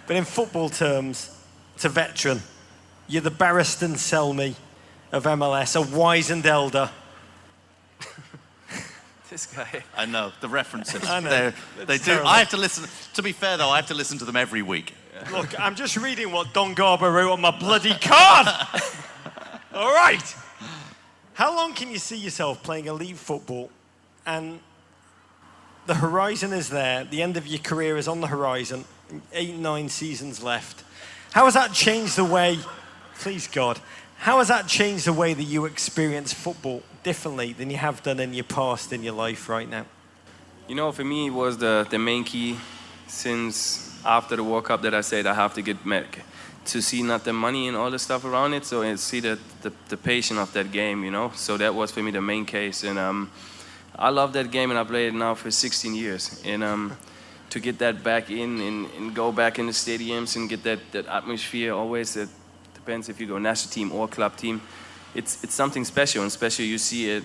but 0.07 0.15
in 0.15 0.23
football 0.23 0.69
terms, 0.69 1.37
it's 1.75 1.83
a 1.85 1.89
veteran. 1.89 2.41
You're 3.07 3.21
the 3.21 3.31
Barristan 3.31 3.93
Selmy 3.95 4.55
of 5.11 5.25
MLS, 5.25 5.75
a 5.75 5.95
wizened 5.97 6.45
elder. 6.45 6.89
This 9.29 9.47
guy. 9.47 9.83
I 9.97 10.05
know 10.05 10.31
the 10.39 10.47
references. 10.47 11.03
I 11.09 11.19
know. 11.19 11.29
They're- 11.29 11.53
They 11.85 11.95
It's 11.95 12.05
do. 12.05 12.11
terrible. 12.11 12.29
I 12.29 12.39
have 12.39 12.49
to 12.49 12.57
listen. 12.57 12.85
To 13.15 13.21
be 13.23 13.33
fair, 13.33 13.57
though, 13.57 13.69
I 13.69 13.75
have 13.77 13.87
to 13.87 13.93
listen 13.93 14.17
to 14.19 14.25
them 14.25 14.37
every 14.37 14.61
week. 14.61 14.93
Look, 15.31 15.59
I'm 15.59 15.75
just 15.75 15.97
reading 15.97 16.31
what 16.31 16.53
Don 16.53 16.73
Garber 16.73 17.11
wrote 17.11 17.31
on 17.31 17.41
my 17.41 17.51
bloody 17.51 17.93
card. 17.99 18.47
All 19.73 19.93
right. 19.93 20.35
How 21.33 21.55
long 21.55 21.73
can 21.73 21.89
you 21.89 21.97
see 21.97 22.17
yourself 22.17 22.63
playing 22.63 22.85
elite 22.85 23.17
football? 23.17 23.69
And 24.25 24.59
the 25.85 25.95
horizon 25.95 26.53
is 26.53 26.69
there. 26.69 27.03
The 27.03 27.21
end 27.21 27.37
of 27.37 27.47
your 27.47 27.59
career 27.59 27.97
is 27.97 28.07
on 28.07 28.21
the 28.21 28.27
horizon. 28.27 28.85
Eight, 29.33 29.55
nine 29.55 29.89
seasons 29.89 30.43
left. 30.43 30.83
How 31.31 31.45
has 31.45 31.55
that 31.55 31.73
changed 31.73 32.15
the 32.15 32.23
way, 32.23 32.59
please 33.19 33.47
God, 33.47 33.79
how 34.17 34.39
has 34.39 34.47
that 34.47 34.67
changed 34.67 35.05
the 35.05 35.13
way 35.13 35.33
that 35.33 35.43
you 35.43 35.65
experience 35.65 36.33
football 36.33 36.81
differently 37.03 37.53
than 37.53 37.69
you 37.69 37.77
have 37.77 38.01
done 38.01 38.19
in 38.19 38.33
your 38.33 38.45
past 38.45 38.93
in 38.93 39.03
your 39.03 39.13
life 39.13 39.49
right 39.49 39.69
now? 39.69 39.85
You 40.67 40.75
know, 40.75 40.91
for 40.91 41.03
me, 41.03 41.27
it 41.27 41.31
was 41.31 41.57
the, 41.57 41.85
the 41.89 41.99
main 41.99 42.23
key 42.23 42.57
since 43.07 43.94
after 44.05 44.35
the 44.35 44.43
World 44.43 44.65
Cup 44.65 44.81
that 44.83 44.93
I 44.93 45.01
said 45.01 45.25
I 45.25 45.33
have 45.33 45.53
to 45.55 45.61
get 45.61 45.83
back 45.87 46.19
to 46.65 46.81
see 46.81 47.03
not 47.03 47.23
the 47.23 47.33
money 47.33 47.67
and 47.67 47.77
all 47.77 47.91
the 47.91 47.99
stuff 47.99 48.25
around 48.25 48.53
it, 48.53 48.65
so 48.65 48.81
and 48.81 48.99
see 48.99 49.19
the, 49.19 49.37
the, 49.61 49.71
the 49.89 49.97
passion 49.97 50.37
of 50.37 50.51
that 50.53 50.71
game, 50.71 51.03
you 51.03 51.11
know. 51.11 51.31
So 51.35 51.57
that 51.57 51.73
was 51.73 51.91
for 51.91 52.01
me 52.01 52.11
the 52.11 52.21
main 52.21 52.45
case, 52.45 52.83
and 52.83 52.97
um, 52.97 53.31
I 53.95 54.09
love 54.09 54.33
that 54.33 54.51
game, 54.51 54.71
and 54.71 54.79
I 54.79 54.83
played 54.83 55.09
it 55.09 55.13
now 55.13 55.35
for 55.35 55.51
16 55.51 55.93
years, 55.93 56.41
and 56.43 56.63
um, 56.63 56.97
to 57.51 57.59
get 57.59 57.77
that 57.79 58.03
back 58.03 58.29
in 58.29 58.59
and, 58.59 58.87
and 58.97 59.15
go 59.15 59.31
back 59.31 59.59
in 59.59 59.67
the 59.67 59.71
stadiums 59.71 60.35
and 60.35 60.49
get 60.49 60.63
that, 60.63 60.79
that 60.91 61.07
atmosphere 61.07 61.73
always 61.73 62.15
that 62.15 62.29
depends 62.73 63.09
if 63.09 63.19
you 63.19 63.27
go 63.27 63.37
national 63.37 63.71
team 63.71 63.91
or 63.91 64.07
club 64.07 64.35
team. 64.35 64.61
It's 65.13 65.43
it's 65.43 65.53
something 65.53 65.85
special, 65.85 66.23
and 66.23 66.27
especially 66.27 66.65
you 66.65 66.77
see 66.77 67.09
it 67.09 67.23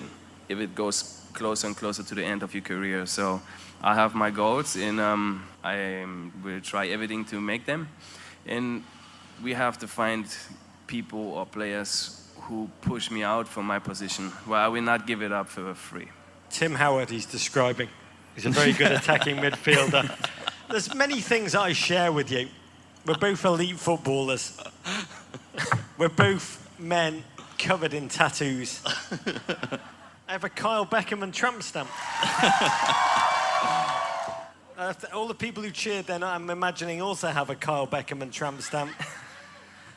if 0.48 0.58
it 0.58 0.74
goes 0.74 1.20
closer 1.32 1.66
and 1.66 1.76
closer 1.76 2.02
to 2.02 2.14
the 2.14 2.24
end 2.24 2.42
of 2.42 2.54
your 2.54 2.62
career. 2.62 3.06
So 3.06 3.40
I 3.82 3.94
have 3.94 4.14
my 4.14 4.30
goals, 4.30 4.76
and 4.76 5.00
um, 5.00 5.42
I 5.64 6.04
will 6.44 6.60
try 6.60 6.88
everything 6.88 7.24
to 7.26 7.40
make 7.40 7.64
them. 7.64 7.88
And 8.46 8.84
we 9.42 9.54
have 9.54 9.78
to 9.78 9.88
find 9.88 10.26
people 10.86 11.32
or 11.32 11.46
players 11.46 12.28
who 12.42 12.68
push 12.82 13.10
me 13.10 13.22
out 13.22 13.48
from 13.48 13.66
my 13.66 13.78
position, 13.78 14.28
where 14.44 14.60
I 14.60 14.68
will 14.68 14.82
not 14.82 15.06
give 15.06 15.22
it 15.22 15.32
up 15.32 15.48
for 15.48 15.74
free. 15.74 16.08
Tim 16.50 16.74
Howard, 16.74 17.08
he's 17.08 17.24
describing. 17.24 17.88
He's 18.34 18.44
a 18.44 18.50
very 18.50 18.72
good 18.72 18.92
attacking 18.92 19.36
midfielder. 19.44 20.14
There's 20.68 20.94
many 20.94 21.20
things 21.20 21.54
I 21.54 21.72
share 21.72 22.12
with 22.12 22.30
you. 22.30 22.48
We're 23.06 23.14
both 23.14 23.44
elite 23.44 23.78
footballers. 23.78 24.60
We're 25.96 26.10
both 26.10 26.68
men 26.78 27.24
covered 27.56 27.94
in 27.94 28.08
tattoos. 28.08 28.82
I 30.28 30.32
have 30.32 30.44
a 30.44 30.50
Kyle 30.50 30.84
Beckerman 30.84 31.24
and 31.24 31.34
Trump 31.34 31.62
stamp. 31.62 31.88
Uh, 33.62 34.94
all 35.12 35.28
the 35.28 35.34
people 35.34 35.62
who 35.62 35.70
cheered 35.70 36.06
then, 36.06 36.22
I'm 36.22 36.48
imagining, 36.50 37.02
also 37.02 37.28
have 37.28 37.50
a 37.50 37.54
Kyle 37.54 37.86
Beckerman 37.86 38.22
and 38.22 38.32
Trump 38.32 38.62
stamp. 38.62 38.92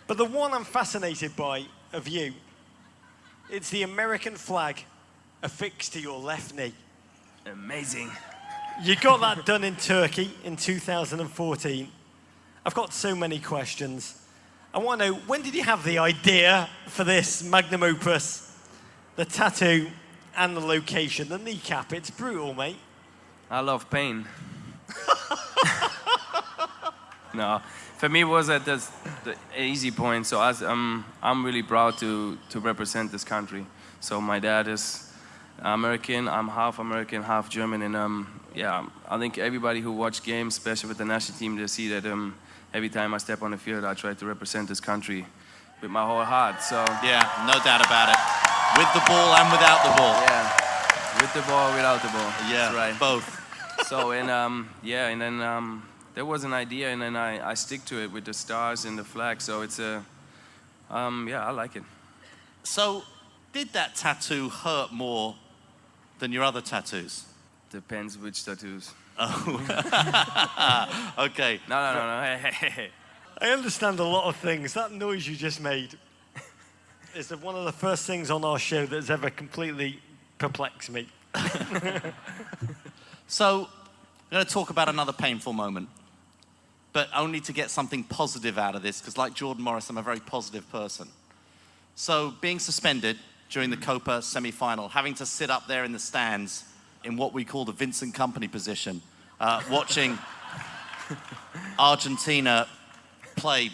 But 0.05 0.17
the 0.17 0.25
one 0.25 0.53
I'm 0.53 0.65
fascinated 0.65 1.35
by 1.35 1.65
of 1.93 2.07
you, 2.07 2.33
it's 3.49 3.69
the 3.69 3.83
American 3.83 4.35
flag 4.35 4.83
affixed 5.41 5.93
to 5.93 6.01
your 6.01 6.19
left 6.19 6.53
knee. 6.53 6.73
Amazing. 7.45 8.11
You 8.83 8.95
got 8.95 9.21
that 9.21 9.45
done 9.45 9.63
in 9.63 9.75
Turkey 9.75 10.31
in 10.43 10.55
2014. 10.55 11.87
I've 12.65 12.73
got 12.73 12.93
so 12.93 13.15
many 13.15 13.39
questions. 13.39 14.21
I 14.73 14.79
want 14.79 15.01
to 15.01 15.07
know 15.07 15.13
when 15.27 15.41
did 15.41 15.53
you 15.53 15.63
have 15.63 15.83
the 15.83 15.99
idea 15.99 16.69
for 16.87 17.03
this 17.03 17.43
magnum 17.43 17.83
opus, 17.83 18.57
the 19.15 19.25
tattoo, 19.25 19.89
and 20.35 20.55
the 20.57 20.61
location, 20.61 21.29
the 21.29 21.37
kneecap? 21.37 21.93
It's 21.93 22.09
brutal, 22.09 22.53
mate. 22.53 22.77
I 23.49 23.59
love 23.59 23.89
pain. 23.89 24.25
no, 27.33 27.61
for 27.97 28.09
me 28.09 28.21
it 28.21 28.25
was 28.25 28.49
at 28.49 28.65
this, 28.65 28.91
the 29.23 29.35
easy 29.57 29.91
point. 29.91 30.25
So 30.25 30.41
as, 30.41 30.63
um, 30.63 31.05
I'm 31.21 31.45
really 31.45 31.63
proud 31.63 31.97
to, 31.99 32.37
to 32.49 32.59
represent 32.59 33.11
this 33.11 33.23
country. 33.23 33.65
So 33.99 34.19
my 34.19 34.39
dad 34.39 34.67
is 34.67 35.11
American. 35.59 36.27
I'm 36.27 36.47
half 36.47 36.79
American, 36.79 37.23
half 37.23 37.49
German, 37.49 37.81
and 37.83 37.95
um, 37.95 38.41
yeah, 38.55 38.85
I 39.07 39.17
think 39.17 39.37
everybody 39.37 39.81
who 39.81 39.91
watch 39.91 40.23
games, 40.23 40.57
especially 40.57 40.89
with 40.89 40.97
the 40.97 41.05
national 41.05 41.37
team, 41.37 41.55
they 41.55 41.67
see 41.67 41.87
that 41.89 42.05
um, 42.05 42.35
every 42.73 42.89
time 42.89 43.13
I 43.13 43.17
step 43.17 43.41
on 43.41 43.51
the 43.51 43.57
field, 43.57 43.85
I 43.85 43.93
try 43.93 44.13
to 44.13 44.25
represent 44.25 44.67
this 44.67 44.79
country 44.79 45.25
with 45.81 45.91
my 45.91 46.05
whole 46.05 46.23
heart. 46.23 46.61
So 46.61 46.83
Yeah, 47.03 47.29
no 47.45 47.53
doubt 47.63 47.85
about 47.85 48.09
it. 48.09 48.17
With 48.77 48.91
the 48.93 49.03
ball 49.07 49.35
and 49.35 49.51
without 49.51 49.83
the 49.83 50.01
ball. 50.01 50.21
Yeah, 50.23 50.62
with 51.23 51.33
the 51.33 51.41
ball, 51.43 51.73
without 51.73 52.01
the 52.01 52.09
ball. 52.09 52.33
Yeah, 52.49 52.69
That's 52.69 52.75
right. 52.75 52.99
both. 52.99 53.87
so 53.87 54.11
and 54.11 54.29
um, 54.29 54.69
yeah, 54.83 55.07
and 55.07 55.21
then 55.21 55.41
um, 55.41 55.87
there 56.15 56.25
was 56.25 56.43
an 56.43 56.51
idea, 56.51 56.89
and 56.89 57.01
then 57.01 57.15
I, 57.15 57.51
I 57.51 57.53
stick 57.53 57.85
to 57.85 58.03
it 58.03 58.11
with 58.11 58.25
the 58.25 58.33
stars 58.33 58.83
and 58.83 58.99
the 58.99 59.05
flag. 59.05 59.39
So 59.39 59.61
it's 59.61 59.79
a 59.79 60.03
um, 60.89 61.25
yeah, 61.29 61.47
I 61.47 61.51
like 61.51 61.77
it. 61.77 61.83
So, 62.63 63.03
did 63.53 63.71
that 63.71 63.95
tattoo 63.95 64.49
hurt 64.49 64.91
more 64.91 65.35
than 66.19 66.33
your 66.33 66.43
other 66.43 66.59
tattoos? 66.59 67.23
Depends 67.71 68.17
which 68.17 68.43
tattoos. 68.43 68.91
Oh. 69.17 71.15
okay. 71.25 71.61
No, 71.69 71.75
no, 71.75 71.93
no, 71.93 72.05
no. 72.05 72.21
Hey, 72.21 72.39
hey, 72.41 72.51
hey, 72.51 72.69
hey. 72.69 72.89
I 73.39 73.51
understand 73.51 73.99
a 73.99 74.03
lot 74.03 74.25
of 74.25 74.35
things. 74.35 74.73
That 74.73 74.91
noise 74.91 75.25
you 75.25 75.37
just 75.37 75.61
made 75.61 75.97
is 77.15 77.29
one 77.29 77.55
of 77.55 77.63
the 77.63 77.71
first 77.71 78.05
things 78.05 78.29
on 78.29 78.43
our 78.43 78.59
show 78.59 78.85
that's 78.85 79.09
ever 79.09 79.29
completely 79.29 80.01
perplexed 80.37 80.89
me. 80.89 81.07
So, 83.33 83.67
I'm 84.29 84.35
going 84.35 84.45
to 84.45 84.51
talk 84.51 84.69
about 84.69 84.89
another 84.89 85.11
painful 85.11 85.53
moment, 85.53 85.89
but 86.91 87.07
only 87.15 87.39
to 87.41 87.51
get 87.51 87.71
something 87.71 88.03
positive 88.03 88.59
out 88.59 88.75
of 88.75 88.83
this, 88.83 88.99
because 89.01 89.17
like 89.17 89.33
Jordan 89.33 89.63
Morris, 89.63 89.89
I'm 89.89 89.97
a 89.97 90.03
very 90.03 90.19
positive 90.19 90.69
person. 90.71 91.07
So, 91.95 92.35
being 92.41 92.59
suspended 92.59 93.17
during 93.49 93.71
the 93.71 93.77
Copa 93.77 94.21
semi 94.21 94.51
final, 94.51 94.89
having 94.89 95.15
to 95.15 95.25
sit 95.25 95.49
up 95.49 95.67
there 95.67 95.83
in 95.83 95.93
the 95.93 95.99
stands 95.99 96.63
in 97.03 97.17
what 97.17 97.33
we 97.33 97.43
call 97.43 97.65
the 97.65 97.71
Vincent 97.71 98.13
Kompany 98.13 98.51
position, 98.51 99.01
uh, 99.39 99.61
watching 99.71 100.17
Argentina 101.79 102.67
play 103.35 103.71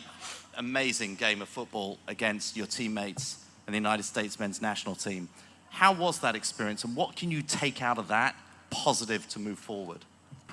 amazing 0.57 1.15
game 1.15 1.41
of 1.41 1.49
football 1.49 1.97
against 2.07 2.55
your 2.55 2.67
teammates 2.67 3.43
in 3.67 3.73
the 3.73 3.77
United 3.77 4.03
States 4.03 4.39
men's 4.39 4.61
national 4.61 4.95
team. 4.95 5.27
How 5.69 5.93
was 5.93 6.19
that 6.19 6.35
experience, 6.35 6.83
and 6.83 6.95
what 6.95 7.15
can 7.15 7.31
you 7.31 7.41
take 7.41 7.81
out 7.81 7.97
of 7.97 8.07
that 8.07 8.35
positive 8.69 9.27
to 9.29 9.39
move 9.39 9.59
forward? 9.59 9.99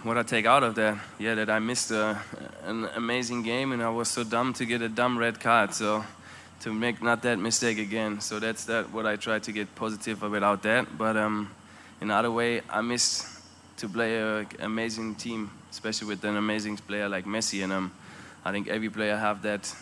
What 0.03 0.17
I 0.17 0.23
take 0.23 0.47
out 0.47 0.63
of 0.63 0.75
that, 0.77 0.99
yeah, 1.19 1.35
that 1.35 1.51
I 1.51 1.59
missed 1.59 1.91
a, 1.91 2.21
an 2.65 2.89
amazing 2.95 3.43
game, 3.43 3.73
and 3.73 3.83
I 3.83 3.89
was 3.89 4.09
so 4.09 4.25
dumb 4.25 4.53
to 4.55 4.65
get 4.65 4.83
a 4.83 4.89
dumb 4.89 5.19
red 5.19 5.41
card. 5.41 5.75
So 5.75 6.05
to 6.61 6.73
make 6.73 7.03
not 7.03 7.23
that 7.23 7.39
mistake 7.39 7.79
again. 7.79 8.21
So 8.21 8.39
that's 8.39 8.65
that 8.65 8.91
what 8.93 9.07
I 9.07 9.17
try 9.17 9.39
to 9.39 9.53
get 9.53 9.75
positive 9.75 10.23
without 10.23 10.63
that. 10.63 10.97
But 10.97 11.17
um, 11.17 11.51
in 12.01 12.11
other 12.11 12.31
way, 12.31 12.63
I 12.71 12.81
missed 12.81 13.27
to 13.79 13.89
play 13.89 14.21
an 14.21 14.47
amazing 14.61 15.17
team, 15.17 15.51
especially 15.71 16.09
with 16.09 16.25
an 16.25 16.37
amazing 16.37 16.77
player 16.79 17.09
like 17.09 17.25
Messi. 17.25 17.63
And 17.63 17.73
um, 17.73 17.93
I 18.45 18.53
think 18.53 18.69
every 18.69 18.91
player 18.91 19.17
have 19.17 19.43
that. 19.43 19.75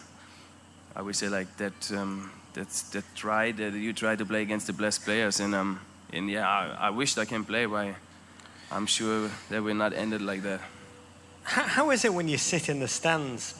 I 0.97 1.03
would 1.03 1.17
say 1.17 1.29
like 1.29 1.57
that. 1.57 1.93
Um, 1.93 2.31
that's 2.55 2.83
that 2.91 3.05
try 3.15 3.53
that 3.53 3.75
you 3.75 3.93
try 3.93 4.17
to 4.17 4.25
play 4.25 4.43
against 4.43 4.67
the 4.67 4.73
best 4.73 5.05
players. 5.05 5.41
And 5.41 5.55
um, 5.55 5.81
and 6.13 6.31
yeah, 6.31 6.49
I, 6.49 6.87
I 6.87 6.91
wished 6.91 7.19
I 7.19 7.25
can 7.25 7.45
play, 7.45 7.67
but 7.67 7.95
I'm 8.71 8.87
sure 8.87 9.31
that 9.51 9.63
will 9.63 9.75
not 9.75 9.93
end 9.93 10.15
it 10.15 10.21
like 10.21 10.43
that. 10.43 10.61
How, 11.43 11.63
how 11.63 11.91
is 11.91 12.05
it 12.05 12.15
when 12.15 12.29
you 12.29 12.39
sit 12.39 12.69
in 12.69 12.81
the 12.81 12.89
stands 12.89 13.55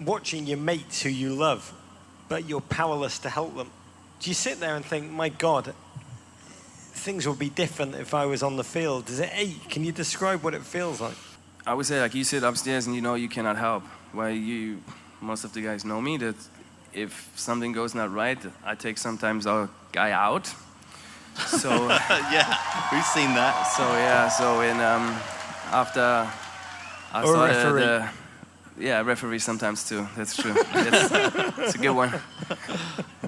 watching 0.00 0.46
your 0.46 0.58
mates 0.58 1.02
who 1.02 1.10
you 1.10 1.34
love, 1.34 1.72
but 2.28 2.48
you're 2.48 2.62
powerless 2.62 3.18
to 3.20 3.28
help 3.28 3.54
them? 3.56 3.70
Do 4.20 4.30
you 4.30 4.34
sit 4.34 4.60
there 4.60 4.74
and 4.74 4.84
think, 4.84 5.10
my 5.10 5.28
God, 5.28 5.74
things 6.92 7.28
would 7.28 7.38
be 7.38 7.50
different 7.50 7.94
if 7.94 8.14
I 8.14 8.26
was 8.26 8.42
on 8.42 8.56
the 8.56 8.64
field? 8.64 9.06
Does 9.06 9.20
it 9.20 9.30
ache? 9.34 9.68
Can 9.68 9.84
you 9.84 9.92
describe 9.92 10.42
what 10.42 10.54
it 10.54 10.62
feels 10.62 11.00
like? 11.00 11.16
I 11.66 11.74
would 11.74 11.86
say 11.86 12.00
like 12.00 12.14
you 12.14 12.24
sit 12.24 12.42
upstairs 12.42 12.86
and 12.86 12.96
you 12.96 13.02
know 13.02 13.14
you 13.14 13.28
cannot 13.28 13.56
help. 13.56 13.84
While 14.12 14.30
you, 14.30 14.80
most 15.20 15.44
of 15.44 15.52
the 15.52 15.60
guys 15.60 15.84
know 15.84 16.00
me 16.00 16.16
that 16.16 16.36
if 16.92 17.30
something 17.36 17.72
goes 17.72 17.94
not 17.94 18.12
right, 18.12 18.38
I 18.64 18.74
take 18.74 18.98
sometimes 18.98 19.46
our 19.46 19.68
guy 19.92 20.10
out. 20.12 20.46
So 21.46 21.70
yeah, 22.32 22.56
we've 22.92 23.04
seen 23.04 23.34
that. 23.34 23.62
So 23.76 23.82
yeah, 23.92 24.28
so 24.28 24.60
in 24.60 24.80
um, 24.80 25.14
after 25.72 26.28
I 27.12 27.22
Or 27.22 27.26
started, 27.34 27.54
referee. 27.56 27.84
uh, 27.84 28.08
yeah, 28.80 29.00
referee 29.02 29.38
sometimes 29.38 29.88
too. 29.88 30.06
That's 30.16 30.36
true. 30.36 30.52
That's, 30.74 31.08
that's 31.56 31.74
a 31.74 31.78
good 31.78 31.94
one. 31.96 32.12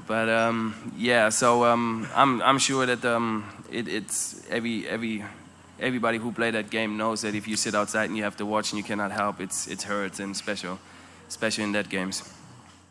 But 0.06 0.28
um, 0.28 0.74
yeah, 0.96 1.28
so 1.30 1.64
um, 1.64 2.06
I'm 2.14 2.42
I'm 2.42 2.58
sure 2.58 2.86
that 2.86 3.04
um, 3.04 3.44
it, 3.70 3.86
it's 3.88 4.42
every 4.50 4.86
every 4.88 5.24
everybody 5.78 6.18
who 6.18 6.32
played 6.32 6.54
that 6.54 6.70
game 6.70 6.96
knows 6.96 7.20
that 7.22 7.34
if 7.34 7.46
you 7.48 7.56
sit 7.56 7.74
outside 7.74 8.04
and 8.11 8.16
you 8.16 8.24
have 8.24 8.36
to 8.36 8.44
watch 8.46 8.72
and 8.72 8.78
you 8.78 8.84
cannot 8.84 9.12
help, 9.12 9.40
it's 9.40 9.66
it 9.68 9.82
hurts 9.82 10.18
and 10.20 10.36
special, 10.36 10.78
especially 11.28 11.64
in 11.64 11.72
that 11.72 11.88
games. 11.88 12.22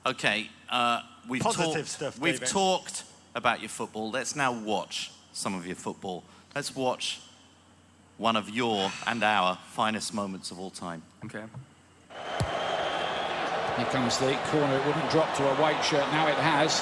Okay, 0.10 0.50
uh, 0.72 1.02
we've 1.28 1.44
Positive 1.44 1.76
talked. 1.76 1.88
stuff, 1.88 2.20
we've 2.20 2.34
David. 2.40 2.50
talked 2.50 3.04
about 3.36 3.60
your 3.62 3.70
football. 3.70 4.10
Let's 4.10 4.36
now 4.36 4.52
watch 4.52 5.12
some 5.34 5.54
of 5.54 5.68
your 5.68 5.76
football. 5.76 6.24
Let's 6.56 6.76
watch 6.76 7.20
one 8.18 8.36
of 8.36 8.50
your 8.50 8.92
and 9.06 9.22
our 9.24 9.60
finest 9.74 10.16
moments 10.16 10.50
of 10.50 10.58
all 10.60 10.72
time. 10.72 11.04
Okay. 11.26 11.44
Here 13.78 13.86
comes 13.92 14.18
the 14.18 14.34
corner. 14.50 14.78
It 14.78 14.86
wouldn't 14.88 15.12
drop 15.12 15.36
to 15.38 15.48
a 15.48 15.54
white 15.62 15.80
shirt. 15.84 16.10
Now 16.12 16.28
it 16.28 16.42
has. 16.42 16.82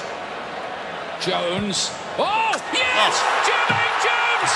Jones. 1.20 1.92
Oh, 2.16 2.56
yes! 2.72 3.12
Jermaine 3.44 3.98
Jones! 4.08 4.52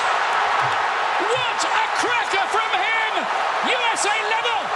What 1.29 1.61
a 1.61 1.85
cracker 2.01 2.47
from 2.49 2.73
him! 2.73 3.13
USA 3.69 4.17
level! 4.33 4.72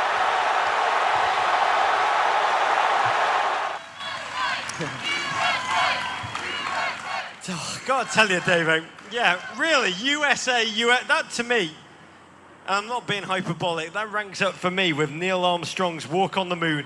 God, 7.86 8.08
tell 8.10 8.28
you, 8.28 8.40
Davo. 8.40 8.80
Eh, 8.80 8.84
yeah, 9.12 9.40
really, 9.56 9.92
USA, 9.92 10.64
US, 10.64 11.06
that 11.06 11.30
to 11.30 11.44
me, 11.44 11.70
and 12.66 12.74
I'm 12.74 12.88
not 12.88 13.06
being 13.06 13.22
hyperbolic, 13.22 13.92
that 13.92 14.10
ranks 14.10 14.42
up 14.42 14.54
for 14.54 14.72
me 14.72 14.92
with 14.92 15.12
Neil 15.12 15.44
Armstrong's 15.44 16.04
Walk 16.04 16.36
on 16.36 16.48
the 16.48 16.56
Moon, 16.56 16.84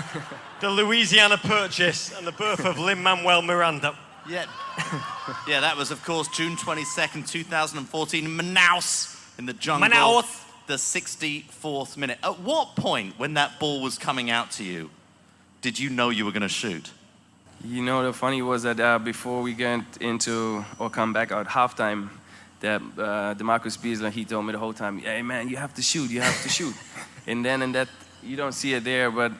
the 0.60 0.68
Louisiana 0.68 1.38
Purchase, 1.38 2.12
and 2.18 2.26
the 2.26 2.32
birth 2.32 2.66
of 2.66 2.76
Lin 2.76 3.04
Manuel 3.04 3.42
Miranda. 3.42 3.96
Yeah. 4.28 4.46
yeah, 5.46 5.60
that 5.60 5.76
was, 5.76 5.92
of 5.92 6.04
course, 6.04 6.26
June 6.26 6.56
22nd, 6.56 7.28
2014, 7.28 8.26
Manaus 8.26 9.38
in 9.38 9.46
the 9.46 9.52
jungle. 9.52 9.88
Manaus. 9.88 10.40
The 10.66 10.74
64th 10.74 11.96
minute. 11.96 12.18
At 12.22 12.40
what 12.40 12.74
point, 12.74 13.16
when 13.16 13.34
that 13.34 13.60
ball 13.60 13.80
was 13.80 13.96
coming 13.96 14.30
out 14.30 14.52
to 14.52 14.64
you, 14.64 14.90
did 15.60 15.78
you 15.78 15.90
know 15.90 16.10
you 16.10 16.24
were 16.24 16.32
going 16.32 16.42
to 16.42 16.48
shoot? 16.48 16.90
You 17.64 17.82
know, 17.82 18.02
the 18.02 18.12
funny 18.12 18.42
was 18.42 18.64
that 18.64 18.80
uh, 18.80 18.98
before 18.98 19.42
we 19.42 19.52
get 19.54 19.80
into 20.00 20.64
or 20.78 20.90
come 20.90 21.12
back 21.12 21.30
at 21.30 21.46
halftime, 21.46 22.08
that 22.60 22.80
uh, 22.98 23.34
DaMarcus 23.34 23.80
Beasley 23.80 24.10
he 24.10 24.24
told 24.24 24.46
me 24.46 24.52
the 24.52 24.58
whole 24.58 24.72
time, 24.72 24.98
"Hey 24.98 25.22
man, 25.22 25.48
you 25.48 25.56
have 25.56 25.72
to 25.74 25.82
shoot, 25.82 26.10
you 26.10 26.20
have 26.20 26.42
to 26.42 26.48
shoot." 26.48 26.74
and 27.26 27.44
then 27.44 27.62
and 27.62 27.74
that 27.74 27.88
you 28.22 28.36
don't 28.36 28.52
see 28.52 28.74
it 28.74 28.82
there, 28.84 29.10
but 29.10 29.32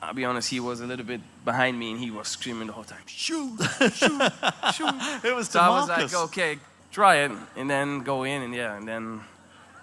I'll 0.00 0.14
be 0.14 0.24
honest, 0.24 0.50
he 0.50 0.60
was 0.60 0.80
a 0.80 0.86
little 0.86 1.04
bit 1.04 1.20
behind 1.44 1.78
me 1.78 1.90
and 1.92 1.98
he 2.00 2.10
was 2.10 2.28
screaming 2.28 2.68
the 2.68 2.72
whole 2.72 2.84
time, 2.84 3.02
"Shoot, 3.06 3.58
shoot, 3.92 4.22
shoot!" 4.74 4.94
It 5.24 5.34
was 5.34 5.48
so 5.48 5.60
I 5.60 5.68
was 5.68 5.88
like, 5.88 6.14
"Okay, 6.14 6.58
try 6.92 7.16
it," 7.24 7.32
and 7.56 7.68
then 7.68 8.00
go 8.04 8.22
in 8.24 8.42
and 8.42 8.54
yeah, 8.54 8.76
and 8.76 8.86
then. 8.86 9.20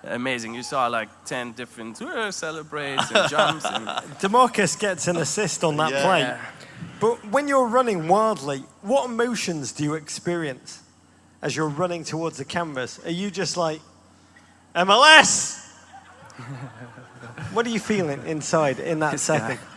Amazing! 0.04 0.56
You 0.56 0.64
saw 0.64 0.88
like 0.88 1.10
ten 1.26 1.52
different 1.52 2.02
uh, 2.02 2.32
celebrates 2.32 3.12
and 3.12 3.30
jumps 3.30 3.66
and 3.66 3.86
DaMarcus 4.20 4.80
gets 4.80 5.08
an 5.08 5.18
assist 5.18 5.64
on 5.64 5.78
that 5.78 5.92
Yeah. 5.92 6.02
play. 6.04 6.38
But 7.00 7.26
when 7.32 7.48
you're 7.48 7.68
running 7.68 8.08
wildly, 8.08 8.64
what 8.82 9.10
emotions 9.10 9.72
do 9.72 9.84
you 9.84 9.96
experience 9.96 10.82
as 11.42 11.56
you're 11.56 11.70
running 11.70 12.04
towards 12.04 12.38
the 12.38 12.46
cameras? 12.46 13.00
Are 13.06 13.12
you 13.12 13.32
just 13.32 13.58
like, 13.58 13.82
MLS? 14.76 15.68
what 17.54 17.66
are 17.66 17.70
you 17.70 17.80
feeling 17.80 18.26
inside 18.26 18.80
in 18.80 19.00
that 19.00 19.20
second? 19.20 19.60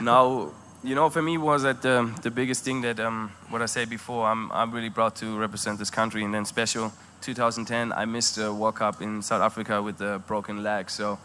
No, 0.00 0.54
you 0.82 0.94
know, 0.94 1.10
for 1.10 1.20
me 1.20 1.36
was 1.36 1.62
that 1.62 1.84
um, 1.84 2.14
the 2.22 2.30
biggest 2.30 2.64
thing 2.64 2.80
that 2.82 2.98
um, 3.00 3.30
what 3.50 3.60
I 3.60 3.66
said 3.66 3.90
before. 3.90 4.26
I'm 4.26 4.50
I'm 4.52 4.70
really 4.70 4.88
proud 4.88 5.16
to 5.16 5.36
represent 5.36 5.78
this 5.78 5.90
country, 5.90 6.24
and 6.24 6.32
then 6.32 6.46
special 6.46 6.92
2010, 7.20 7.92
I 7.92 8.04
missed 8.04 8.36
the 8.36 8.52
World 8.52 8.76
Cup 8.76 9.02
in 9.02 9.22
South 9.22 9.42
Africa 9.42 9.82
with 9.82 10.00
a 10.00 10.20
broken 10.26 10.62
leg. 10.62 10.88
So 10.90 11.18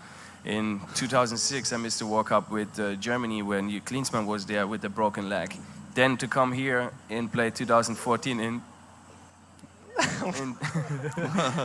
In 0.45 0.81
2006, 0.95 1.71
I 1.71 1.77
missed 1.77 1.99
the 1.99 2.05
World 2.05 2.27
Cup 2.27 2.51
with 2.51 2.77
uh, 2.77 2.95
Germany 2.95 3.41
when 3.41 3.69
you, 3.69 3.79
Klinsmann 3.79 4.25
was 4.25 4.45
there 4.45 4.67
with 4.67 4.83
a 4.83 4.89
broken 4.89 5.29
leg. 5.29 5.55
Then 5.95 6.17
to 6.17 6.27
come 6.27 6.51
here 6.51 6.91
and 7.09 7.31
play 7.31 7.49
2014 7.49 8.39
in 8.39 8.61
in, 10.25 10.55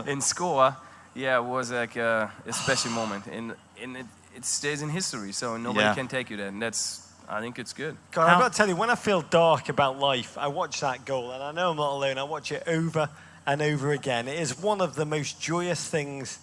in 0.07 0.21
score, 0.21 0.75
yeah, 1.15 1.37
it 1.39 1.43
was 1.43 1.71
like 1.71 1.95
a, 1.95 2.31
a 2.45 2.53
special 2.53 2.91
moment, 2.91 3.25
and 3.27 3.55
and 3.81 3.97
it, 3.97 4.05
it 4.35 4.45
stays 4.45 4.81
in 4.81 4.89
history. 4.89 5.31
So 5.31 5.57
nobody 5.57 5.85
Yeah. 5.87 5.95
can 5.95 6.07
take 6.07 6.29
you 6.29 6.37
there, 6.37 6.47
and 6.49 6.61
that's 6.61 7.11
I 7.27 7.41
think 7.41 7.59
it's 7.59 7.73
good. 7.73 7.97
God, 8.11 8.29
I've 8.29 8.39
got 8.39 8.51
to 8.53 8.57
tell 8.57 8.69
you, 8.69 8.75
when 8.75 8.89
I 8.91 8.95
feel 8.95 9.21
dark 9.21 9.69
about 9.69 9.99
life, 9.99 10.37
I 10.37 10.47
watch 10.47 10.79
that 10.81 11.05
goal, 11.05 11.31
and 11.31 11.43
I 11.43 11.51
know 11.51 11.71
I'm 11.71 11.77
not 11.77 11.91
alone. 11.91 12.17
I 12.17 12.23
watch 12.23 12.51
it 12.51 12.63
over 12.67 13.09
and 13.45 13.61
over 13.61 13.91
again. 13.91 14.27
It 14.27 14.39
is 14.39 14.57
one 14.59 14.79
of 14.79 14.95
the 14.95 15.05
most 15.05 15.41
joyous 15.41 15.85
things 15.89 16.39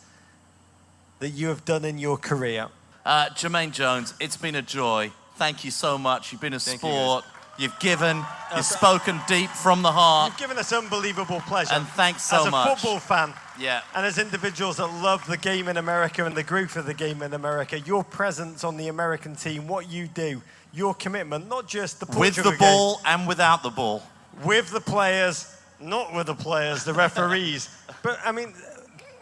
that 1.19 1.31
you 1.31 1.49
have 1.49 1.65
done 1.65 1.85
in 1.85 1.99
your 1.99 2.17
career. 2.17 2.69
Uh, 3.05 3.27
Jermaine 3.31 3.73
Jones, 3.73 4.15
it's 4.21 4.37
been 4.37 4.55
a 4.55 4.63
joy. 4.63 5.13
Thank 5.37 5.65
you 5.65 5.71
so 5.71 5.97
much. 5.99 6.33
You've 6.33 6.41
been 6.41 6.55
a 6.55 6.59
Thank 6.59 6.81
sport. 6.81 7.25
You've 7.59 7.79
given. 7.79 8.19
Uh, 8.19 8.57
You've 8.57 8.67
spoken 8.67 9.19
deep 9.27 9.49
from 9.49 9.81
the 9.83 9.91
heart. 9.93 10.33
You've 10.33 10.39
given 10.41 10.59
us 10.59 10.73
unbelievable 10.73 11.41
pleasure. 11.41 11.73
And 11.75 11.87
thanks 11.89 12.23
so 12.23 12.37
much. 12.37 12.41
as 12.43 12.49
a 12.49 12.51
much. 12.51 12.81
football 12.81 12.99
fan, 12.99 13.33
Yeah. 13.59 13.81
and 13.95 14.05
as 14.05 14.19
individuals 14.19 14.77
that 14.77 14.89
love 14.89 15.27
the 15.27 15.39
game 15.39 15.69
in 15.69 15.79
America 15.79 16.25
and 16.27 16.37
the 16.37 16.43
growth 16.43 16.77
of 16.77 16.85
the 16.85 16.93
game 16.95 17.23
in 17.23 17.33
America, 17.33 17.79
your 17.81 18.05
presence 18.05 18.63
on 18.63 18.77
the 18.77 18.89
American 18.89 19.37
team, 19.37 19.69
what 19.69 19.89
you 19.89 20.07
do, 20.07 20.43
your 20.75 20.95
commitment, 20.95 21.49
not 21.49 21.67
just 21.67 22.01
the 22.01 22.19
With 22.19 22.37
the 22.37 22.51
game, 22.51 22.59
ball 22.59 23.01
and 23.07 23.27
without 23.27 23.63
the 23.63 23.71
ball. 23.71 24.03
with 24.45 24.71
the 24.71 24.81
players, 24.81 25.57
not 25.81 26.13
with 26.15 26.27
the 26.27 26.35
players, 26.35 26.85
the 26.85 26.93
referees. 26.93 27.71
but 28.03 28.19
I 28.23 28.33
mean, 28.33 28.53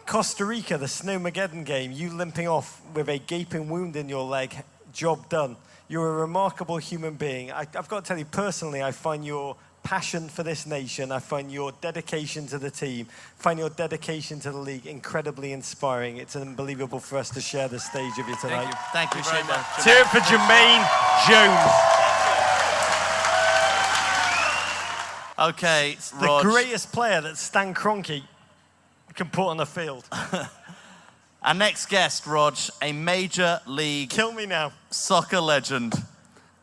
Costa 0.05 0.45
Rica, 0.45 0.77
the 0.77 0.85
Snowmageddon 0.85 1.65
game, 1.65 1.91
you 1.91 2.11
limping 2.11 2.47
off 2.47 2.81
with 2.93 3.09
a 3.09 3.17
gaping 3.17 3.69
wound 3.69 3.95
in 3.95 4.07
your 4.07 4.23
leg, 4.23 4.55
job 4.93 5.29
done. 5.29 5.57
You're 5.87 6.07
a 6.17 6.21
remarkable 6.21 6.77
human 6.77 7.15
being. 7.15 7.51
I, 7.51 7.61
I've 7.61 7.87
got 7.87 8.03
to 8.03 8.07
tell 8.07 8.17
you 8.17 8.25
personally, 8.25 8.83
I 8.83 8.91
find 8.91 9.25
your 9.25 9.55
passion 9.83 10.29
for 10.29 10.41
this 10.41 10.65
nation, 10.65 11.11
I 11.11 11.19
find 11.19 11.51
your 11.51 11.71
dedication 11.81 12.47
to 12.47 12.57
the 12.57 12.71
team, 12.71 13.05
find 13.37 13.59
your 13.59 13.69
dedication 13.69 14.39
to 14.41 14.51
the 14.51 14.57
league 14.57 14.85
incredibly 14.87 15.51
inspiring. 15.53 16.17
It's 16.17 16.35
unbelievable 16.35 16.99
for 16.99 17.17
us 17.17 17.29
to 17.31 17.41
share 17.41 17.67
the 17.67 17.79
stage 17.79 18.13
with 18.17 18.27
you 18.27 18.35
tonight. 18.37 18.73
Thank 18.93 19.13
you 19.15 19.23
very 19.23 19.43
much. 19.43 19.65
Cheer 19.83 19.99
it 20.01 20.07
for 20.07 20.19
Jermaine 20.19 20.87
Jones. 21.27 21.71
Okay, 25.37 25.91
It's 25.91 26.11
the 26.11 26.25
Rog. 26.27 26.43
greatest 26.43 26.91
player 26.93 27.19
that 27.21 27.37
Stan 27.37 27.73
Kroenke 27.73 28.23
can 29.15 29.29
put 29.29 29.47
on 29.47 29.57
the 29.57 29.65
field. 29.65 30.07
Our 31.41 31.53
next 31.53 31.87
guest, 31.87 32.25
Rog, 32.25 32.57
a 32.81 32.91
major 32.91 33.59
league 33.67 34.09
Kill 34.09 34.31
me 34.31 34.45
now. 34.47 34.71
soccer 34.89 35.39
legend, 35.39 35.93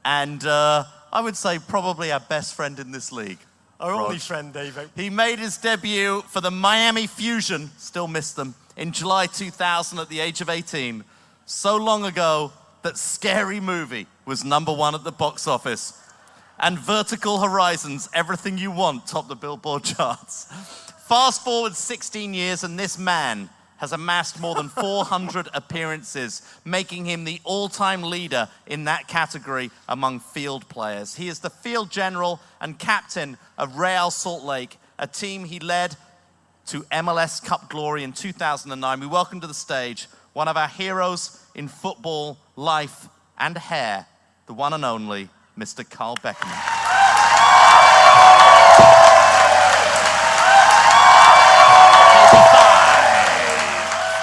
and 0.04 0.44
uh, 0.44 0.84
I 1.12 1.20
would 1.20 1.36
say 1.36 1.60
probably 1.60 2.10
our 2.10 2.18
best 2.18 2.54
friend 2.54 2.76
in 2.80 2.90
this 2.90 3.12
league. 3.12 3.38
Our 3.78 3.92
Rog. 3.92 4.06
only 4.06 4.18
friend, 4.18 4.52
David. 4.52 4.90
He 4.96 5.08
made 5.08 5.38
his 5.38 5.56
debut 5.56 6.22
for 6.22 6.40
the 6.40 6.50
Miami 6.50 7.06
Fusion, 7.06 7.70
still 7.78 8.08
miss 8.08 8.32
them, 8.32 8.56
in 8.76 8.90
July 8.90 9.26
2000 9.26 10.00
at 10.00 10.08
the 10.08 10.18
age 10.18 10.40
of 10.40 10.48
18. 10.48 11.04
So 11.46 11.76
long 11.76 12.04
ago 12.04 12.52
that 12.82 12.98
Scary 12.98 13.60
Movie 13.60 14.08
was 14.24 14.44
number 14.44 14.72
one 14.72 14.96
at 14.96 15.04
the 15.04 15.12
box 15.12 15.46
office. 15.46 15.96
And 16.58 16.76
Vertical 16.78 17.38
Horizon's, 17.40 18.08
Everything 18.14 18.58
You 18.58 18.70
Want, 18.72 19.06
topped 19.06 19.28
the 19.28 19.36
Billboard 19.36 19.84
charts. 19.84 20.46
Fast 21.12 21.44
forward 21.44 21.76
16 21.76 22.32
years, 22.32 22.64
and 22.64 22.78
this 22.78 22.98
man 22.98 23.50
has 23.76 23.92
amassed 23.92 24.40
more 24.40 24.54
than 24.54 24.70
400 24.70 25.46
appearances, 25.54 26.40
making 26.64 27.04
him 27.04 27.24
the 27.24 27.38
all 27.44 27.68
time 27.68 28.02
leader 28.02 28.48
in 28.66 28.84
that 28.84 29.08
category 29.08 29.70
among 29.90 30.20
field 30.20 30.66
players. 30.70 31.14
He 31.16 31.28
is 31.28 31.40
the 31.40 31.50
field 31.50 31.90
general 31.90 32.40
and 32.62 32.78
captain 32.78 33.36
of 33.58 33.76
Real 33.76 34.10
Salt 34.10 34.42
Lake, 34.42 34.78
a 34.98 35.06
team 35.06 35.44
he 35.44 35.60
led 35.60 35.96
to 36.68 36.80
MLS 36.84 37.44
Cup 37.44 37.68
glory 37.68 38.04
in 38.04 38.14
2009. 38.14 39.00
We 39.00 39.06
welcome 39.06 39.42
to 39.42 39.46
the 39.46 39.52
stage 39.52 40.08
one 40.32 40.48
of 40.48 40.56
our 40.56 40.68
heroes 40.68 41.44
in 41.54 41.68
football, 41.68 42.38
life, 42.56 43.10
and 43.36 43.58
hair, 43.58 44.06
the 44.46 44.54
one 44.54 44.72
and 44.72 44.82
only 44.82 45.28
Mr. 45.58 45.86
Carl 45.86 46.16
Beckerman. 46.16 46.81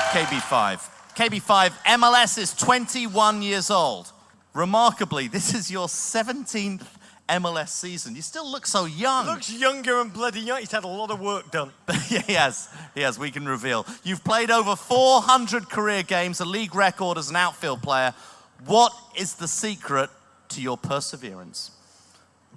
KB5. 0.09 0.89
KB5, 1.15 1.69
MLS 1.99 2.37
is 2.39 2.53
21 2.55 3.41
years 3.43 3.69
old. 3.69 4.11
Remarkably, 4.55 5.27
this 5.27 5.53
is 5.53 5.69
your 5.69 5.85
17th 5.87 6.83
MLS 7.29 7.69
season. 7.69 8.15
You 8.15 8.23
still 8.23 8.49
look 8.49 8.65
so 8.65 8.85
young. 8.85 9.27
Looks 9.27 9.51
younger 9.53 10.01
and 10.01 10.11
bloody 10.11 10.39
young. 10.39 10.61
He's 10.61 10.71
had 10.71 10.83
a 10.83 10.87
lot 10.87 11.11
of 11.11 11.19
work 11.19 11.51
done. 11.51 11.71
yeah, 12.09 12.21
he 12.27 12.33
has. 12.33 12.69
He 12.95 13.01
has, 13.01 13.19
we 13.19 13.29
can 13.29 13.47
reveal. 13.47 13.85
You've 14.03 14.23
played 14.23 14.49
over 14.49 14.75
400 14.75 15.69
career 15.69 16.01
games, 16.01 16.39
a 16.39 16.45
league 16.45 16.73
record 16.73 17.19
as 17.19 17.29
an 17.29 17.35
outfield 17.35 17.83
player. 17.83 18.15
What 18.65 18.93
is 19.15 19.35
the 19.35 19.47
secret 19.47 20.09
to 20.49 20.61
your 20.61 20.77
perseverance? 20.77 21.71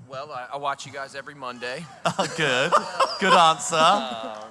Well, 0.09 0.32
I, 0.32 0.48
I 0.55 0.57
watch 0.57 0.86
you 0.86 0.92
guys 0.92 1.14
every 1.14 1.34
Monday. 1.34 1.84
Oh, 2.07 2.32
good. 2.36 2.72
Good 3.20 3.34
answer. 3.34 3.76
Um, 3.76 4.48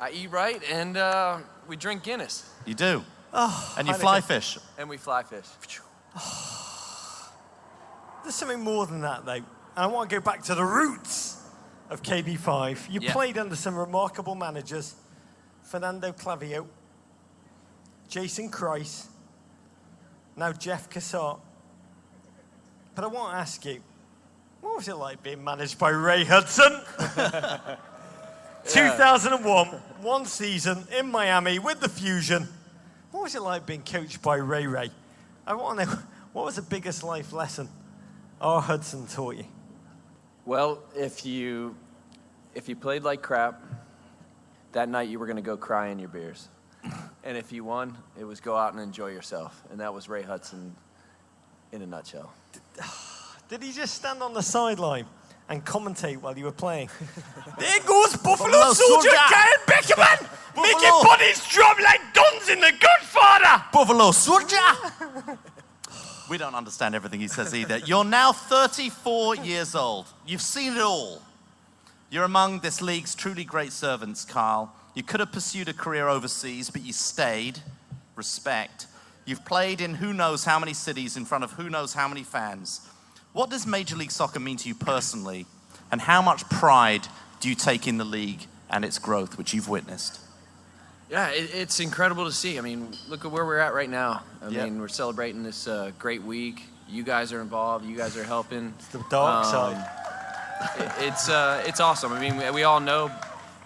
I 0.00 0.10
eat 0.12 0.30
right, 0.30 0.62
and 0.70 0.96
uh, 0.96 1.38
we 1.68 1.76
drink 1.76 2.02
Guinness. 2.02 2.48
You 2.66 2.74
do. 2.74 3.04
Oh, 3.32 3.74
and 3.78 3.86
you 3.86 3.94
Heineken. 3.94 4.00
fly 4.00 4.20
fish. 4.22 4.58
And 4.78 4.88
we 4.88 4.96
fly 4.96 5.22
fish. 5.22 5.44
There's 8.22 8.34
something 8.34 8.60
more 8.60 8.86
than 8.86 9.00
that, 9.02 9.24
though. 9.24 9.32
And 9.34 9.44
I 9.76 9.86
want 9.86 10.10
to 10.10 10.16
go 10.16 10.20
back 10.20 10.42
to 10.44 10.54
the 10.54 10.64
roots 10.64 11.42
of 11.90 12.02
KB5. 12.02 12.90
You 12.90 13.00
Yeah. 13.02 13.12
played 13.12 13.38
under 13.38 13.54
some 13.56 13.76
remarkable 13.76 14.34
managers 14.34 14.94
Fernando 15.62 16.12
Clavijo, 16.12 16.66
Jason 18.08 18.50
Kreis, 18.50 19.06
now 20.36 20.52
Jeff 20.52 20.88
Cassar. 20.88 21.36
But 22.94 23.04
I 23.04 23.06
want 23.08 23.32
to 23.34 23.38
ask 23.38 23.64
you, 23.66 23.82
what 24.62 24.76
was 24.76 24.88
it 24.88 24.94
like 24.96 25.22
being 25.22 25.44
managed 25.44 25.78
by 25.78 25.90
Ray 25.90 26.24
Hudson? 26.24 26.80
2001, 28.68 29.66
one 30.02 30.26
season 30.26 30.86
in 30.98 31.10
Miami 31.10 31.58
with 31.58 31.80
the 31.80 31.88
Fusion. 31.88 32.46
What 33.10 33.22
was 33.22 33.34
it 33.34 33.40
like 33.40 33.64
being 33.64 33.82
coached 33.82 34.20
by 34.20 34.36
Ray 34.36 34.66
Ray? 34.66 34.90
I 35.46 35.54
want 35.54 35.80
to 35.80 35.86
know, 35.86 35.92
what 36.34 36.44
was 36.44 36.56
the 36.56 36.62
biggest 36.62 37.02
life 37.02 37.32
lesson 37.32 37.68
our 38.40 38.60
Hudson 38.60 39.06
taught 39.06 39.36
you? 39.36 39.46
Well, 40.44 40.82
if 40.94 41.24
you 41.24 41.76
if 42.54 42.68
you 42.68 42.76
played 42.76 43.04
like 43.04 43.22
crap, 43.22 43.62
that 44.72 44.88
night 44.88 45.08
you 45.08 45.18
were 45.18 45.26
going 45.26 45.36
to 45.36 45.42
go 45.42 45.56
cry 45.56 45.88
in 45.88 45.98
your 45.98 46.08
beers. 46.08 46.48
And 47.24 47.36
if 47.36 47.52
you 47.52 47.64
won, 47.64 47.96
it 48.18 48.24
was 48.24 48.40
go 48.40 48.56
out 48.56 48.72
and 48.72 48.82
enjoy 48.82 49.08
yourself. 49.08 49.62
And 49.70 49.80
that 49.80 49.92
was 49.92 50.08
Ray 50.08 50.22
Hudson 50.22 50.74
in 51.72 51.82
a 51.82 51.86
nutshell. 51.86 52.32
Did 53.48 53.62
he 53.62 53.72
just 53.72 53.94
stand 53.94 54.22
on 54.22 54.34
the 54.34 54.42
sideline 54.42 55.06
and 55.48 55.64
commentate 55.64 56.18
while 56.18 56.36
you 56.36 56.44
were 56.44 56.52
playing? 56.52 56.90
there 57.58 57.80
goes 57.86 58.16
Buffalo, 58.16 58.72
Soldier, 58.72 59.10
Kyle 59.10 59.58
Beckerman, 59.66 60.28
making 60.56 61.02
bodies 61.02 61.46
drop 61.48 61.78
like 61.80 62.00
guns 62.14 62.48
in 62.48 62.60
The 62.60 62.72
Godfather. 62.78 63.64
Buffalo 63.72 64.10
Soldier. 64.12 65.36
we 66.30 66.38
don't 66.38 66.54
understand 66.54 66.94
everything 66.94 67.20
he 67.20 67.28
says 67.28 67.54
either. 67.54 67.78
You're 67.78 68.04
now 68.04 68.32
34 68.32 69.36
years 69.36 69.74
old. 69.74 70.06
You've 70.26 70.42
seen 70.42 70.74
it 70.74 70.82
all. 70.82 71.22
You're 72.10 72.24
among 72.24 72.60
this 72.60 72.80
league's 72.80 73.14
truly 73.14 73.44
great 73.44 73.72
servants, 73.72 74.24
Carl. 74.24 74.72
You 74.94 75.02
could 75.02 75.20
have 75.20 75.30
pursued 75.30 75.68
a 75.68 75.74
career 75.74 76.08
overseas, 76.08 76.70
but 76.70 76.82
you 76.82 76.92
stayed. 76.92 77.60
Respect. 78.16 78.86
You've 79.26 79.44
played 79.44 79.82
in 79.82 79.94
who 79.94 80.14
knows 80.14 80.44
how 80.44 80.58
many 80.58 80.72
cities 80.72 81.16
in 81.16 81.26
front 81.26 81.44
of 81.44 81.52
who 81.52 81.68
knows 81.68 81.92
how 81.92 82.08
many 82.08 82.22
fans. 82.22 82.80
What 83.38 83.50
does 83.50 83.68
Major 83.68 83.94
League 83.94 84.10
Soccer 84.10 84.40
mean 84.40 84.56
to 84.56 84.68
you 84.68 84.74
personally? 84.74 85.46
And 85.92 86.00
how 86.00 86.20
much 86.20 86.48
pride 86.48 87.06
do 87.38 87.48
you 87.48 87.54
take 87.54 87.86
in 87.86 87.96
the 87.96 88.04
league 88.04 88.40
and 88.68 88.84
its 88.84 88.98
growth, 88.98 89.38
which 89.38 89.54
you've 89.54 89.68
witnessed? 89.68 90.18
Yeah, 91.08 91.28
it, 91.28 91.54
it's 91.54 91.78
incredible 91.78 92.24
to 92.24 92.32
see. 92.32 92.58
I 92.58 92.62
mean, 92.62 92.88
look 93.08 93.24
at 93.24 93.30
where 93.30 93.46
we're 93.46 93.60
at 93.60 93.74
right 93.74 93.88
now. 93.88 94.24
I 94.42 94.48
Yep. 94.48 94.64
mean, 94.64 94.80
we're 94.80 94.88
celebrating 94.88 95.44
this 95.44 95.68
uh, 95.68 95.92
great 96.00 96.24
week. 96.24 96.64
You 96.88 97.04
guys 97.04 97.32
are 97.32 97.40
involved. 97.40 97.84
You 97.86 97.96
guys 97.96 98.16
are 98.16 98.24
helping. 98.24 98.74
It's 98.76 98.88
the 98.88 99.04
dark 99.08 99.44
side. 99.44 99.86
it's 100.98 101.28
uh, 101.28 101.62
it's 101.64 101.78
awesome. 101.78 102.12
I 102.12 102.18
mean, 102.18 102.38
we, 102.38 102.50
we 102.50 102.62
all 102.64 102.80
know 102.80 103.08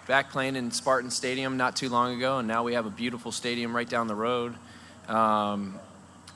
back 0.05 0.29
playing 0.29 0.55
in 0.55 0.69
Spartan 0.69 1.09
Stadium 1.09 1.57
not 1.57 1.75
too 1.75 1.89
long 1.89 2.15
ago, 2.15 2.37
and 2.37 2.47
now 2.47 2.61
we 2.61 2.75
have 2.75 2.85
a 2.85 2.91
beautiful 2.91 3.31
stadium 3.31 3.75
right 3.75 3.89
down 3.89 4.05
the 4.05 4.13
road. 4.13 4.53
Um, 5.07 5.79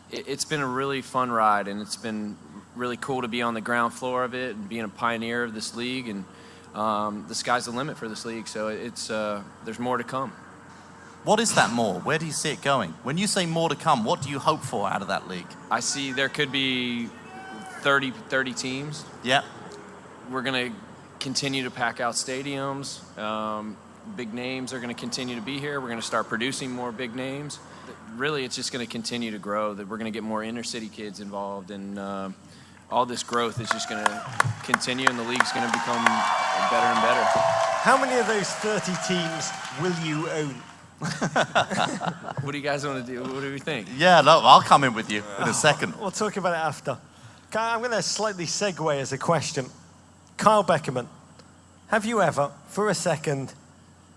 it, 0.09 0.27
it's 0.27 0.45
been 0.45 0.61
a 0.61 0.67
really 0.67 1.03
fun 1.03 1.29
ride, 1.31 1.67
and 1.67 1.81
it's 1.81 1.97
been 1.97 2.35
really 2.77 2.97
cool 2.97 3.21
to 3.21 3.27
be 3.27 3.41
on 3.41 3.53
the 3.53 3.61
ground 3.61 3.93
floor 3.93 4.23
of 4.23 4.33
it 4.33 4.55
and 4.55 4.69
being 4.69 4.83
a 4.83 4.89
pioneer 4.89 5.43
of 5.43 5.53
this 5.53 5.75
league. 5.75 6.07
And 6.07 6.25
um, 6.73 7.25
the 7.27 7.35
sky's 7.35 7.65
the 7.65 7.71
limit 7.71 7.97
for 7.97 8.07
this 8.07 8.25
league, 8.25 8.47
so 8.47 8.67
it's 8.67 9.09
uh, 9.09 9.41
there's 9.65 9.79
more 9.79 9.97
to 9.97 10.03
come. 10.03 10.31
What 11.23 11.39
is 11.39 11.55
that 11.55 11.71
more? 11.71 11.99
Where 11.99 12.17
do 12.17 12.25
you 12.25 12.31
see 12.31 12.51
it 12.51 12.61
going? 12.61 12.91
When 13.03 13.17
you 13.17 13.27
say 13.27 13.45
more 13.45 13.67
to 13.67 13.75
come, 13.75 14.05
what 14.05 14.21
do 14.21 14.29
you 14.29 14.39
hope 14.39 14.61
for 14.61 14.89
out 14.89 15.01
of 15.01 15.09
that 15.09 15.27
league? 15.27 15.47
I 15.69 15.81
see 15.81 16.13
there 16.13 16.29
could 16.29 16.51
be 16.51 17.09
30, 17.81 18.11
30 18.11 18.53
teams. 18.53 19.03
Yeah. 19.23 19.41
We're 20.31 20.41
going 20.41 20.71
to 20.71 20.77
continue 21.19 21.63
to 21.63 21.71
pack 21.71 21.99
out 21.99 22.13
stadiums. 22.13 23.17
Um, 23.17 23.75
big 24.15 24.33
names 24.33 24.71
are 24.71 24.79
going 24.79 24.93
to 24.93 24.99
continue 24.99 25.35
to 25.35 25.41
be 25.41 25.59
here. 25.59 25.81
We're 25.81 25.89
going 25.89 25.99
to 25.99 26.05
start 26.05 26.29
producing 26.29 26.71
more 26.71 26.91
big 26.91 27.15
names. 27.15 27.59
Really, 28.15 28.45
it's 28.45 28.55
just 28.55 28.71
going 28.71 28.85
to 28.85 28.91
continue 28.91 29.31
to 29.31 29.39
grow. 29.39 29.73
That 29.73 29.87
we're 29.87 29.97
going 29.97 30.11
to 30.11 30.15
get 30.15 30.23
more 30.23 30.43
inner 30.43 30.63
city 30.63 30.87
kids 30.87 31.19
involved, 31.19 31.71
and 31.71 31.99
uh, 31.99 32.29
all 32.89 33.05
this 33.05 33.23
growth 33.23 33.59
is 33.59 33.69
just 33.69 33.89
going 33.89 34.03
to 34.03 34.23
continue, 34.63 35.07
and 35.07 35.17
the 35.19 35.23
league's 35.23 35.51
going 35.51 35.65
to 35.65 35.71
become 35.71 36.03
better 36.05 36.87
and 36.87 37.01
better. 37.01 37.23
How 37.81 37.97
many 37.99 38.19
of 38.19 38.27
those 38.27 38.49
30 38.49 38.93
teams 39.07 39.51
will 39.81 39.95
you 40.05 40.29
own? 40.29 40.55
What 42.41 42.51
do 42.53 42.57
you 42.57 42.63
guys 42.63 42.85
want 42.85 43.05
to 43.05 43.11
do? 43.11 43.21
What 43.21 43.41
do 43.41 43.51
we 43.51 43.59
think? 43.59 43.87
Yeah, 43.97 44.21
no, 44.21 44.39
I'll 44.41 44.61
come 44.61 44.85
in 44.85 44.93
with 44.93 45.11
you 45.11 45.21
in 45.41 45.49
a 45.49 45.53
second. 45.53 45.99
We'll 45.99 46.11
talk 46.11 46.37
about 46.37 46.53
it 46.53 46.65
after. 46.65 46.97
I'm 47.53 47.79
going 47.79 47.91
to 47.91 48.01
slightly 48.01 48.45
segue 48.45 48.97
as 48.97 49.11
a 49.11 49.17
question. 49.17 49.65
Kyle 50.37 50.63
Beckerman, 50.63 51.07
have 51.87 52.05
you 52.05 52.21
ever, 52.21 52.51
for 52.67 52.89
a 52.89 52.95
second 52.95 53.53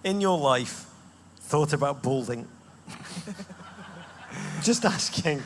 in 0.05 0.21
your 0.21 0.39
life, 0.39 0.87
thought 1.41 1.73
about 1.73 2.03
balding? 2.03 2.47
Just 4.63 4.85
asking. 4.85 5.43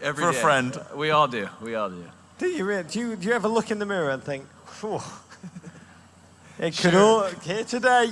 Every 0.00 0.22
For 0.22 0.30
a 0.30 0.34
friend. 0.34 0.78
We 0.94 1.10
all 1.10 1.26
do. 1.26 1.48
We 1.62 1.74
all 1.74 1.90
do. 1.90 2.04
Do 2.38 2.46
you, 2.48 2.64
really? 2.64 2.82
do 2.84 2.98
you 2.98 3.16
do 3.16 3.28
you 3.28 3.34
ever 3.34 3.48
look 3.48 3.70
in 3.70 3.78
the 3.78 3.86
mirror 3.86 4.10
and 4.10 4.22
think, 4.22 4.44
"Phew, 4.66 5.00
it 6.58 6.76
could 6.76 6.92
Sure. 6.92 7.24
all 7.24 7.28
here 7.42 7.64
today? 7.64 8.10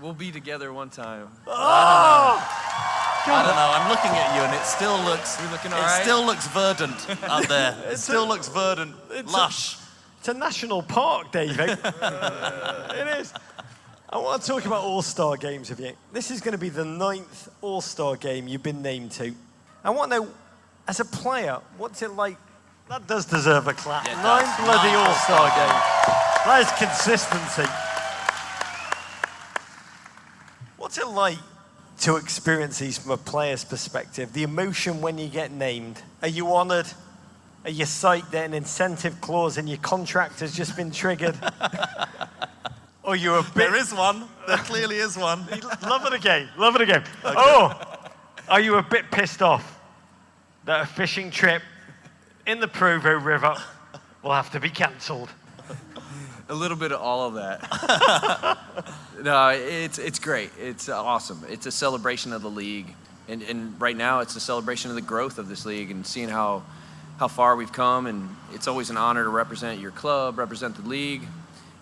We'll 0.00 0.14
be 0.14 0.32
together 0.32 0.72
one 0.72 0.88
time. 0.88 1.28
Oh! 1.46 2.56
I 3.26 3.42
don't 3.44 3.54
know. 3.54 3.70
I'm 3.74 3.88
looking 3.90 4.10
at 4.10 4.34
you, 4.34 4.42
and 4.42 4.54
it 4.54 4.64
still 4.64 4.98
looks. 5.04 5.38
It 5.38 5.70
right? 5.70 6.00
still 6.02 6.24
looks 6.24 6.46
verdant 6.48 7.06
out 7.24 7.46
there. 7.48 7.76
It 7.92 7.98
still 7.98 8.24
a- 8.24 8.28
looks 8.28 8.48
verdant, 8.48 8.94
it's 9.10 9.30
a- 9.30 9.36
lush. 9.36 9.76
It's 10.18 10.28
a 10.28 10.34
national 10.34 10.82
park, 10.82 11.32
David. 11.32 11.70
it 11.84 13.18
is. 13.20 13.32
I 14.08 14.18
want 14.18 14.42
to 14.42 14.48
talk 14.48 14.64
about 14.66 14.82
All 14.84 15.02
Star 15.02 15.36
games 15.36 15.68
with 15.70 15.80
you. 15.80 15.92
This 16.12 16.30
is 16.30 16.40
going 16.40 16.52
to 16.52 16.58
be 16.58 16.68
the 16.70 16.84
ninth 16.84 17.48
All 17.60 17.80
Star 17.82 18.16
game 18.16 18.48
you've 18.48 18.62
been 18.62 18.80
named 18.82 19.12
to. 19.12 19.34
I 19.84 19.90
want 19.90 20.10
to 20.12 20.20
know, 20.20 20.28
as 20.88 21.00
a 21.00 21.04
player, 21.04 21.58
what's 21.78 22.02
it 22.02 22.12
like? 22.12 22.36
That 22.88 23.06
does 23.06 23.24
deserve 23.24 23.68
a 23.68 23.72
clap. 23.72 24.06
Yeah, 24.06 24.20
Nine 24.22 24.42
does. 24.44 24.56
bloody 24.64 24.88
Nine 24.88 24.96
All 24.96 25.14
Star 25.14 25.40
All-Star 25.40 25.56
games. 25.56 26.00
That 26.44 26.60
is 26.60 26.72
consistency. 26.72 27.70
What's 30.76 30.98
it 30.98 31.06
like 31.06 31.38
to 31.98 32.16
experience 32.16 32.78
these 32.80 32.98
from 32.98 33.12
a 33.12 33.16
player's 33.16 33.64
perspective? 33.64 34.32
The 34.32 34.42
emotion 34.42 35.00
when 35.00 35.18
you 35.18 35.28
get 35.28 35.52
named. 35.52 36.02
Are 36.22 36.28
you 36.28 36.52
honoured? 36.52 36.86
Are 37.64 37.70
you 37.70 37.84
psyched 37.84 38.30
that 38.30 38.46
an 38.46 38.54
incentive 38.54 39.20
clause 39.20 39.58
in 39.58 39.68
your 39.68 39.78
contract 39.78 40.40
has 40.40 40.56
just 40.56 40.76
been 40.76 40.90
triggered? 40.90 41.38
or 43.04 43.14
you're 43.14 43.38
a 43.38 43.42
bit. 43.42 43.54
There 43.54 43.76
is 43.76 43.94
one. 43.94 44.24
There 44.48 44.56
clearly 44.56 44.96
is 44.96 45.16
one. 45.16 45.46
Love 45.82 46.06
it 46.06 46.14
again. 46.14 46.48
Love 46.56 46.74
it 46.74 46.80
again. 46.80 47.04
Oh, 47.24 47.80
are 48.48 48.60
you 48.60 48.76
a 48.76 48.82
bit 48.82 49.10
pissed 49.12 49.42
off 49.42 49.79
that 50.64 50.82
a 50.82 50.86
fishing 50.86 51.30
trip 51.30 51.62
in 52.46 52.60
the 52.60 52.68
Provo 52.68 53.12
River 53.12 53.56
will 54.22 54.32
have 54.32 54.50
to 54.52 54.60
be 54.60 54.70
cancelled? 54.70 55.30
A 56.48 56.54
little 56.54 56.76
bit 56.76 56.90
of 56.90 57.00
all 57.00 57.28
of 57.28 57.34
that. 57.34 58.58
no, 59.22 59.50
it's 59.50 59.98
it's 59.98 60.18
great. 60.18 60.50
It's 60.60 60.88
awesome. 60.88 61.44
It's 61.48 61.66
a 61.66 61.70
celebration 61.70 62.32
of 62.32 62.42
the 62.42 62.50
league, 62.50 62.86
and 63.28 63.40
and 63.42 63.80
right 63.80 63.96
now 63.96 64.18
it's 64.18 64.34
a 64.34 64.40
celebration 64.40 64.90
of 64.90 64.96
the 64.96 65.02
growth 65.02 65.38
of 65.38 65.48
this 65.48 65.64
league 65.64 65.92
and 65.92 66.04
seeing 66.04 66.28
how 66.28 66.64
how 67.18 67.28
far 67.28 67.54
we've 67.54 67.72
come. 67.72 68.06
And 68.06 68.28
it's 68.52 68.66
always 68.66 68.90
an 68.90 68.96
honor 68.96 69.22
to 69.22 69.30
represent 69.30 69.80
your 69.80 69.92
club, 69.92 70.38
represent 70.38 70.74
the 70.74 70.88
league, 70.88 71.22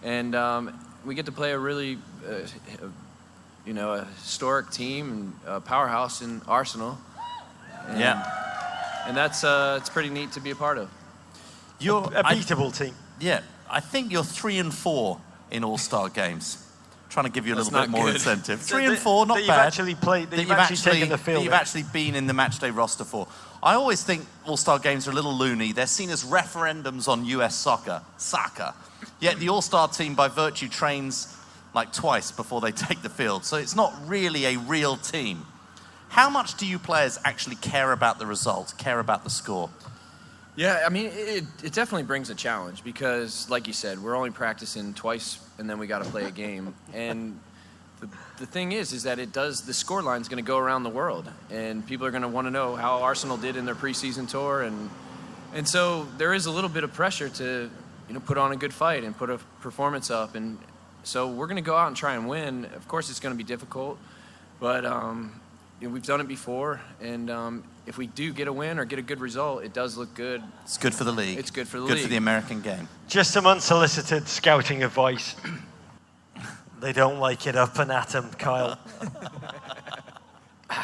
and 0.03 0.35
um, 0.35 0.79
we 1.05 1.15
get 1.15 1.25
to 1.27 1.33
play 1.33 1.53
a 1.53 1.59
really, 1.59 1.97
uh, 2.29 2.47
you 3.65 3.73
know, 3.73 3.95
a 3.95 4.05
historic 4.05 4.71
team 4.71 5.11
and 5.13 5.33
a 5.47 5.61
powerhouse 5.61 6.21
in 6.21 6.43
Arsenal. 6.47 6.99
And, 7.87 8.01
Yeah. 8.01 8.45
And 9.09 9.17
that's 9.17 9.43
uh, 9.43 9.79
it's 9.81 9.91
pretty 9.91 10.11
neat 10.11 10.33
to 10.33 10.41
be 10.41 10.51
a 10.51 10.55
part 10.57 10.79
of. 10.79 10.89
You're 11.81 12.05
A 12.15 12.27
I- 12.27 12.35
beatable 12.35 12.77
team. 12.77 12.95
Yeah, 13.21 13.41
I 13.69 13.81
think 13.81 14.13
you're 14.13 14.23
three 14.25 14.59
and 14.59 14.73
four 14.73 15.21
in 15.51 15.65
All 15.65 15.79
Star 15.79 16.09
games. 16.09 16.65
Trying 17.09 17.25
to 17.25 17.33
give 17.33 17.47
you 17.47 17.55
a 17.55 17.57
That's 17.57 17.73
little 17.73 17.87
bit 17.87 17.91
more 17.91 18.05
good. 18.05 18.17
incentive. 18.17 18.61
Three 18.61 18.85
that- 18.85 18.91
and 18.93 18.99
four, 18.99 19.25
not 19.25 19.35
that 19.37 19.41
you've 19.41 19.49
bad. 19.49 19.67
actually 19.67 19.95
played- 19.95 20.31
that 20.31 20.37
you've 20.39 20.49
you've 20.51 20.59
actually 20.59 20.77
taken 20.93 21.09
the 21.09 21.17
field 21.17 21.39
That 21.41 21.45
you've 21.45 21.53
in. 21.55 21.59
actually 21.59 21.83
been 21.85 22.15
in 22.15 22.27
the 22.27 22.35
matchday 22.35 22.75
roster 22.75 23.05
for. 23.05 23.27
I 23.63 23.75
always 23.75 24.03
think 24.05 24.27
All 24.47 24.59
Star 24.59 24.79
games 24.79 25.09
are 25.09 25.11
a 25.11 25.15
little 25.15 25.35
loony. 25.35 25.73
They're 25.73 25.87
seen 25.87 26.11
as 26.11 26.23
referendums 26.25 27.09
on 27.09 27.25
U.S. 27.25 27.55
soccer, 27.57 28.03
soccer. 28.19 28.75
Yet 29.21 29.39
the 29.41 29.49
All 29.49 29.63
Star 29.63 29.89
team, 29.89 30.15
by 30.15 30.29
virtue, 30.29 30.69
trains 30.69 31.35
like 31.75 31.93
twice 31.93 32.31
before 32.31 32.61
they 32.61 32.73
take 32.87 33.01
the 33.03 33.09
field. 33.09 33.45
So 33.45 33.57
it's 33.57 33.75
not 33.75 33.95
really 34.07 34.45
a 34.45 34.59
real 34.59 34.97
team. 34.99 35.47
How 36.09 36.31
much 36.31 36.57
do 36.57 36.67
you 36.67 36.79
players 36.79 37.19
actually 37.25 37.57
care 37.57 37.93
about 37.93 38.19
the 38.19 38.27
result, 38.27 38.75
care 38.79 38.99
about 38.99 39.25
the 39.25 39.31
score? 39.31 39.71
Yeah, 40.57 40.83
I 40.85 40.89
mean, 40.89 41.13
it, 41.15 41.45
it 41.63 41.73
definitely 41.73 42.03
brings 42.03 42.31
a 42.31 42.35
challenge 42.35 42.83
because, 42.83 43.49
like 43.49 43.69
you 43.69 43.73
said, 43.73 44.03
we're 44.03 44.17
only 44.17 44.31
practicing 44.31 44.93
twice 44.93 45.39
and 45.59 45.71
then 45.71 45.79
we 45.79 45.87
got 45.87 46.03
to 46.03 46.11
play 46.11 46.25
a 46.25 46.33
game. 46.33 46.75
And 46.93 47.39
the, 48.01 48.09
the 48.39 48.47
thing 48.47 48.73
is, 48.73 48.93
is 48.93 49.05
that 49.05 49.21
it 49.21 49.33
does, 49.33 49.63
the 49.63 49.75
score 49.75 50.01
is 50.01 50.29
going 50.29 50.43
to 50.43 50.47
go 50.47 50.59
around 50.59 50.83
the 50.83 50.91
world 50.91 51.31
and 51.51 51.87
people 51.87 52.07
are 52.07 52.11
going 52.11 52.23
to 52.23 52.29
want 52.29 52.49
to 52.49 52.51
know 52.51 52.75
how 52.75 53.03
Arsenal 53.03 53.37
did 53.37 53.57
in 53.57 53.67
their 53.67 53.77
preseason 53.77 54.29
tour. 54.29 54.63
And, 54.63 54.91
and 55.55 55.69
so 55.69 56.09
there 56.17 56.35
is 56.35 56.47
a 56.47 56.51
little 56.51 56.71
bit 56.71 56.83
of 56.83 56.93
pressure 56.93 57.29
to, 57.29 57.71
you 58.09 58.15
know, 58.15 58.21
put 58.21 58.37
on 58.37 58.51
a 58.51 58.57
good 58.57 58.75
fight 58.75 59.05
and 59.05 59.17
put 59.17 59.31
a 59.31 59.39
performance 59.61 60.11
up. 60.11 60.35
And 60.35 60.59
so 61.05 61.29
we're 61.29 61.47
going 61.47 61.63
to 61.63 61.63
go 61.63 61.77
out 61.77 61.87
and 61.87 61.97
try 61.97 62.15
and 62.15 62.29
win. 62.29 62.65
Of 62.75 62.89
course, 62.89 63.11
it's 63.11 63.21
going 63.21 63.33
to 63.33 63.39
be 63.39 63.45
difficult, 63.45 63.97
but 64.59 64.85
um, 64.85 65.41
you 65.81 65.89
know, 65.89 65.95
we've 65.95 66.03
done 66.07 66.21
it 66.21 66.29
before. 66.29 66.81
And 67.01 67.31
um, 67.31 67.65
if 67.87 67.97
we 67.99 68.07
do 68.09 68.33
get 68.33 68.49
a 68.49 68.53
win 68.53 68.79
or 68.79 68.85
get 68.85 68.99
a 68.99 69.03
good 69.03 69.21
result, 69.21 69.63
it 69.65 69.73
does 69.73 69.97
look 69.97 70.15
good. 70.15 70.43
It's 70.65 70.77
good 70.79 70.95
for 70.95 71.05
the 71.05 71.13
league. 71.13 71.39
It's 71.39 71.51
good 71.51 71.69
for 71.69 71.79
the 71.81 71.87
good 71.87 71.95
league. 71.95 72.03
for 72.05 72.09
the 72.09 72.17
American 72.17 72.61
game. 72.61 72.89
Just 73.09 73.31
some 73.33 73.47
unsolicited 73.47 74.27
scouting 74.29 74.83
advice. 74.83 75.35
they 76.81 76.93
don't 76.93 77.19
like 77.21 77.47
it 77.47 77.57
up 77.57 77.79
and 77.79 77.91
at 77.93 78.15
'em, 78.15 78.31
Kyle. 78.33 78.79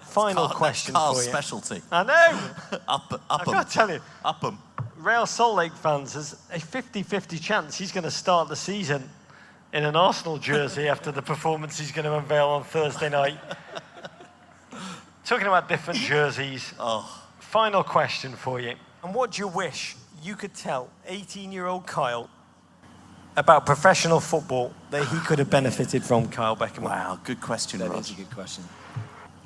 Final 0.00 0.46
Carl- 0.46 0.56
question 0.58 0.94
Carl's 0.94 1.18
for 1.18 1.24
you. 1.24 1.30
specialty. 1.30 1.82
I 1.90 2.02
know. 2.02 2.78
Up, 2.88 3.12
up 3.12 3.22
I've 3.30 3.46
'em. 3.48 3.54
got 3.54 3.68
to 3.68 3.72
tell 3.72 3.90
you, 3.90 4.00
Up 4.24 4.42
'em. 4.44 4.58
Real 4.96 5.24
Salt 5.24 5.56
Lake 5.56 5.72
fans, 5.72 6.12
there's 6.14 6.32
a 6.52 6.58
50-50 6.58 7.40
chance 7.40 7.76
he's 7.78 7.92
going 7.92 8.04
to 8.04 8.10
start 8.10 8.48
the 8.48 8.56
season 8.56 9.08
in 9.72 9.84
an 9.84 9.96
Arsenal 9.96 10.38
jersey 10.38 10.88
after 10.88 11.12
the 11.12 11.22
performance 11.22 11.78
he's 11.78 11.92
going 11.92 12.04
to 12.04 12.16
unveil 12.16 12.48
on 12.48 12.64
Thursday 12.64 13.08
night. 13.08 13.38
Talking 15.24 15.46
about 15.46 15.68
different 15.68 16.00
jerseys. 16.00 16.74
Oh. 16.78 17.16
Final 17.38 17.82
question 17.82 18.32
for 18.32 18.60
you. 18.60 18.74
And 19.02 19.14
what 19.14 19.32
do 19.32 19.42
you 19.42 19.48
wish 19.48 19.96
you 20.22 20.36
could 20.36 20.54
tell 20.54 20.88
18-year-old 21.08 21.86
Kyle 21.86 22.28
about 23.36 23.64
professional 23.64 24.20
football 24.20 24.74
that 24.90 25.06
he 25.06 25.18
could 25.20 25.38
have 25.38 25.50
benefited 25.50 26.04
from, 26.04 26.28
Kyle 26.28 26.56
Beckerman? 26.56 26.82
Wow, 26.82 27.20
good 27.24 27.40
question, 27.40 27.80
That 27.80 27.90
Rog. 27.90 28.00
is 28.00 28.10
a 28.10 28.14
good 28.14 28.30
question. 28.30 28.64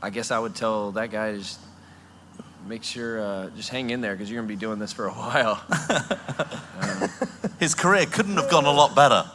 I 0.03 0.11
guess 0.11 0.31
I 0.31 0.39
would 0.39 0.55
tell 0.55 0.91
that 0.93 1.11
guy 1.11 1.33
to 1.33 1.39
just 1.39 1.61
make 2.67 2.83
sure, 2.83 3.21
uh, 3.21 3.51
just 3.51 3.69
hang 3.69 3.91
in 3.91 4.01
there 4.01 4.15
because 4.15 4.31
you're 4.31 4.41
going 4.43 4.49
to 4.49 4.55
be 4.55 4.61
doing 4.61 4.79
this 4.79 4.93
for 4.93 5.07
a 5.07 5.13
while. 5.13 5.63
His 7.61 7.75
career 7.75 8.07
couldn't 8.07 8.37
have 8.37 8.51
gone 8.51 8.65
a 8.65 8.73
lot 8.73 8.95
better. 8.95 9.31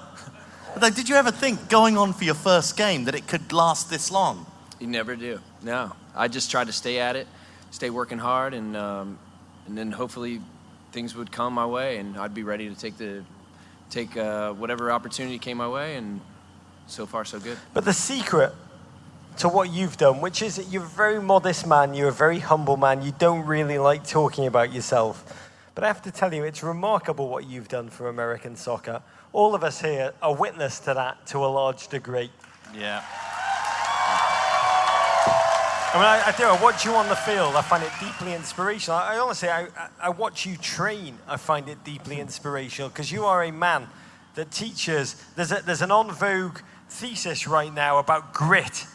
But 0.79 0.85
like, 0.85 0.95
did 0.95 1.09
you 1.09 1.15
ever 1.15 1.31
think, 1.31 1.67
going 1.67 1.97
on 1.97 2.13
for 2.13 2.23
your 2.23 2.35
first 2.35 2.77
game, 2.77 3.03
that 3.03 3.13
it 3.13 3.27
could 3.27 3.51
last 3.51 3.89
this 3.89 4.11
long? 4.11 4.45
You 4.79 4.87
never 4.87 5.17
do. 5.17 5.41
No, 5.61 5.91
I 6.15 6.29
just 6.29 6.49
tried 6.49 6.67
to 6.67 6.71
stay 6.71 6.99
at 6.99 7.17
it, 7.17 7.27
stay 7.69 7.89
working 7.89 8.17
hard, 8.17 8.53
and 8.53 8.77
um, 8.77 9.19
and 9.67 9.77
then 9.77 9.91
hopefully 9.91 10.39
things 10.93 11.15
would 11.15 11.33
come 11.33 11.53
my 11.53 11.65
way, 11.65 11.97
and 11.97 12.15
I'd 12.15 12.33
be 12.33 12.43
ready 12.43 12.69
to 12.69 12.75
take 12.75 12.95
the 12.95 13.25
take 13.89 14.15
uh, 14.15 14.53
whatever 14.53 14.89
opportunity 14.89 15.37
came 15.37 15.57
my 15.57 15.67
way, 15.67 15.97
and 15.97 16.21
so 16.87 17.05
far 17.05 17.25
so 17.25 17.41
good. 17.41 17.57
But 17.73 17.83
the 17.83 17.91
secret 17.91 18.53
to 19.39 19.49
what 19.49 19.73
you've 19.73 19.97
done, 19.97 20.21
which 20.21 20.41
is 20.41 20.55
that 20.55 20.71
you're 20.71 20.85
a 20.85 20.95
very 20.95 21.21
modest 21.21 21.67
man, 21.67 21.93
you're 21.93 22.07
a 22.07 22.13
very 22.25 22.39
humble 22.39 22.77
man, 22.77 23.01
you 23.01 23.11
don't 23.19 23.45
really 23.45 23.79
like 23.79 24.07
talking 24.07 24.47
about 24.47 24.71
yourself. 24.71 25.25
But 25.75 25.83
I 25.83 25.87
have 25.87 26.01
to 26.03 26.11
tell 26.11 26.33
you, 26.33 26.45
it's 26.45 26.63
remarkable 26.63 27.27
what 27.27 27.45
you've 27.45 27.67
done 27.67 27.89
for 27.89 28.07
American 28.07 28.55
soccer. 28.55 29.01
All 29.33 29.53
of 29.55 29.63
us 29.63 29.79
here 29.81 30.13
are 30.21 30.33
witness 30.35 30.79
to 30.81 30.93
that 30.93 31.25
to 31.27 31.39
a 31.39 31.47
large 31.47 31.87
degree. 31.87 32.31
Yeah. 32.75 33.03
I 35.91 35.93
mean, 35.95 36.03
I, 36.03 36.21
I 36.27 36.31
do. 36.37 36.43
I 36.43 36.61
watch 36.61 36.85
you 36.85 36.93
on 36.93 37.07
the 37.09 37.15
field. 37.15 37.55
I 37.55 37.61
find 37.63 37.83
it 37.83 37.91
deeply 37.99 38.33
inspirational. 38.33 38.99
I, 38.99 39.15
I 39.15 39.19
honestly, 39.19 39.49
I, 39.49 39.67
I- 39.99 40.09
watch 40.09 40.45
you 40.45 40.55
train. 40.55 41.17
I 41.27 41.37
find 41.37 41.67
it 41.67 41.83
deeply 41.83 42.19
inspirational 42.19 42.89
because 42.89 43.11
you 43.11 43.25
are 43.25 43.43
a 43.43 43.51
man 43.51 43.87
that 44.35 44.51
teaches. 44.51 45.15
There's, 45.35 45.51
a, 45.51 45.61
there's 45.65 45.81
an 45.81 45.89
on 45.91 46.11
vogue 46.11 46.59
thesis 46.89 47.47
right 47.47 47.73
now 47.73 47.97
about 47.97 48.33
grit 48.35 48.85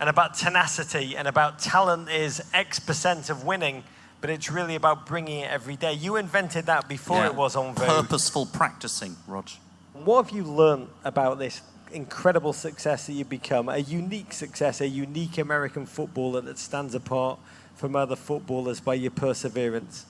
and 0.00 0.08
about 0.10 0.34
tenacity 0.34 1.16
and 1.16 1.28
about 1.28 1.60
talent 1.60 2.10
is 2.10 2.42
X 2.52 2.80
percent 2.80 3.30
of 3.30 3.44
winning, 3.44 3.84
but 4.20 4.28
it's 4.28 4.50
really 4.50 4.74
about 4.74 5.06
bringing 5.06 5.40
it 5.40 5.50
every 5.52 5.76
day. 5.76 5.92
You 5.92 6.16
invented 6.16 6.66
that 6.66 6.88
before 6.88 7.18
Yeah. 7.18 7.26
it 7.26 7.34
was 7.36 7.54
on 7.54 7.76
Vogue. 7.76 7.86
Purposeful 7.86 8.46
practicing, 8.46 9.14
Rog. 9.28 9.48
What 9.94 10.24
have 10.26 10.34
you 10.34 10.42
learned 10.42 10.88
about 11.04 11.38
this 11.38 11.62
incredible 11.92 12.52
success 12.52 13.06
that 13.06 13.12
you've 13.12 13.28
become? 13.28 13.68
A 13.68 13.78
unique 13.78 14.32
success, 14.32 14.80
a 14.80 14.88
unique 14.88 15.38
American 15.38 15.86
footballer 15.86 16.40
that 16.40 16.58
stands 16.58 16.96
apart 16.96 17.38
from 17.76 17.94
other 17.94 18.16
footballers 18.16 18.80
by 18.80 18.94
your 18.94 19.12
perseverance. 19.12 20.04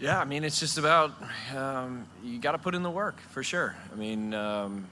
Yeah, 0.00 0.20
I 0.20 0.26
mean, 0.26 0.44
it's 0.44 0.60
just 0.60 0.76
about 0.76 1.12
um, 1.56 2.06
you 2.22 2.38
got 2.38 2.52
to 2.52 2.58
put 2.58 2.74
in 2.74 2.82
the 2.82 2.90
work 2.90 3.18
for 3.20 3.42
sure. 3.42 3.74
I 3.90 3.96
mean, 3.96 4.34
um, 4.34 4.86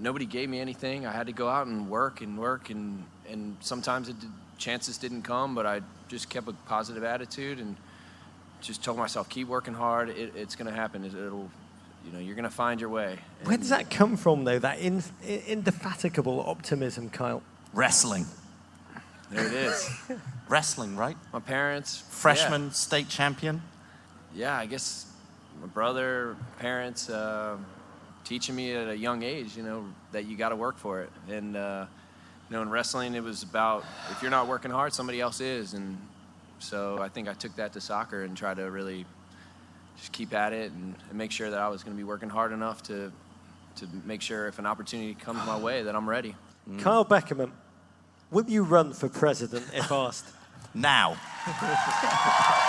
nobody 0.00 0.26
gave 0.26 0.48
me 0.48 0.58
anything. 0.58 1.06
I 1.06 1.12
had 1.12 1.28
to 1.28 1.32
go 1.32 1.48
out 1.48 1.68
and 1.68 1.88
work 1.88 2.20
and 2.20 2.36
work, 2.36 2.70
and 2.70 3.04
and 3.28 3.56
sometimes 3.60 4.08
did, 4.08 4.16
chances 4.58 4.98
didn't 4.98 5.22
come, 5.22 5.54
but 5.54 5.66
I 5.66 5.82
just 6.08 6.28
kept 6.28 6.48
a 6.48 6.52
positive 6.66 7.04
attitude 7.04 7.60
and 7.60 7.76
just 8.60 8.82
told 8.82 8.98
myself, 8.98 9.28
keep 9.28 9.46
working 9.46 9.74
hard. 9.74 10.08
It, 10.08 10.32
it's 10.34 10.56
going 10.56 10.66
to 10.66 10.74
happen. 10.74 11.04
It, 11.04 11.14
it'll, 11.14 11.50
you 12.04 12.12
know, 12.12 12.18
you're 12.18 12.34
going 12.34 12.44
to 12.44 12.50
find 12.50 12.80
your 12.80 12.90
way. 12.90 13.18
Where 13.44 13.56
does 13.56 13.70
that 13.70 13.90
come 13.90 14.16
from, 14.16 14.44
though? 14.44 14.58
That 14.58 14.80
in, 14.80 15.02
indefatigable 15.24 16.40
optimism, 16.46 17.10
Kyle. 17.10 17.42
Wrestling. 17.72 18.26
There 19.30 19.46
it 19.46 19.52
is. 19.52 19.88
Wrestling, 20.48 20.96
right? 20.96 21.16
My 21.32 21.40
parents, 21.40 22.04
Freshman 22.10 22.64
yeah. 22.64 22.70
state 22.70 23.08
champion. 23.08 23.62
yeah, 24.34 24.56
I 24.56 24.66
guess 24.66 25.06
my 25.60 25.66
brother, 25.66 26.36
parents, 26.58 27.08
uh, 27.08 27.56
teaching 28.24 28.54
me 28.54 28.72
at 28.72 28.88
a 28.88 28.96
young 28.96 29.22
age, 29.22 29.56
you 29.56 29.62
know, 29.62 29.84
that 30.12 30.26
you 30.26 30.36
got 30.36 30.50
to 30.50 30.56
work 30.56 30.78
for 30.78 31.00
it. 31.00 31.10
And, 31.30 31.56
uh, 31.56 31.86
you 32.48 32.56
know, 32.56 32.62
in 32.62 32.70
wrestling, 32.70 33.14
it 33.14 33.22
was 33.22 33.42
about 33.42 33.84
if 34.10 34.22
you're 34.22 34.30
not 34.30 34.48
working 34.48 34.70
hard, 34.70 34.92
somebody 34.92 35.20
else 35.20 35.40
is. 35.40 35.74
And 35.74 35.98
so 36.58 36.98
I 37.00 37.08
think 37.08 37.28
I 37.28 37.34
took 37.34 37.56
that 37.56 37.72
to 37.72 37.80
soccer 37.80 38.22
and 38.22 38.36
tried 38.36 38.58
to 38.58 38.70
really 38.70 39.06
just 39.96 40.12
keep 40.12 40.34
at 40.34 40.52
it 40.52 40.72
and, 40.72 40.94
and 41.08 41.18
make 41.18 41.30
sure 41.30 41.50
that 41.50 41.58
I 41.58 41.68
was 41.68 41.82
going 41.82 41.96
to 41.96 41.98
be 41.98 42.04
working 42.04 42.28
hard 42.28 42.52
enough 42.52 42.82
to, 42.84 43.12
to 43.76 43.88
make 44.04 44.22
sure 44.22 44.48
if 44.48 44.58
an 44.58 44.66
opportunity 44.66 45.14
comes 45.14 45.44
my 45.46 45.58
way 45.58 45.82
that 45.82 45.94
I'm 45.94 46.08
ready. 46.08 46.30
Mm-hmm. 46.68 46.80
Kyle 46.80 47.04
Beckerman, 47.04 47.50
will 48.30 48.48
you 48.48 48.62
run 48.62 48.92
for 48.92 49.08
president 49.08 49.66
if 49.72 49.90
asked? 49.90 50.26
now. 50.74 51.16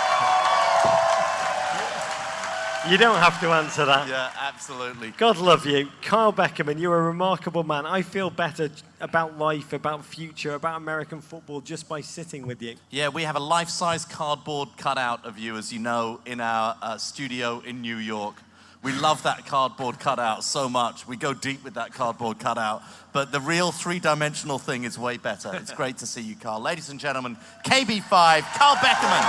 You 2.90 2.98
don't 2.98 3.18
have 3.18 3.40
to 3.40 3.50
answer 3.50 3.86
that. 3.86 4.08
Yeah, 4.08 4.30
absolutely. 4.38 5.12
God 5.12 5.38
love 5.38 5.64
you. 5.64 5.88
Kyle 6.02 6.34
Beckerman, 6.34 6.78
you're 6.78 6.98
a 6.98 7.02
remarkable 7.02 7.64
man. 7.64 7.86
I 7.86 8.02
feel 8.02 8.28
better 8.28 8.68
about 9.00 9.38
life, 9.38 9.72
about 9.72 10.04
future, 10.04 10.54
about 10.54 10.76
American 10.76 11.22
football 11.22 11.62
just 11.62 11.88
by 11.88 12.02
sitting 12.02 12.46
with 12.46 12.60
you. 12.60 12.74
Yeah, 12.90 13.08
we 13.08 13.22
have 13.22 13.36
a 13.36 13.40
life 13.40 13.70
size 13.70 14.04
cardboard 14.04 14.68
cutout 14.76 15.24
of 15.24 15.38
you, 15.38 15.56
as 15.56 15.72
you 15.72 15.78
know, 15.78 16.20
in 16.26 16.40
our 16.40 16.76
uh, 16.82 16.98
studio 16.98 17.62
in 17.64 17.80
New 17.80 17.96
York. 17.96 18.34
We 18.82 18.92
love 18.92 19.22
that 19.22 19.46
cardboard 19.46 19.98
cutout 19.98 20.44
so 20.44 20.68
much. 20.68 21.08
We 21.08 21.16
go 21.16 21.32
deep 21.32 21.64
with 21.64 21.74
that 21.74 21.94
cardboard 21.94 22.38
cutout. 22.38 22.82
But 23.14 23.32
the 23.32 23.40
real 23.40 23.72
three 23.72 23.98
dimensional 23.98 24.58
thing 24.58 24.84
is 24.84 24.98
way 24.98 25.16
better. 25.16 25.54
It's 25.54 25.72
great 25.80 25.96
to 25.98 26.06
see 26.06 26.20
you, 26.20 26.36
Carl. 26.36 26.60
Ladies 26.60 26.90
and 26.90 27.00
gentlemen, 27.00 27.38
KB5, 27.64 28.10
Carl 28.10 28.76
Beckerman. 28.76 29.24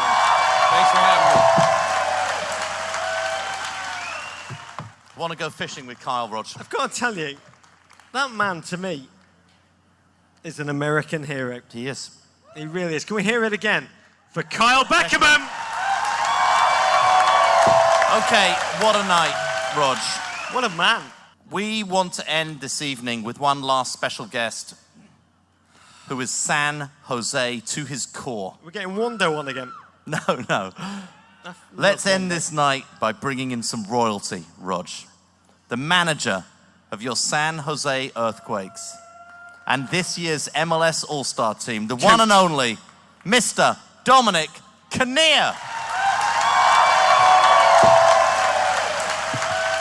Thanks 0.72 0.92
for 0.92 0.98
having 0.98 1.90
me. 1.90 1.95
Want 5.18 5.32
to 5.32 5.38
go 5.38 5.50
fishing 5.50 5.86
with 5.86 6.00
Kyle, 6.02 6.28
Rog? 6.28 6.46
I've 6.58 6.70
got 6.70 6.92
to 6.92 7.00
tell 7.00 7.18
you, 7.18 7.38
that 8.12 8.32
man 8.32 8.62
to 8.64 8.78
me 8.78 9.08
is 10.44 10.60
an 10.60 10.70
American 10.70 11.24
hero. 11.24 11.62
He 11.72 11.88
is. 11.88 12.12
He 12.56 12.66
really 12.66 12.96
is. 12.96 13.06
Can 13.06 13.16
we 13.16 13.24
hear 13.24 13.46
it 13.46 13.54
again 13.54 13.88
for 14.32 14.44
Kyle 14.44 14.84
Beckerman? 14.84 15.42
Okay, 18.18 18.54
what 18.82 18.96
a 18.96 19.08
night, 19.08 19.74
Rog. 19.78 19.98
What 20.54 20.64
a 20.64 20.70
man. 20.76 21.02
We 21.50 21.84
want 21.84 22.14
to 22.14 22.30
end 22.30 22.60
this 22.60 22.82
evening 22.82 23.24
with 23.24 23.40
one 23.40 23.62
last 23.62 23.94
special 23.94 24.26
guest 24.26 24.76
who 26.08 26.20
is 26.22 26.32
San 26.32 26.90
Jose 27.04 27.62
to 27.62 27.86
his 27.86 28.06
core. 28.06 28.56
We're 28.64 28.72
getting 28.72 28.96
Wondo 28.96 29.36
on 29.36 29.48
again. 29.48 29.72
No, 30.08 30.20
no. 30.48 30.72
Let's 31.76 32.06
end 32.06 32.32
this 32.32 32.52
night 32.52 32.86
by 33.00 33.12
bringing 33.12 33.52
in 33.52 33.64
some 33.64 33.86
royalty, 33.86 34.44
Rog. 34.60 34.90
The 35.70 35.78
manager 35.78 36.44
of 36.92 37.02
your 37.02 37.16
San 37.16 37.58
Jose 37.60 38.12
Earthquakes 38.16 38.96
and 39.68 39.88
this 39.90 40.18
year's 40.18 40.48
MLS 40.50 41.06
All 41.08 41.24
Star 41.24 41.56
team, 41.56 41.88
the 41.88 41.96
one 41.96 42.22
and 42.22 42.32
only 42.32 42.78
Mr. 43.26 43.78
Dominic 44.04 44.50
Kinnear. 44.90 45.56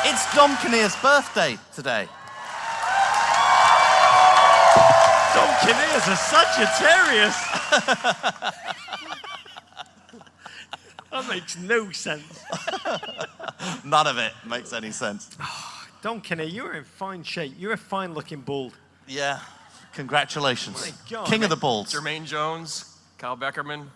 It's 0.06 0.34
Dom 0.34 0.56
Kinnear's 0.58 0.96
birthday 0.96 1.58
today. 1.74 2.08
Dom 5.34 5.54
Kinnear's 5.62 6.08
a 6.08 6.16
Sagittarius. 6.16 7.36
that 11.14 11.28
makes 11.28 11.56
no 11.56 11.92
sense. 11.92 12.40
None 13.84 14.06
of 14.06 14.18
it 14.18 14.32
makes 14.46 14.72
any 14.72 14.90
sense. 14.90 15.30
Dom 16.02 16.20
Kinnear, 16.20 16.46
you're 16.46 16.74
in 16.74 16.84
fine 16.84 17.22
shape. 17.22 17.54
You're 17.56 17.72
a 17.72 17.78
fine 17.78 18.14
looking 18.14 18.40
bald. 18.40 18.74
Yeah. 19.06 19.38
Congratulations. 19.94 20.80
My 20.80 20.92
God. 21.08 21.28
King 21.28 21.44
of 21.44 21.50
the 21.50 21.56
Bulls. 21.56 21.94
Jermaine 21.94 22.24
Jones, 22.24 22.98
Kyle 23.16 23.36
Beckerman, 23.36 23.86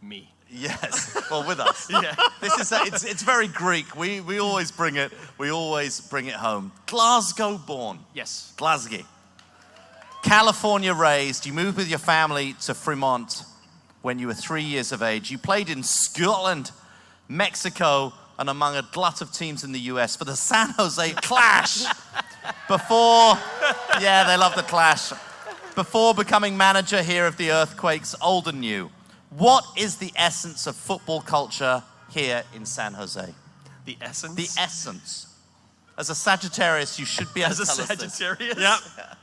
me. 0.00 0.30
Yes. 0.50 1.20
Well, 1.30 1.46
with 1.46 1.60
us. 1.60 1.90
Yeah. 1.90 2.14
This 2.40 2.58
is 2.58 2.72
a, 2.72 2.80
it's, 2.84 3.04
it's 3.04 3.22
very 3.22 3.48
Greek. 3.48 3.94
We, 3.94 4.22
we 4.22 4.40
always 4.40 4.72
bring 4.72 4.96
it. 4.96 5.12
We 5.36 5.50
always 5.50 6.00
bring 6.00 6.26
it 6.26 6.34
home. 6.34 6.72
Glasgow 6.86 7.58
born. 7.58 7.98
Yes. 8.14 8.54
Glasgow. 8.56 9.04
California 10.22 10.94
raised. 10.94 11.44
You 11.44 11.52
moved 11.52 11.76
with 11.76 11.88
your 11.88 11.98
family 11.98 12.54
to 12.62 12.72
Fremont 12.72 13.42
when 14.04 14.18
you 14.18 14.26
were 14.26 14.34
three 14.34 14.62
years 14.62 14.92
of 14.92 15.02
age. 15.02 15.30
You 15.30 15.38
played 15.38 15.70
in 15.70 15.82
Scotland, 15.82 16.72
Mexico, 17.26 18.12
and 18.38 18.50
among 18.50 18.76
a 18.76 18.82
glut 18.92 19.22
of 19.22 19.32
teams 19.32 19.64
in 19.64 19.72
the 19.72 19.80
US 19.80 20.14
for 20.14 20.26
the 20.26 20.36
San 20.36 20.68
Jose 20.76 21.10
Clash. 21.22 21.84
Before, 22.68 23.38
yeah, 23.98 24.24
they 24.26 24.36
love 24.36 24.54
the 24.56 24.62
Clash. 24.62 25.10
Before 25.74 26.12
becoming 26.12 26.54
manager 26.54 27.02
here 27.02 27.26
of 27.26 27.38
the 27.38 27.50
Earthquakes, 27.50 28.14
old 28.20 28.46
and 28.46 28.60
new. 28.60 28.90
What 29.30 29.64
is 29.74 29.96
the 29.96 30.12
essence 30.16 30.66
of 30.66 30.76
football 30.76 31.22
culture 31.22 31.82
here 32.10 32.42
in 32.54 32.66
San 32.66 32.92
Jose? 32.92 33.34
The 33.86 33.96
essence? 34.02 34.34
The 34.34 34.60
essence. 34.60 35.34
As 35.96 36.10
a 36.10 36.14
Sagittarius, 36.14 36.98
you 36.98 37.06
should 37.06 37.32
be 37.32 37.40
able 37.40 37.52
As 37.52 37.60
a 37.60 37.64
to 37.64 37.72
tell 37.72 37.80
us 37.80 37.88
this. 38.02 38.14
Sagittarius? 38.14 38.58
Yeah. 38.58 38.76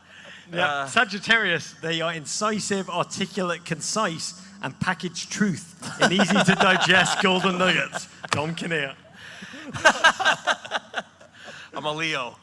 Yeah. 0.54 0.66
Uh, 0.66 0.86
Sagittarius, 0.88 1.76
they 1.82 2.02
are 2.02 2.12
incisive, 2.12 2.90
articulate, 2.90 3.64
concise, 3.64 4.34
and 4.62 4.80
package 4.80 5.30
truth 5.30 5.76
in 6.02 6.12
easy 6.12 6.38
to 6.44 6.56
digest 6.56 7.22
golden 7.22 7.58
nuggets. 7.58 8.08
Dom 8.30 8.56
Kinnear. 8.56 8.96
I'm 11.74 11.86
a 11.86 11.92
Leo. 11.92 12.36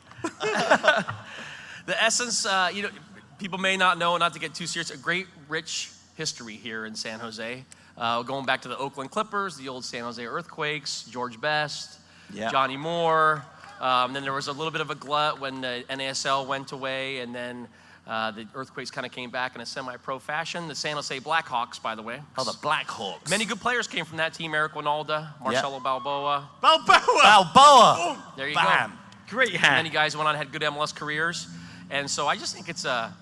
the 0.42 2.02
essence, 2.02 2.46
uh, 2.46 2.70
you 2.72 2.82
know, 2.82 2.90
people 3.38 3.58
may 3.58 3.76
not 3.76 3.98
know, 3.98 4.16
not 4.16 4.32
to 4.34 4.40
get 4.40 4.54
too 4.54 4.66
serious, 4.66 4.90
a 4.90 4.96
great, 4.96 5.26
rich 5.48 5.90
history 6.16 6.54
here 6.56 6.86
in 6.86 6.94
San 6.94 7.20
Jose. 7.20 7.64
Uh, 7.96 8.22
going 8.22 8.44
back 8.46 8.62
to 8.62 8.68
the 8.68 8.76
Oakland 8.78 9.10
Clippers, 9.10 9.56
the 9.56 9.68
old 9.68 9.84
San 9.84 10.02
Jose 10.04 10.24
Earthquakes, 10.24 11.04
George 11.10 11.40
Best, 11.40 11.98
Yeah. 12.32 12.50
Johnny 12.50 12.76
Moore. 12.76 13.44
Um, 13.80 14.12
then 14.12 14.22
there 14.24 14.32
was 14.32 14.48
a 14.48 14.52
little 14.52 14.72
bit 14.72 14.80
of 14.80 14.90
a 14.90 14.94
glut 14.94 15.40
when 15.40 15.60
the 15.60 15.84
NASL 15.88 16.46
went 16.46 16.72
away, 16.72 17.20
and 17.20 17.32
then 17.34 17.68
uh, 18.08 18.30
the 18.30 18.46
Earthquakes 18.54 18.90
kind 18.90 19.04
of 19.04 19.12
came 19.12 19.28
back 19.28 19.54
in 19.54 19.60
a 19.60 19.66
semi-pro 19.66 20.18
fashion. 20.18 20.66
The 20.66 20.74
San 20.74 20.94
Jose 20.94 21.20
Blackhawks, 21.20 21.80
by 21.80 21.94
the 21.94 22.00
way. 22.00 22.20
Oh, 22.38 22.44
the 22.44 22.52
Blackhawks. 22.52 23.28
Many 23.28 23.44
good 23.44 23.60
players 23.60 23.86
came 23.86 24.06
from 24.06 24.16
that 24.16 24.32
team. 24.32 24.54
Eric 24.54 24.72
Wynalda, 24.72 25.28
Marcelo 25.42 25.78
Balboa. 25.78 26.48
Balboa! 26.62 27.00
Balboa! 27.22 28.32
There 28.34 28.48
you 28.48 28.54
Bam. 28.54 28.90
go. 28.90 28.96
Great 29.28 29.54
hair. 29.54 29.72
Many 29.72 29.90
guys 29.90 30.16
went 30.16 30.26
on 30.26 30.34
and 30.34 30.42
had 30.42 30.50
good 30.50 30.62
MLS 30.62 30.94
careers, 30.94 31.48
and 31.90 32.10
so 32.10 32.26
I 32.26 32.36
just 32.36 32.54
think 32.54 32.70
it's 32.70 32.86
a, 32.86 33.14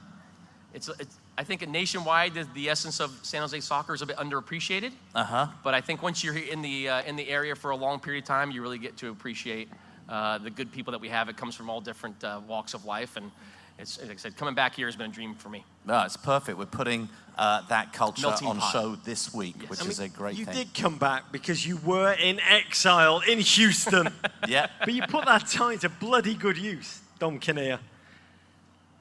it's, 0.72 0.88
a, 0.88 0.94
it's 1.00 1.18
I 1.36 1.42
think 1.42 1.68
nationwide 1.68 2.34
the, 2.34 2.46
the 2.54 2.68
essence 2.68 3.00
of 3.00 3.10
San 3.22 3.40
Jose 3.40 3.58
soccer 3.58 3.92
is 3.92 4.02
a 4.02 4.06
bit 4.06 4.16
underappreciated. 4.18 4.92
Uh 5.16 5.24
huh. 5.24 5.46
But 5.64 5.74
I 5.74 5.80
think 5.80 6.00
once 6.00 6.22
you're 6.22 6.36
in 6.36 6.62
the 6.62 6.88
uh, 6.88 7.02
in 7.02 7.16
the 7.16 7.28
area 7.28 7.56
for 7.56 7.72
a 7.72 7.76
long 7.76 7.98
period 7.98 8.22
of 8.22 8.28
time, 8.28 8.52
you 8.52 8.62
really 8.62 8.78
get 8.78 8.96
to 8.98 9.10
appreciate 9.10 9.68
uh, 10.08 10.38
the 10.38 10.50
good 10.50 10.70
people 10.70 10.92
that 10.92 11.00
we 11.00 11.08
have. 11.08 11.28
It 11.28 11.36
comes 11.36 11.56
from 11.56 11.68
all 11.68 11.80
different 11.80 12.22
uh, 12.22 12.40
walks 12.46 12.72
of 12.72 12.84
life, 12.84 13.16
and 13.16 13.32
it's 13.78 14.00
like 14.00 14.12
I 14.12 14.16
said, 14.16 14.36
coming 14.36 14.54
back 14.54 14.74
here 14.74 14.86
has 14.86 14.96
been 14.96 15.10
a 15.10 15.14
dream 15.14 15.34
for 15.34 15.48
me. 15.48 15.64
No, 15.84 16.02
it's 16.04 16.16
perfect. 16.16 16.58
We're 16.58 16.66
putting 16.66 17.08
uh, 17.36 17.62
that 17.68 17.92
culture 17.92 18.22
Melting 18.22 18.48
on 18.48 18.58
pot. 18.58 18.72
show 18.72 18.96
this 19.04 19.34
week, 19.34 19.56
which 19.68 19.82
I 19.82 19.86
is 19.86 19.98
a 19.98 20.02
mean, 20.02 20.12
great 20.16 20.36
you 20.36 20.44
thing. 20.46 20.54
did 20.54 20.74
come 20.74 20.98
back 20.98 21.30
because 21.30 21.66
you 21.66 21.76
were 21.84 22.12
in 22.12 22.40
exile 22.40 23.20
in 23.28 23.38
Houston. 23.40 24.08
Yeah. 24.48 24.68
But 24.78 24.94
you 24.94 25.02
put 25.02 25.24
that 25.24 25.48
time 25.48 25.78
to 25.80 25.88
bloody 25.88 26.34
good 26.34 26.56
use, 26.56 27.00
Dom 27.18 27.40
Kinnear. 27.40 27.80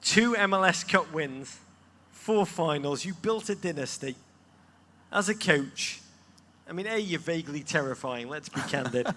two 0.02 0.34
MLS 0.34 0.88
Cup 0.88 1.12
wins, 1.14 1.60
four 2.12 2.46
finals. 2.48 3.06
You 3.06 3.14
built 3.14 3.50
a 3.50 3.56
dynasty. 3.56 4.16
As 5.12 5.30
a 5.30 5.36
coach, 5.36 6.02
I 6.68 6.74
mean, 6.74 6.88
A, 6.88 6.98
you're 6.98 7.20
vaguely 7.20 7.62
terrifying, 7.62 8.28
let's 8.28 8.50
be 8.50 8.60
candid. 8.62 9.08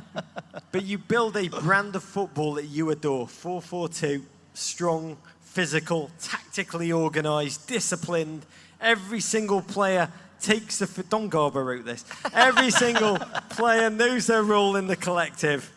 but 0.72 0.84
you 0.84 0.98
build 0.98 1.36
a 1.38 1.48
brand 1.48 1.96
of 1.96 2.02
football 2.04 2.54
that 2.54 2.66
you 2.66 2.90
adore 2.90 3.26
4 3.26 3.62
4 3.62 3.88
2, 3.88 4.22
strong, 4.54 5.16
physical, 5.42 6.10
tactically 6.20 6.92
organized, 6.92 7.66
disciplined. 7.66 8.44
Every 8.80 9.20
single 9.20 9.62
player 9.62 10.10
takes 10.40 10.78
the. 10.78 10.84
f- 10.86 11.08
Don 11.08 11.28
Garber 11.28 11.64
wrote 11.64 11.84
this. 11.84 12.04
Every 12.32 12.70
single 12.84 13.18
player 13.50 13.90
knows 13.90 14.26
their 14.26 14.42
role 14.42 14.76
in 14.76 14.86
the 14.86 14.96
collective. 14.96 15.70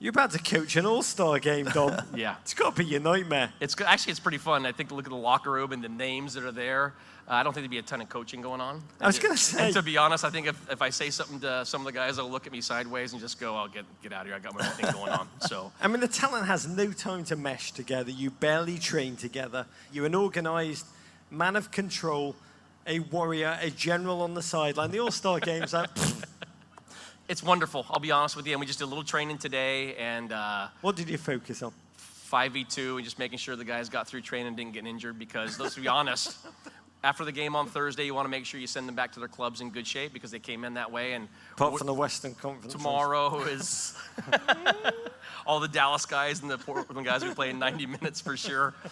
You're 0.00 0.10
about 0.10 0.30
to 0.32 0.38
coach 0.38 0.76
an 0.76 0.86
all 0.86 1.02
star 1.02 1.38
game, 1.40 1.66
Dom. 1.66 1.96
Yeah. 2.14 2.36
It's 2.42 2.54
got 2.54 2.76
to 2.76 2.82
be 2.84 2.88
your 2.88 3.00
nightmare. 3.00 3.52
It's 3.60 3.74
actually 3.84 4.12
it's 4.12 4.20
pretty 4.20 4.38
fun. 4.38 4.64
I 4.64 4.70
think 4.72 4.92
look 4.92 5.06
at 5.06 5.10
the 5.10 5.16
locker 5.16 5.50
room 5.50 5.72
and 5.72 5.82
the 5.82 5.88
names 5.88 6.34
that 6.34 6.44
are 6.44 6.52
there. 6.52 6.94
Uh, 7.28 7.34
I 7.34 7.42
don't 7.42 7.52
think 7.52 7.62
there'd 7.62 7.70
be 7.70 7.78
a 7.78 7.82
ton 7.82 8.00
of 8.00 8.08
coaching 8.08 8.40
going 8.40 8.60
on. 8.62 8.82
I 9.00 9.06
was 9.06 9.16
And- 9.16 9.24
gonna 9.24 9.36
say- 9.36 9.66
And 9.66 9.74
to 9.74 9.82
be 9.82 9.98
honest, 9.98 10.24
I 10.24 10.30
think 10.30 10.46
if, 10.46 10.70
if 10.70 10.80
I 10.80 10.88
say 10.88 11.10
something 11.10 11.40
to 11.40 11.62
some 11.66 11.82
of 11.82 11.84
the 11.84 11.92
guys, 11.92 12.16
they'll 12.16 12.30
look 12.30 12.46
at 12.46 12.52
me 12.52 12.62
sideways 12.62 13.12
and 13.12 13.20
just 13.20 13.38
go, 13.38 13.54
"I'll 13.54 13.68
get 13.68 13.84
get 14.02 14.12
out 14.14 14.22
of 14.22 14.26
here. 14.28 14.36
I 14.36 14.38
got 14.38 14.54
my 14.58 14.66
own 14.66 14.72
thing 14.72 14.90
going 14.92 15.12
on." 15.12 15.28
So 15.46 15.70
I 15.82 15.88
mean, 15.88 16.00
the 16.00 16.08
talent 16.08 16.46
has 16.46 16.66
no 16.66 16.90
time 16.92 17.24
to 17.24 17.36
mesh 17.36 17.72
together. 17.72 18.10
You 18.10 18.30
barely 18.30 18.78
train 18.78 19.16
together. 19.16 19.66
You're 19.92 20.06
an 20.06 20.14
organized 20.14 20.86
man 21.30 21.54
of 21.56 21.70
control, 21.70 22.34
a 22.86 23.00
warrior, 23.00 23.58
a 23.60 23.68
general 23.70 24.22
on 24.22 24.32
the 24.32 24.42
sideline. 24.42 24.90
The 24.90 25.00
All 25.00 25.10
Star 25.10 25.38
games, 25.50 25.74
like, 25.74 25.90
it's 27.28 27.42
wonderful. 27.42 27.84
I'll 27.90 28.00
be 28.00 28.10
honest 28.10 28.36
with 28.36 28.46
you. 28.46 28.52
And 28.54 28.60
we 28.60 28.64
just 28.66 28.78
did 28.78 28.86
a 28.86 28.88
little 28.88 29.04
training 29.04 29.36
today, 29.36 29.94
and 29.96 30.32
uh, 30.32 30.68
what 30.80 30.96
did 30.96 31.10
you 31.10 31.18
focus 31.18 31.62
on? 31.62 31.72
5v2 32.32 32.96
and 32.96 33.04
just 33.04 33.18
making 33.18 33.38
sure 33.38 33.56
the 33.56 33.64
guys 33.64 33.88
got 33.88 34.06
through 34.06 34.20
training 34.20 34.48
and 34.48 34.56
didn't 34.56 34.72
get 34.74 34.84
injured 34.86 35.18
because 35.18 35.58
let's 35.58 35.76
be 35.76 35.88
honest 35.88 36.36
after 37.04 37.24
the 37.24 37.32
game 37.32 37.54
on 37.54 37.66
thursday 37.68 38.04
you 38.04 38.14
want 38.14 38.24
to 38.24 38.30
make 38.30 38.44
sure 38.44 38.58
you 38.60 38.66
send 38.66 38.88
them 38.88 38.94
back 38.94 39.12
to 39.12 39.20
their 39.20 39.28
clubs 39.28 39.60
in 39.60 39.70
good 39.70 39.86
shape 39.86 40.12
because 40.12 40.30
they 40.30 40.38
came 40.38 40.64
in 40.64 40.74
that 40.74 40.90
way 40.90 41.12
and 41.12 41.28
apart 41.52 41.76
from 41.78 41.86
the 41.86 41.94
Western 41.94 42.34
Conference. 42.34 42.72
tomorrow 42.72 43.40
is 43.42 43.94
all 45.46 45.60
the 45.60 45.68
dallas 45.68 46.04
guys 46.06 46.42
and 46.42 46.50
the 46.50 46.58
portland 46.58 47.06
guys 47.06 47.22
will 47.22 47.30
be 47.30 47.34
playing 47.34 47.58
90 47.58 47.86
minutes 47.86 48.20
for 48.20 48.36
sure 48.36 48.74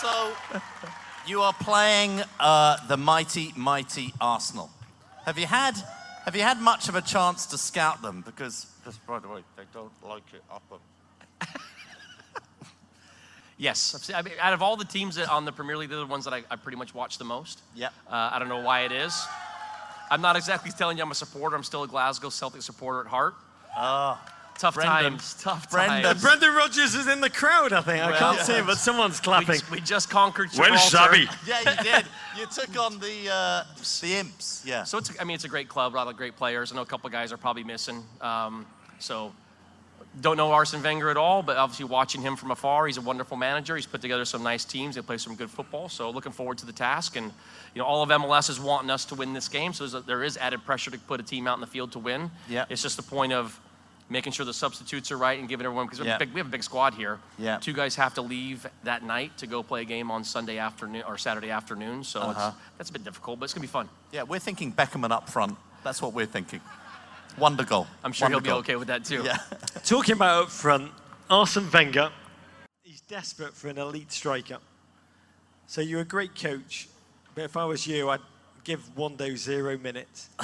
So, 0.00 0.32
you 1.26 1.42
are 1.42 1.52
playing 1.52 2.22
uh, 2.40 2.76
the 2.88 2.96
mighty, 2.96 3.52
mighty 3.56 4.12
Arsenal. 4.20 4.68
Have 5.26 5.38
you 5.38 5.46
had 5.46 5.74
have 6.24 6.34
you 6.34 6.42
had 6.42 6.60
much 6.60 6.88
of 6.88 6.96
a 6.96 7.00
chance 7.00 7.46
to 7.46 7.58
scout 7.58 8.02
them? 8.02 8.22
Because, 8.26 8.66
just 8.84 9.04
by 9.06 9.18
the 9.20 9.28
way, 9.28 9.42
they 9.56 9.62
don't 9.72 9.92
like 10.04 10.22
it 10.34 10.42
up 10.50 10.62
'em. 10.72 10.78
Yes 13.68 13.94
I've 13.94 14.04
seen, 14.04 14.16
I 14.16 14.22
mean, 14.22 14.34
out 14.40 14.52
of 14.52 14.60
all 14.62 14.76
the 14.76 14.84
teams 14.96 15.14
that 15.16 15.28
on 15.30 15.44
the 15.44 15.52
premier 15.52 15.76
league 15.76 15.90
they're 15.90 15.98
the 16.00 16.06
ones 16.16 16.24
that 16.26 16.34
i, 16.34 16.42
I 16.50 16.56
pretty 16.56 16.78
much 16.82 16.92
watch 16.94 17.18
the 17.18 17.24
most 17.36 17.60
Yeah. 17.74 17.88
uh, 18.10 18.30
i 18.32 18.38
don't 18.38 18.48
know 18.48 18.62
why 18.70 18.80
it 18.88 18.92
is 18.92 19.14
i'm 20.10 20.20
not 20.20 20.36
exactly 20.36 20.70
telling 20.80 20.96
you 20.98 21.02
i'm 21.04 21.10
a 21.10 21.14
supporter 21.14 21.54
i'm 21.56 21.62
still 21.64 21.82
a 21.84 21.88
glasgow 21.88 22.28
celtic 22.30 22.62
supporter 22.62 23.00
at 23.00 23.06
heart 23.06 23.34
Ah. 23.76 24.20
tough 24.58 24.74
Brendan. 24.74 24.94
times 25.12 25.36
tough 25.40 25.70
Brendan. 25.70 26.02
times 26.02 26.22
Brendan 26.22 26.54
Rodgers 26.54 26.94
is 26.94 27.06
in 27.08 27.20
the 27.22 27.30
crowd, 27.30 27.72
I 27.72 27.80
think. 27.80 28.04
I 28.04 28.12
can't 28.18 28.38
see 28.40 28.52
him, 28.52 28.66
but 28.66 28.76
someone's 28.76 29.18
clapping. 29.18 29.60
We, 29.70 29.76
we 29.78 29.80
just 29.80 30.10
conquered 30.10 30.50
Well, 30.58 30.76
Gibraltar. 30.76 30.90
Shabby. 30.96 31.26
Yeah, 31.46 31.60
you 31.70 31.82
did. 31.82 32.04
You 32.38 32.46
took 32.58 32.78
on 32.78 32.98
the 33.00 33.16
uh, 33.32 33.64
the 34.02 34.14
imps. 34.16 34.62
Yeah. 34.66 34.84
So 34.84 34.98
it's, 34.98 35.10
I 35.18 35.24
mean, 35.24 35.36
it's 35.36 35.44
a 35.46 35.48
great 35.48 35.68
club, 35.70 35.94
a 35.94 35.96
lot 35.96 36.06
of 36.06 36.16
great 36.18 36.36
players. 36.36 36.70
I 36.70 36.74
know 36.76 36.82
a 36.82 36.86
couple 36.92 37.06
of 37.06 37.12
guys 37.14 37.32
are 37.32 37.38
probably 37.38 37.64
missing. 37.64 38.04
Um, 38.20 38.66
so 38.98 39.32
don't 40.20 40.36
know 40.36 40.52
Arsene 40.52 40.82
Wenger 40.82 41.10
at 41.10 41.16
all, 41.16 41.42
but 41.42 41.56
obviously 41.56 41.84
watching 41.86 42.22
him 42.22 42.36
from 42.36 42.50
afar, 42.50 42.86
he's 42.86 42.96
a 42.96 43.00
wonderful 43.00 43.36
manager. 43.36 43.76
He's 43.76 43.86
put 43.86 44.00
together 44.00 44.24
some 44.24 44.42
nice 44.42 44.64
teams. 44.64 44.94
They 44.94 45.02
play 45.02 45.18
some 45.18 45.34
good 45.36 45.50
football. 45.50 45.88
So 45.88 46.10
looking 46.10 46.32
forward 46.32 46.58
to 46.58 46.66
the 46.66 46.72
task. 46.72 47.16
And 47.16 47.26
you 47.74 47.80
know, 47.80 47.84
all 47.84 48.02
of 48.02 48.08
MLS 48.10 48.50
is 48.50 48.60
wanting 48.60 48.90
us 48.90 49.04
to 49.06 49.14
win 49.14 49.32
this 49.32 49.48
game. 49.48 49.72
So 49.72 49.84
a, 49.84 50.00
there 50.02 50.22
is 50.22 50.36
added 50.36 50.64
pressure 50.64 50.90
to 50.90 50.98
put 50.98 51.20
a 51.20 51.22
team 51.22 51.46
out 51.46 51.54
in 51.56 51.60
the 51.60 51.66
field 51.66 51.92
to 51.92 51.98
win. 51.98 52.30
Yeah. 52.48 52.64
It's 52.68 52.82
just 52.82 52.98
a 52.98 53.02
point 53.02 53.32
of 53.32 53.58
making 54.10 54.32
sure 54.32 54.44
the 54.44 54.52
substitutes 54.52 55.10
are 55.10 55.16
right 55.16 55.38
and 55.38 55.48
giving 55.48 55.64
everyone 55.64 55.86
because 55.86 56.00
Yeah. 56.04 56.18
we 56.18 56.38
have 56.38 56.46
a 56.46 56.50
big 56.50 56.62
squad 56.62 56.92
here. 56.94 57.18
Yeah. 57.38 57.56
Two 57.58 57.72
guys 57.72 57.96
have 57.96 58.12
to 58.14 58.22
leave 58.22 58.66
that 58.84 59.02
night 59.02 59.38
to 59.38 59.46
go 59.46 59.62
play 59.62 59.82
a 59.82 59.84
game 59.86 60.10
on 60.10 60.22
Sunday 60.24 60.58
afternoon 60.58 61.02
or 61.08 61.16
Saturday 61.16 61.50
afternoon. 61.50 62.04
So 62.04 62.20
Uh-huh. 62.20 62.48
it's, 62.54 62.56
that's 62.76 62.90
a 62.90 62.92
bit 62.92 63.04
difficult, 63.04 63.40
but 63.40 63.44
it's 63.44 63.54
gonna 63.54 63.62
be 63.62 63.68
fun. 63.68 63.88
Yeah, 64.12 64.24
we're 64.24 64.38
thinking 64.38 64.72
Beckerman 64.72 65.12
up 65.12 65.30
front. 65.30 65.56
That's 65.82 66.02
what 66.02 66.12
we're 66.12 66.26
thinking. 66.26 66.60
Wonder 67.38 67.64
goal. 67.64 67.86
I'm 68.04 68.12
sure 68.12 68.28
he'll 68.28 68.40
be 68.40 68.50
goal. 68.50 68.58
okay 68.58 68.76
with 68.76 68.88
that 68.88 69.04
too. 69.04 69.22
Yeah. 69.24 69.38
Talking 69.84 70.14
about 70.14 70.44
up 70.44 70.50
front, 70.50 70.90
Arsene 71.30 71.68
Wenger, 71.72 72.10
he's 72.82 73.00
desperate 73.00 73.54
for 73.54 73.68
an 73.68 73.78
elite 73.78 74.12
striker. 74.12 74.58
So 75.66 75.80
you're 75.80 76.00
a 76.02 76.04
great 76.04 76.34
coach, 76.34 76.88
but 77.34 77.44
if 77.44 77.56
I 77.56 77.64
was 77.64 77.86
you, 77.86 78.10
I'd 78.10 78.20
give 78.64 78.94
Wondo 78.96 79.34
zero 79.36 79.78
minutes. 79.78 80.28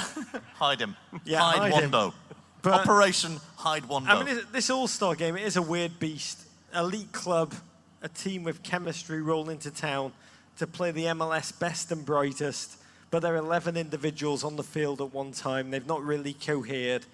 Hide 0.55 0.79
him. 0.81 0.95
Yeah, 1.23 1.39
hide, 1.41 1.71
hide 1.71 1.83
him. 1.83 1.91
Wondo. 1.91 2.13
But- 2.61 2.73
Operation 2.81 3.39
Hide 3.57 3.85
Wondo. 3.85 4.09
I 4.09 4.23
mean, 4.23 4.35
this- 4.35 4.45
this 4.51 4.69
All 4.69 4.87
Star 4.87 5.15
game, 5.15 5.37
it 5.37 5.43
is 5.43 5.55
a 5.55 5.61
weird 5.61 5.99
beast. 5.99 6.45
Elite 6.75 7.11
club, 7.11 7.53
a 8.01 8.09
team 8.09 8.43
with 8.43 8.61
chemistry 8.63 9.21
roll 9.21 9.49
into 9.49 9.71
town 9.71 10.11
to 10.57 10.67
play 10.67 10.91
the 10.91 11.05
MLS 11.05 11.57
best 11.57 11.91
and 11.91 12.05
brightest, 12.05 12.77
but 13.11 13.21
there 13.21 13.33
are 13.33 13.37
11 13.37 13.75
individuals 13.77 14.43
on 14.43 14.55
the 14.55 14.63
field 14.63 15.01
at 15.01 15.13
one 15.13 15.31
time. 15.31 15.71
They've 15.71 15.85
not 15.85 16.03
really 16.03 16.33
cohered. 16.33 17.05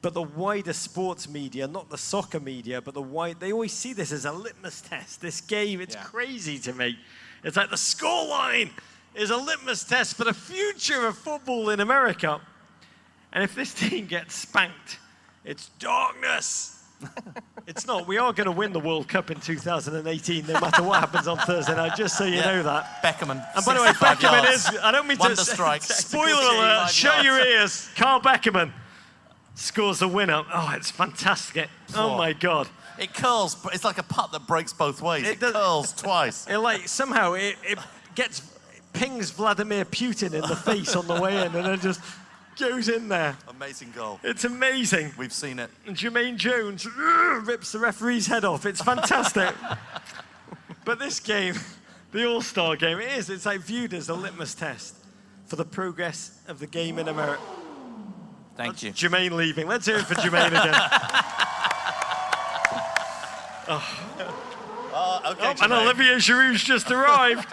But 0.00 0.14
the 0.14 0.22
wider 0.22 0.72
sports 0.72 1.28
media, 1.28 1.68
not 1.68 1.88
the 1.88 1.98
soccer 1.98 2.40
media, 2.40 2.80
but 2.80 2.94
the 2.94 3.02
wide, 3.02 3.38
they 3.38 3.52
always 3.52 3.72
see 3.72 3.92
this 3.92 4.10
as 4.10 4.24
a 4.24 4.32
litmus 4.32 4.80
test. 4.80 5.20
This 5.20 5.40
game, 5.40 5.80
it's 5.80 5.94
Yeah. 5.94 6.02
crazy 6.02 6.58
to 6.60 6.72
me. 6.72 6.98
It's 7.44 7.56
like 7.56 7.70
the 7.70 7.76
scoreline 7.76 8.70
is 9.14 9.30
a 9.30 9.36
litmus 9.36 9.84
test 9.84 10.16
for 10.16 10.24
the 10.24 10.34
future 10.34 11.06
of 11.06 11.16
football 11.18 11.70
in 11.70 11.78
America. 11.80 12.40
And 13.32 13.44
if 13.44 13.54
this 13.54 13.72
team 13.82 14.06
gets 14.06 14.34
spanked, 14.34 14.98
it's 15.44 15.68
darkness. 15.78 16.82
it's 17.66 17.86
not. 17.86 18.06
We 18.06 18.18
are 18.18 18.32
going 18.32 18.46
to 18.46 18.52
win 18.52 18.72
the 18.72 18.80
World 18.80 19.08
Cup 19.08 19.30
in 19.30 19.40
2018, 19.40 20.46
no 20.46 20.60
matter 20.60 20.82
what 20.82 21.00
happens 21.00 21.26
on 21.28 21.38
Thursday 21.38 21.74
night, 21.76 21.96
just 21.96 22.16
so 22.18 22.24
you 22.24 22.36
Yeah. 22.36 22.44
know 22.46 22.62
that. 22.64 23.02
Beckerman. 23.02 23.44
And 23.56 23.64
by 23.64 23.74
the 23.74 23.80
way, 23.80 23.88
65 23.88 24.18
Beckerman 24.18 24.42
yards. 24.44 24.68
is, 24.68 24.78
I 24.82 24.90
don't 24.92 25.06
mean 25.06 25.18
Wonder 25.18 25.36
to 25.36 25.44
strike. 25.44 25.82
spoiler 25.82 26.32
alert, 26.56 26.90
shut 26.90 27.24
your 27.24 27.38
ears. 27.38 27.88
Kyle 27.96 28.20
Beckerman 28.20 28.72
scores 29.54 29.98
the 30.00 30.08
winner. 30.08 30.42
Oh, 30.52 30.72
it's 30.74 30.90
fantastic. 30.90 31.68
Oh, 31.94 32.12
Oh. 32.14 32.16
my 32.18 32.32
God. 32.32 32.68
It 32.98 33.14
curls. 33.14 33.54
but 33.54 33.74
It's 33.74 33.84
like 33.84 33.98
a 33.98 34.02
putt 34.02 34.32
that 34.32 34.46
breaks 34.46 34.72
both 34.72 35.00
ways. 35.02 35.26
It, 35.26 35.42
It 35.42 35.52
curls 35.52 35.92
twice. 35.92 36.46
It 36.50 36.58
like, 36.58 36.88
somehow 36.88 37.32
it, 37.34 37.56
it 37.64 37.78
gets, 38.14 38.40
it 38.76 38.82
pings 38.92 39.30
Vladimir 39.30 39.84
Putin 39.84 40.34
in 40.34 40.42
the 40.42 40.56
face 40.56 40.94
on 40.94 41.06
the 41.06 41.20
way 41.20 41.36
in 41.44 41.54
and 41.54 41.66
then 41.66 41.80
just 41.80 42.00
goes 42.58 42.88
in 42.88 43.08
there. 43.08 43.36
Amazing 43.48 43.92
goal. 43.92 44.20
It's 44.22 44.44
amazing. 44.44 45.12
We've 45.16 45.32
seen 45.32 45.58
it. 45.58 45.70
And 45.86 45.96
Jermaine 45.96 46.36
Jones 46.36 46.86
rips 46.86 47.72
the 47.72 47.78
referee's 47.78 48.26
head 48.26 48.44
off. 48.44 48.66
It's 48.66 48.82
fantastic. 48.82 49.54
but 50.84 50.98
this 50.98 51.20
game, 51.20 51.54
the 52.12 52.26
All 52.26 52.40
Star 52.42 52.76
game, 52.76 52.98
it 52.98 53.10
is. 53.18 53.30
It's 53.30 53.46
like 53.46 53.60
viewed 53.60 53.94
as 53.94 54.08
a 54.08 54.14
litmus 54.14 54.54
test 54.54 54.96
for 55.46 55.56
the 55.56 55.64
progress 55.64 56.38
of 56.48 56.58
the 56.58 56.66
game 56.66 56.98
in 56.98 57.08
America. 57.08 57.42
Thank 58.56 58.82
you. 58.82 58.92
Jermaine 58.92 59.32
leaving. 59.32 59.66
Let's 59.66 59.86
hear 59.86 59.96
it 59.96 60.06
for 60.06 60.14
Jermaine 60.14 60.48
again. 60.48 60.74
Oh. 63.68 63.80
oh, 64.92 65.32
okay. 65.32 65.54
Oh, 65.60 65.64
and. 65.64 65.72
Olivier 65.72 66.16
Giroud's 66.16 66.64
just 66.64 66.90
arrived. 66.90 67.48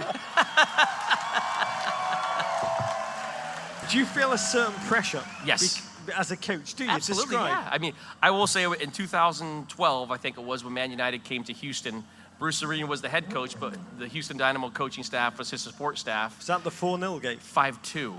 Do 3.89 3.97
you 3.97 4.05
feel 4.05 4.33
a 4.33 4.37
certain 4.37 4.73
pressure? 4.87 5.23
Yes. 5.45 5.81
bec- 6.05 6.17
as 6.17 6.31
a 6.31 6.37
coach, 6.37 6.73
do 6.75 6.85
you? 6.85 6.89
Absolutely, 6.89 7.35
Describe. 7.35 7.49
yeah. 7.49 7.69
I 7.71 7.77
mean, 7.77 7.93
I 8.21 8.31
will 8.31 8.47
say 8.47 8.63
in 8.65 8.91
2012, 8.91 10.11
I 10.11 10.17
think 10.17 10.37
it 10.37 10.43
was 10.43 10.63
when 10.63 10.73
Man 10.73 10.91
United 10.91 11.23
came 11.23 11.43
to 11.45 11.53
Houston. 11.53 12.03
Bruce 12.39 12.63
Arena 12.63 12.85
was 12.87 13.01
the 13.01 13.09
head 13.09 13.29
coach, 13.29 13.59
but 13.59 13.75
the 13.99 14.07
Houston 14.07 14.37
Dynamo 14.37 14.69
coaching 14.69 15.03
staff 15.03 15.37
was 15.37 15.49
his 15.51 15.61
support 15.61 15.97
staff. 15.97 16.39
Is 16.39 16.47
that 16.47 16.63
the 16.63 16.71
4 16.71 16.97
0 16.99 17.19
game? 17.19 17.37
5 17.39 17.81
2. 17.81 18.13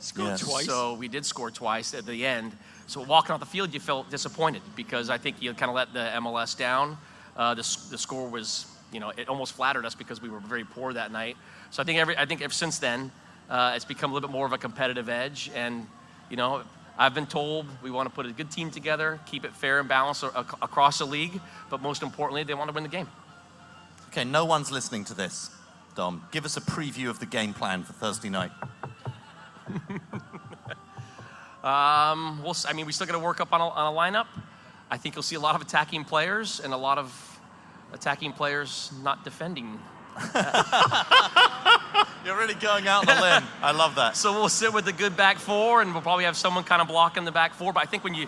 Scored 0.00 0.28
Yes. 0.28 0.40
twice. 0.40 0.66
So 0.66 0.94
we 0.94 1.08
did 1.08 1.24
score 1.26 1.50
twice 1.50 1.94
at 1.94 2.04
the 2.06 2.24
end. 2.26 2.56
So 2.86 3.00
walking 3.02 3.32
off 3.32 3.40
the 3.40 3.46
field, 3.46 3.72
you 3.74 3.80
felt 3.80 4.10
disappointed 4.10 4.62
because 4.76 5.10
I 5.10 5.18
think 5.18 5.40
you 5.42 5.52
kind 5.54 5.70
of 5.70 5.76
let 5.76 5.92
the 5.92 6.10
MLS 6.20 6.56
down. 6.56 6.96
Uh, 7.36 7.54
the, 7.54 7.62
the 7.90 7.98
score 7.98 8.28
was, 8.28 8.66
you 8.92 9.00
know, 9.00 9.10
it 9.16 9.28
almost 9.28 9.54
flattered 9.54 9.84
us 9.86 9.94
because 9.94 10.20
we 10.22 10.28
were 10.28 10.40
very 10.40 10.64
poor 10.64 10.92
that 10.92 11.10
night. 11.10 11.36
So 11.70 11.82
I 11.82 11.84
think 11.86 11.98
every, 11.98 12.16
I 12.16 12.26
think 12.26 12.42
ever 12.42 12.52
since 12.52 12.78
then, 12.78 13.10
uh, 13.48 13.72
it's 13.74 13.84
become 13.84 14.10
a 14.10 14.14
little 14.14 14.28
bit 14.28 14.32
more 14.32 14.46
of 14.46 14.52
a 14.52 14.58
competitive 14.58 15.08
edge. 15.08 15.50
And, 15.54 15.86
you 16.30 16.36
know, 16.36 16.62
I've 16.98 17.14
been 17.14 17.26
told 17.26 17.66
we 17.82 17.90
want 17.90 18.08
to 18.08 18.14
put 18.14 18.26
a 18.26 18.32
good 18.32 18.50
team 18.50 18.70
together, 18.70 19.20
keep 19.26 19.44
it 19.44 19.54
fair 19.54 19.80
and 19.80 19.88
balanced 19.88 20.24
ac- 20.24 20.56
across 20.60 20.98
the 20.98 21.06
league, 21.06 21.40
but 21.70 21.80
most 21.80 22.02
importantly, 22.02 22.42
they 22.44 22.54
want 22.54 22.68
to 22.68 22.74
win 22.74 22.82
the 22.82 22.88
game. 22.88 23.08
Okay, 24.08 24.24
no 24.24 24.44
one's 24.44 24.70
listening 24.70 25.04
to 25.04 25.14
this. 25.14 25.50
Dom, 25.94 26.24
give 26.30 26.44
us 26.44 26.56
a 26.56 26.60
preview 26.60 27.08
of 27.08 27.18
the 27.18 27.26
game 27.26 27.54
plan 27.54 27.82
for 27.82 27.92
Thursday 27.92 28.28
night. 28.28 28.52
Um, 31.62 32.40
we'll, 32.42 32.54
I 32.66 32.72
mean, 32.72 32.86
we 32.86 32.92
still 32.92 33.06
got 33.06 33.14
to 33.14 33.18
work 33.18 33.40
up 33.40 33.52
on 33.52 33.60
a, 33.60 33.68
on 33.68 33.92
a 33.92 33.96
lineup. 33.96 34.26
I 34.90 34.96
think 34.96 35.14
you'll 35.14 35.22
see 35.22 35.34
a 35.34 35.40
lot 35.40 35.54
of 35.54 35.60
attacking 35.60 36.04
players 36.04 36.60
and 36.60 36.72
a 36.72 36.76
lot 36.76 36.98
of 36.98 37.40
attacking 37.92 38.32
players 38.32 38.92
not 39.02 39.24
defending. 39.24 39.78
You're 42.24 42.36
really 42.36 42.54
going 42.54 42.86
out 42.88 43.08
on 43.08 43.16
a 43.16 43.20
limb. 43.20 43.44
I 43.62 43.72
love 43.72 43.94
that. 43.94 44.16
So 44.16 44.32
we'll 44.32 44.48
sit 44.50 44.72
with 44.72 44.84
the 44.84 44.92
good 44.92 45.16
back 45.16 45.38
four, 45.38 45.80
and 45.80 45.92
we'll 45.92 46.02
probably 46.02 46.24
have 46.24 46.36
someone 46.36 46.62
kind 46.64 46.82
of 46.82 46.88
blocking 46.88 47.24
the 47.24 47.32
back 47.32 47.54
four. 47.54 47.72
But 47.72 47.82
I 47.82 47.86
think 47.86 48.04
when 48.04 48.14
you 48.14 48.26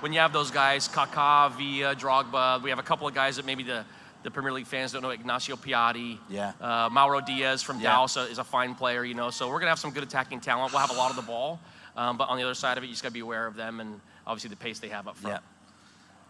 when 0.00 0.12
you 0.12 0.18
have 0.20 0.32
those 0.32 0.50
guys, 0.50 0.86
Kaká, 0.88 1.50
Villa, 1.52 1.94
Drogba, 1.96 2.62
we 2.62 2.70
have 2.70 2.78
a 2.78 2.82
couple 2.82 3.08
of 3.08 3.14
guys 3.14 3.36
that 3.36 3.44
maybe 3.46 3.62
the, 3.64 3.84
the 4.22 4.30
Premier 4.30 4.52
League 4.52 4.66
fans 4.66 4.92
don't 4.92 5.02
know. 5.02 5.10
Ignacio 5.10 5.56
Piatti, 5.56 6.18
Yeah. 6.28 6.52
uh, 6.60 6.88
Mauro 6.92 7.20
Diaz 7.20 7.62
from 7.62 7.78
Yeah. 7.80 7.90
Dallas 7.90 8.16
is 8.16 8.38
a 8.38 8.44
fine 8.44 8.74
player, 8.76 9.02
you 9.04 9.14
know. 9.14 9.30
So 9.30 9.48
we're 9.48 9.58
gonna 9.58 9.70
have 9.70 9.78
some 9.80 9.90
good 9.90 10.04
attacking 10.04 10.40
talent. 10.40 10.72
We'll 10.72 10.80
have 10.82 10.90
a 10.90 10.98
lot 10.98 11.10
of 11.10 11.16
the 11.16 11.22
ball, 11.22 11.58
um, 11.96 12.16
but 12.16 12.28
on 12.28 12.36
the 12.36 12.44
other 12.44 12.54
side 12.54 12.76
of 12.78 12.84
it, 12.84 12.88
you 12.88 12.92
just 12.92 13.02
gotta 13.02 13.12
be 13.14 13.20
aware 13.20 13.46
of 13.46 13.56
them 13.56 13.80
and 13.80 14.00
obviously 14.26 14.50
the 14.50 14.56
pace 14.56 14.78
they 14.78 14.88
have 14.88 15.08
up 15.08 15.16
front. 15.16 15.36
Yeah. 15.36 15.40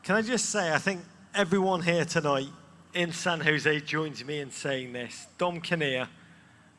Can 0.05 0.15
I 0.17 0.23
just 0.23 0.47
say, 0.51 0.73
I 0.73 0.79
think 0.79 1.01
everyone 1.35 1.83
here 1.83 2.05
tonight 2.07 2.49
in 2.99 3.13
San 3.13 3.39
Jose 3.39 3.81
joins 3.83 4.25
me 4.25 4.41
in 4.41 4.51
saying 4.51 4.93
this. 4.93 5.29
Dom 5.39 5.61
Kinnear, 5.61 6.09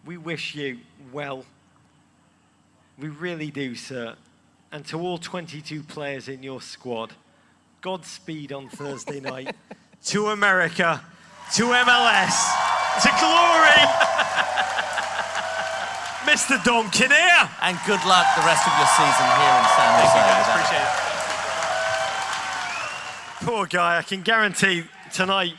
we 0.06 0.18
wish 0.18 0.54
you 0.54 0.80
well. 1.14 1.46
We 3.00 3.08
really 3.08 3.52
do, 3.52 3.74
sir. 3.74 4.16
And 4.70 4.86
to 4.88 5.00
all 5.00 5.18
22 5.18 5.82
players 5.84 6.28
in 6.28 6.44
your 6.44 6.60
squad, 6.60 7.14
Godspeed 7.80 8.52
on 8.52 8.68
Thursday 8.68 9.22
night. 9.22 9.56
to 10.08 10.28
America, 10.28 11.02
to 11.56 11.64
MLS, 11.64 12.36
to 13.02 13.08
glory. 13.18 13.80
Mr. 16.28 16.62
Dom 16.66 16.90
Kinnear. 16.90 17.50
And 17.62 17.80
good 17.88 18.04
luck 18.04 18.28
the 18.36 18.44
rest 18.44 18.68
of 18.68 18.74
your 18.78 18.88
season 18.88 19.26
here 19.40 19.56
in 19.56 19.64
San 19.72 19.96
Jose. 19.96 20.12
Thank 20.12 20.20
you, 20.20 20.24
guys. 20.28 20.48
Appreciate 20.52 20.84
it. 20.84 21.00
Poor 23.46 23.66
guy, 23.68 24.00
I 24.00 24.02
can 24.02 24.22
guarantee 24.22 24.84
tonight 25.14 25.54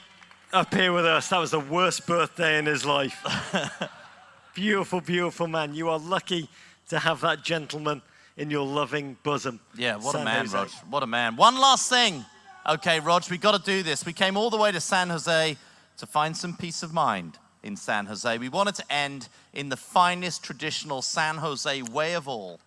up 0.52 0.74
here 0.74 0.92
with 0.92 1.06
us, 1.06 1.28
that 1.28 1.38
was 1.38 1.52
the 1.52 1.60
worst 1.60 2.06
birthday 2.06 2.58
in 2.58 2.66
his 2.66 2.84
life. 2.84 3.24
beautiful, 4.54 5.00
beautiful 5.00 5.46
man. 5.46 5.74
You 5.74 5.88
are 5.88 5.98
lucky 5.98 6.48
to 6.88 6.98
have 6.98 7.20
that 7.20 7.44
gentleman 7.44 8.02
in 8.36 8.50
your 8.50 8.66
loving 8.66 9.16
bosom. 9.22 9.60
Yeah, 9.76 9.96
what 9.96 10.12
San 10.12 10.22
a 10.22 10.24
man, 10.24 10.46
Jose. 10.46 10.56
Rog. 10.56 10.68
What 10.90 11.02
a 11.02 11.06
man. 11.06 11.36
One 11.36 11.56
last 11.56 11.88
thing. 11.88 12.24
Okay, 12.68 13.00
Rog, 13.00 13.30
we 13.30 13.38
got 13.38 13.56
to 13.56 13.70
do 13.70 13.82
this. 13.82 14.04
We 14.04 14.12
came 14.12 14.36
all 14.36 14.50
the 14.50 14.56
way 14.56 14.72
to 14.72 14.80
San 14.80 15.08
Jose 15.10 15.56
to 15.98 16.06
find 16.06 16.36
some 16.36 16.56
peace 16.56 16.82
of 16.82 16.92
mind 16.92 17.38
in 17.62 17.76
San 17.76 18.06
Jose. 18.06 18.38
We 18.38 18.48
wanted 18.48 18.74
to 18.76 18.92
end 18.92 19.28
in 19.52 19.68
the 19.68 19.76
finest 19.76 20.42
traditional 20.42 21.02
San 21.02 21.36
Jose 21.36 21.82
way 21.82 22.14
of 22.14 22.26
all. 22.26 22.58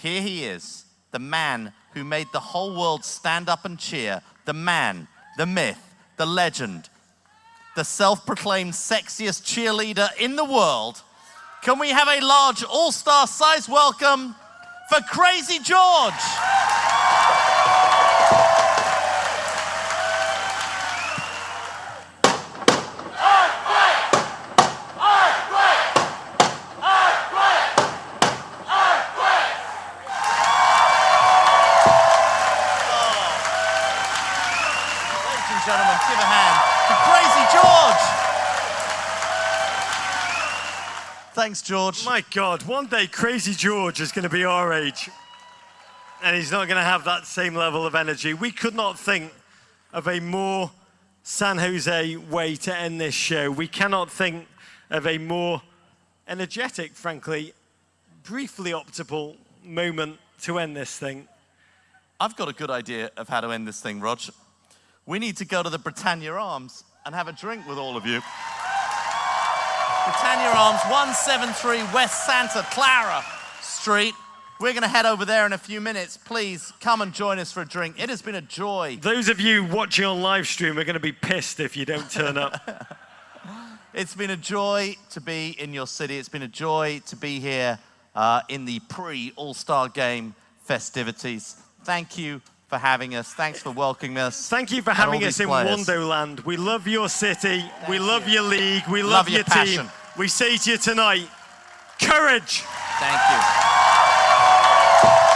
Here 0.00 0.20
he 0.20 0.44
is, 0.44 0.84
the 1.10 1.18
man 1.18 1.72
who 1.94 2.04
made 2.04 2.26
the 2.32 2.40
whole 2.40 2.78
world 2.78 3.04
stand 3.04 3.48
up 3.48 3.64
and 3.64 3.78
cheer, 3.78 4.22
the 4.44 4.52
man, 4.52 5.06
the 5.36 5.46
myth, 5.46 5.91
the 6.22 6.26
legend, 6.26 6.88
the 7.74 7.82
self 7.82 8.24
proclaimed 8.24 8.72
sexiest 8.74 9.42
cheerleader 9.42 10.08
in 10.20 10.36
the 10.36 10.44
world. 10.44 11.02
Can 11.62 11.80
we 11.80 11.90
have 11.90 12.06
a 12.06 12.24
large 12.24 12.62
all 12.62 12.92
star 12.92 13.26
size 13.26 13.68
welcome 13.68 14.36
for 14.88 15.00
Crazy 15.10 15.58
George? 15.58 16.22
Ladies 35.26 35.50
and 35.50 35.62
gentlemen, 35.66 35.98
give 36.06 36.18
a 36.18 36.30
hand 36.30 36.72
to 36.88 36.94
Crazy 37.08 37.44
George. 37.54 38.02
Thanks, 41.42 41.60
George. 41.60 42.04
My 42.04 42.24
God, 42.32 42.62
one 42.62 42.86
day 42.86 43.08
Crazy 43.08 43.52
George 43.52 44.00
is 44.00 44.12
going 44.12 44.22
to 44.22 44.28
be 44.28 44.44
our 44.44 44.72
age. 44.72 45.10
And 46.22 46.36
he's 46.36 46.52
not 46.52 46.68
going 46.68 46.78
to 46.78 46.84
have 46.84 47.02
that 47.06 47.26
same 47.26 47.56
level 47.56 47.84
of 47.84 47.96
energy. 47.96 48.32
We 48.32 48.52
could 48.52 48.76
not 48.76 48.96
think 48.96 49.32
of 49.92 50.06
a 50.06 50.20
more 50.20 50.70
San 51.24 51.58
Jose 51.58 52.14
way 52.16 52.54
to 52.54 52.72
end 52.72 53.00
this 53.00 53.16
show. 53.16 53.50
We 53.50 53.66
cannot 53.66 54.08
think 54.08 54.46
of 54.88 55.04
a 55.04 55.18
more 55.18 55.60
energetic, 56.28 56.92
frankly, 56.92 57.54
briefly 58.22 58.70
optimal 58.70 59.34
moment 59.64 60.18
to 60.42 60.60
end 60.60 60.76
this 60.76 60.96
thing. 60.96 61.26
I've 62.20 62.36
got 62.36 62.50
a 62.50 62.52
good 62.52 62.70
idea 62.70 63.10
of 63.16 63.28
how 63.28 63.40
to 63.40 63.50
end 63.50 63.66
this 63.66 63.80
thing, 63.80 63.98
Rog. 63.98 64.20
We 65.06 65.18
need 65.18 65.38
to 65.38 65.44
go 65.44 65.64
to 65.64 65.70
the 65.70 65.78
Britannia 65.78 66.34
Arms 66.34 66.84
and 67.04 67.16
have 67.16 67.26
a 67.26 67.32
drink 67.32 67.66
with 67.66 67.78
all 67.78 67.96
of 67.96 68.06
you. 68.06 68.20
Britannia 70.04 70.48
Arms, 70.48 70.80
173 70.90 71.94
West 71.94 72.26
Santa 72.26 72.66
Clara 72.72 73.24
Street. 73.60 74.14
We're 74.58 74.72
going 74.72 74.82
to 74.82 74.88
head 74.88 75.06
over 75.06 75.24
there 75.24 75.46
in 75.46 75.52
a 75.52 75.58
few 75.58 75.80
minutes. 75.80 76.16
Please 76.16 76.72
come 76.80 77.02
and 77.02 77.12
join 77.12 77.38
us 77.38 77.52
for 77.52 77.62
a 77.62 77.64
drink. 77.64 78.02
It 78.02 78.08
has 78.08 78.20
been 78.20 78.34
a 78.34 78.42
joy. 78.42 78.98
Those 79.00 79.28
of 79.28 79.40
you 79.40 79.62
watching 79.64 80.04
on 80.04 80.20
live 80.20 80.48
stream 80.48 80.76
are 80.76 80.84
going 80.84 80.94
to 80.94 81.00
be 81.00 81.12
pissed 81.12 81.60
if 81.60 81.76
you 81.76 81.84
don't 81.84 82.10
turn 82.10 82.36
up. 82.36 82.98
It's 83.94 84.14
been 84.14 84.30
a 84.30 84.38
joy 84.38 84.96
to 85.10 85.20
be 85.20 85.54
in 85.58 85.74
your 85.74 85.86
city. 85.86 86.16
It's 86.16 86.30
been 86.30 86.42
a 86.42 86.48
joy 86.48 87.02
to 87.08 87.14
be 87.14 87.40
here 87.40 87.78
uh, 88.14 88.40
in 88.48 88.64
the 88.64 88.80
pre 88.88 89.34
All 89.36 89.52
Star 89.52 89.90
Game 89.90 90.34
festivities. 90.62 91.56
Thank 91.84 92.16
you 92.16 92.40
for 92.72 92.78
having 92.78 93.14
us. 93.14 93.34
Thanks 93.34 93.60
for 93.60 93.70
welcoming 93.70 94.16
us. 94.16 94.48
Thank 94.48 94.72
you 94.72 94.80
for 94.80 94.92
having 94.92 95.22
us 95.24 95.38
in 95.38 95.46
players. 95.46 95.86
Wondoland. 95.86 96.42
We 96.46 96.56
love 96.56 96.88
your 96.88 97.10
city. 97.10 97.60
Thank 97.60 97.88
we 97.88 97.98
love 97.98 98.26
your 98.26 98.44
league. 98.44 98.82
We 98.88 99.02
love, 99.02 99.12
love 99.12 99.28
your, 99.28 99.44
your 99.54 99.64
team. 99.66 99.90
We 100.16 100.26
say 100.28 100.56
to 100.56 100.70
you 100.70 100.78
tonight, 100.78 101.28
courage. 102.00 102.64
Thank 102.98 103.20
you. 103.30 105.28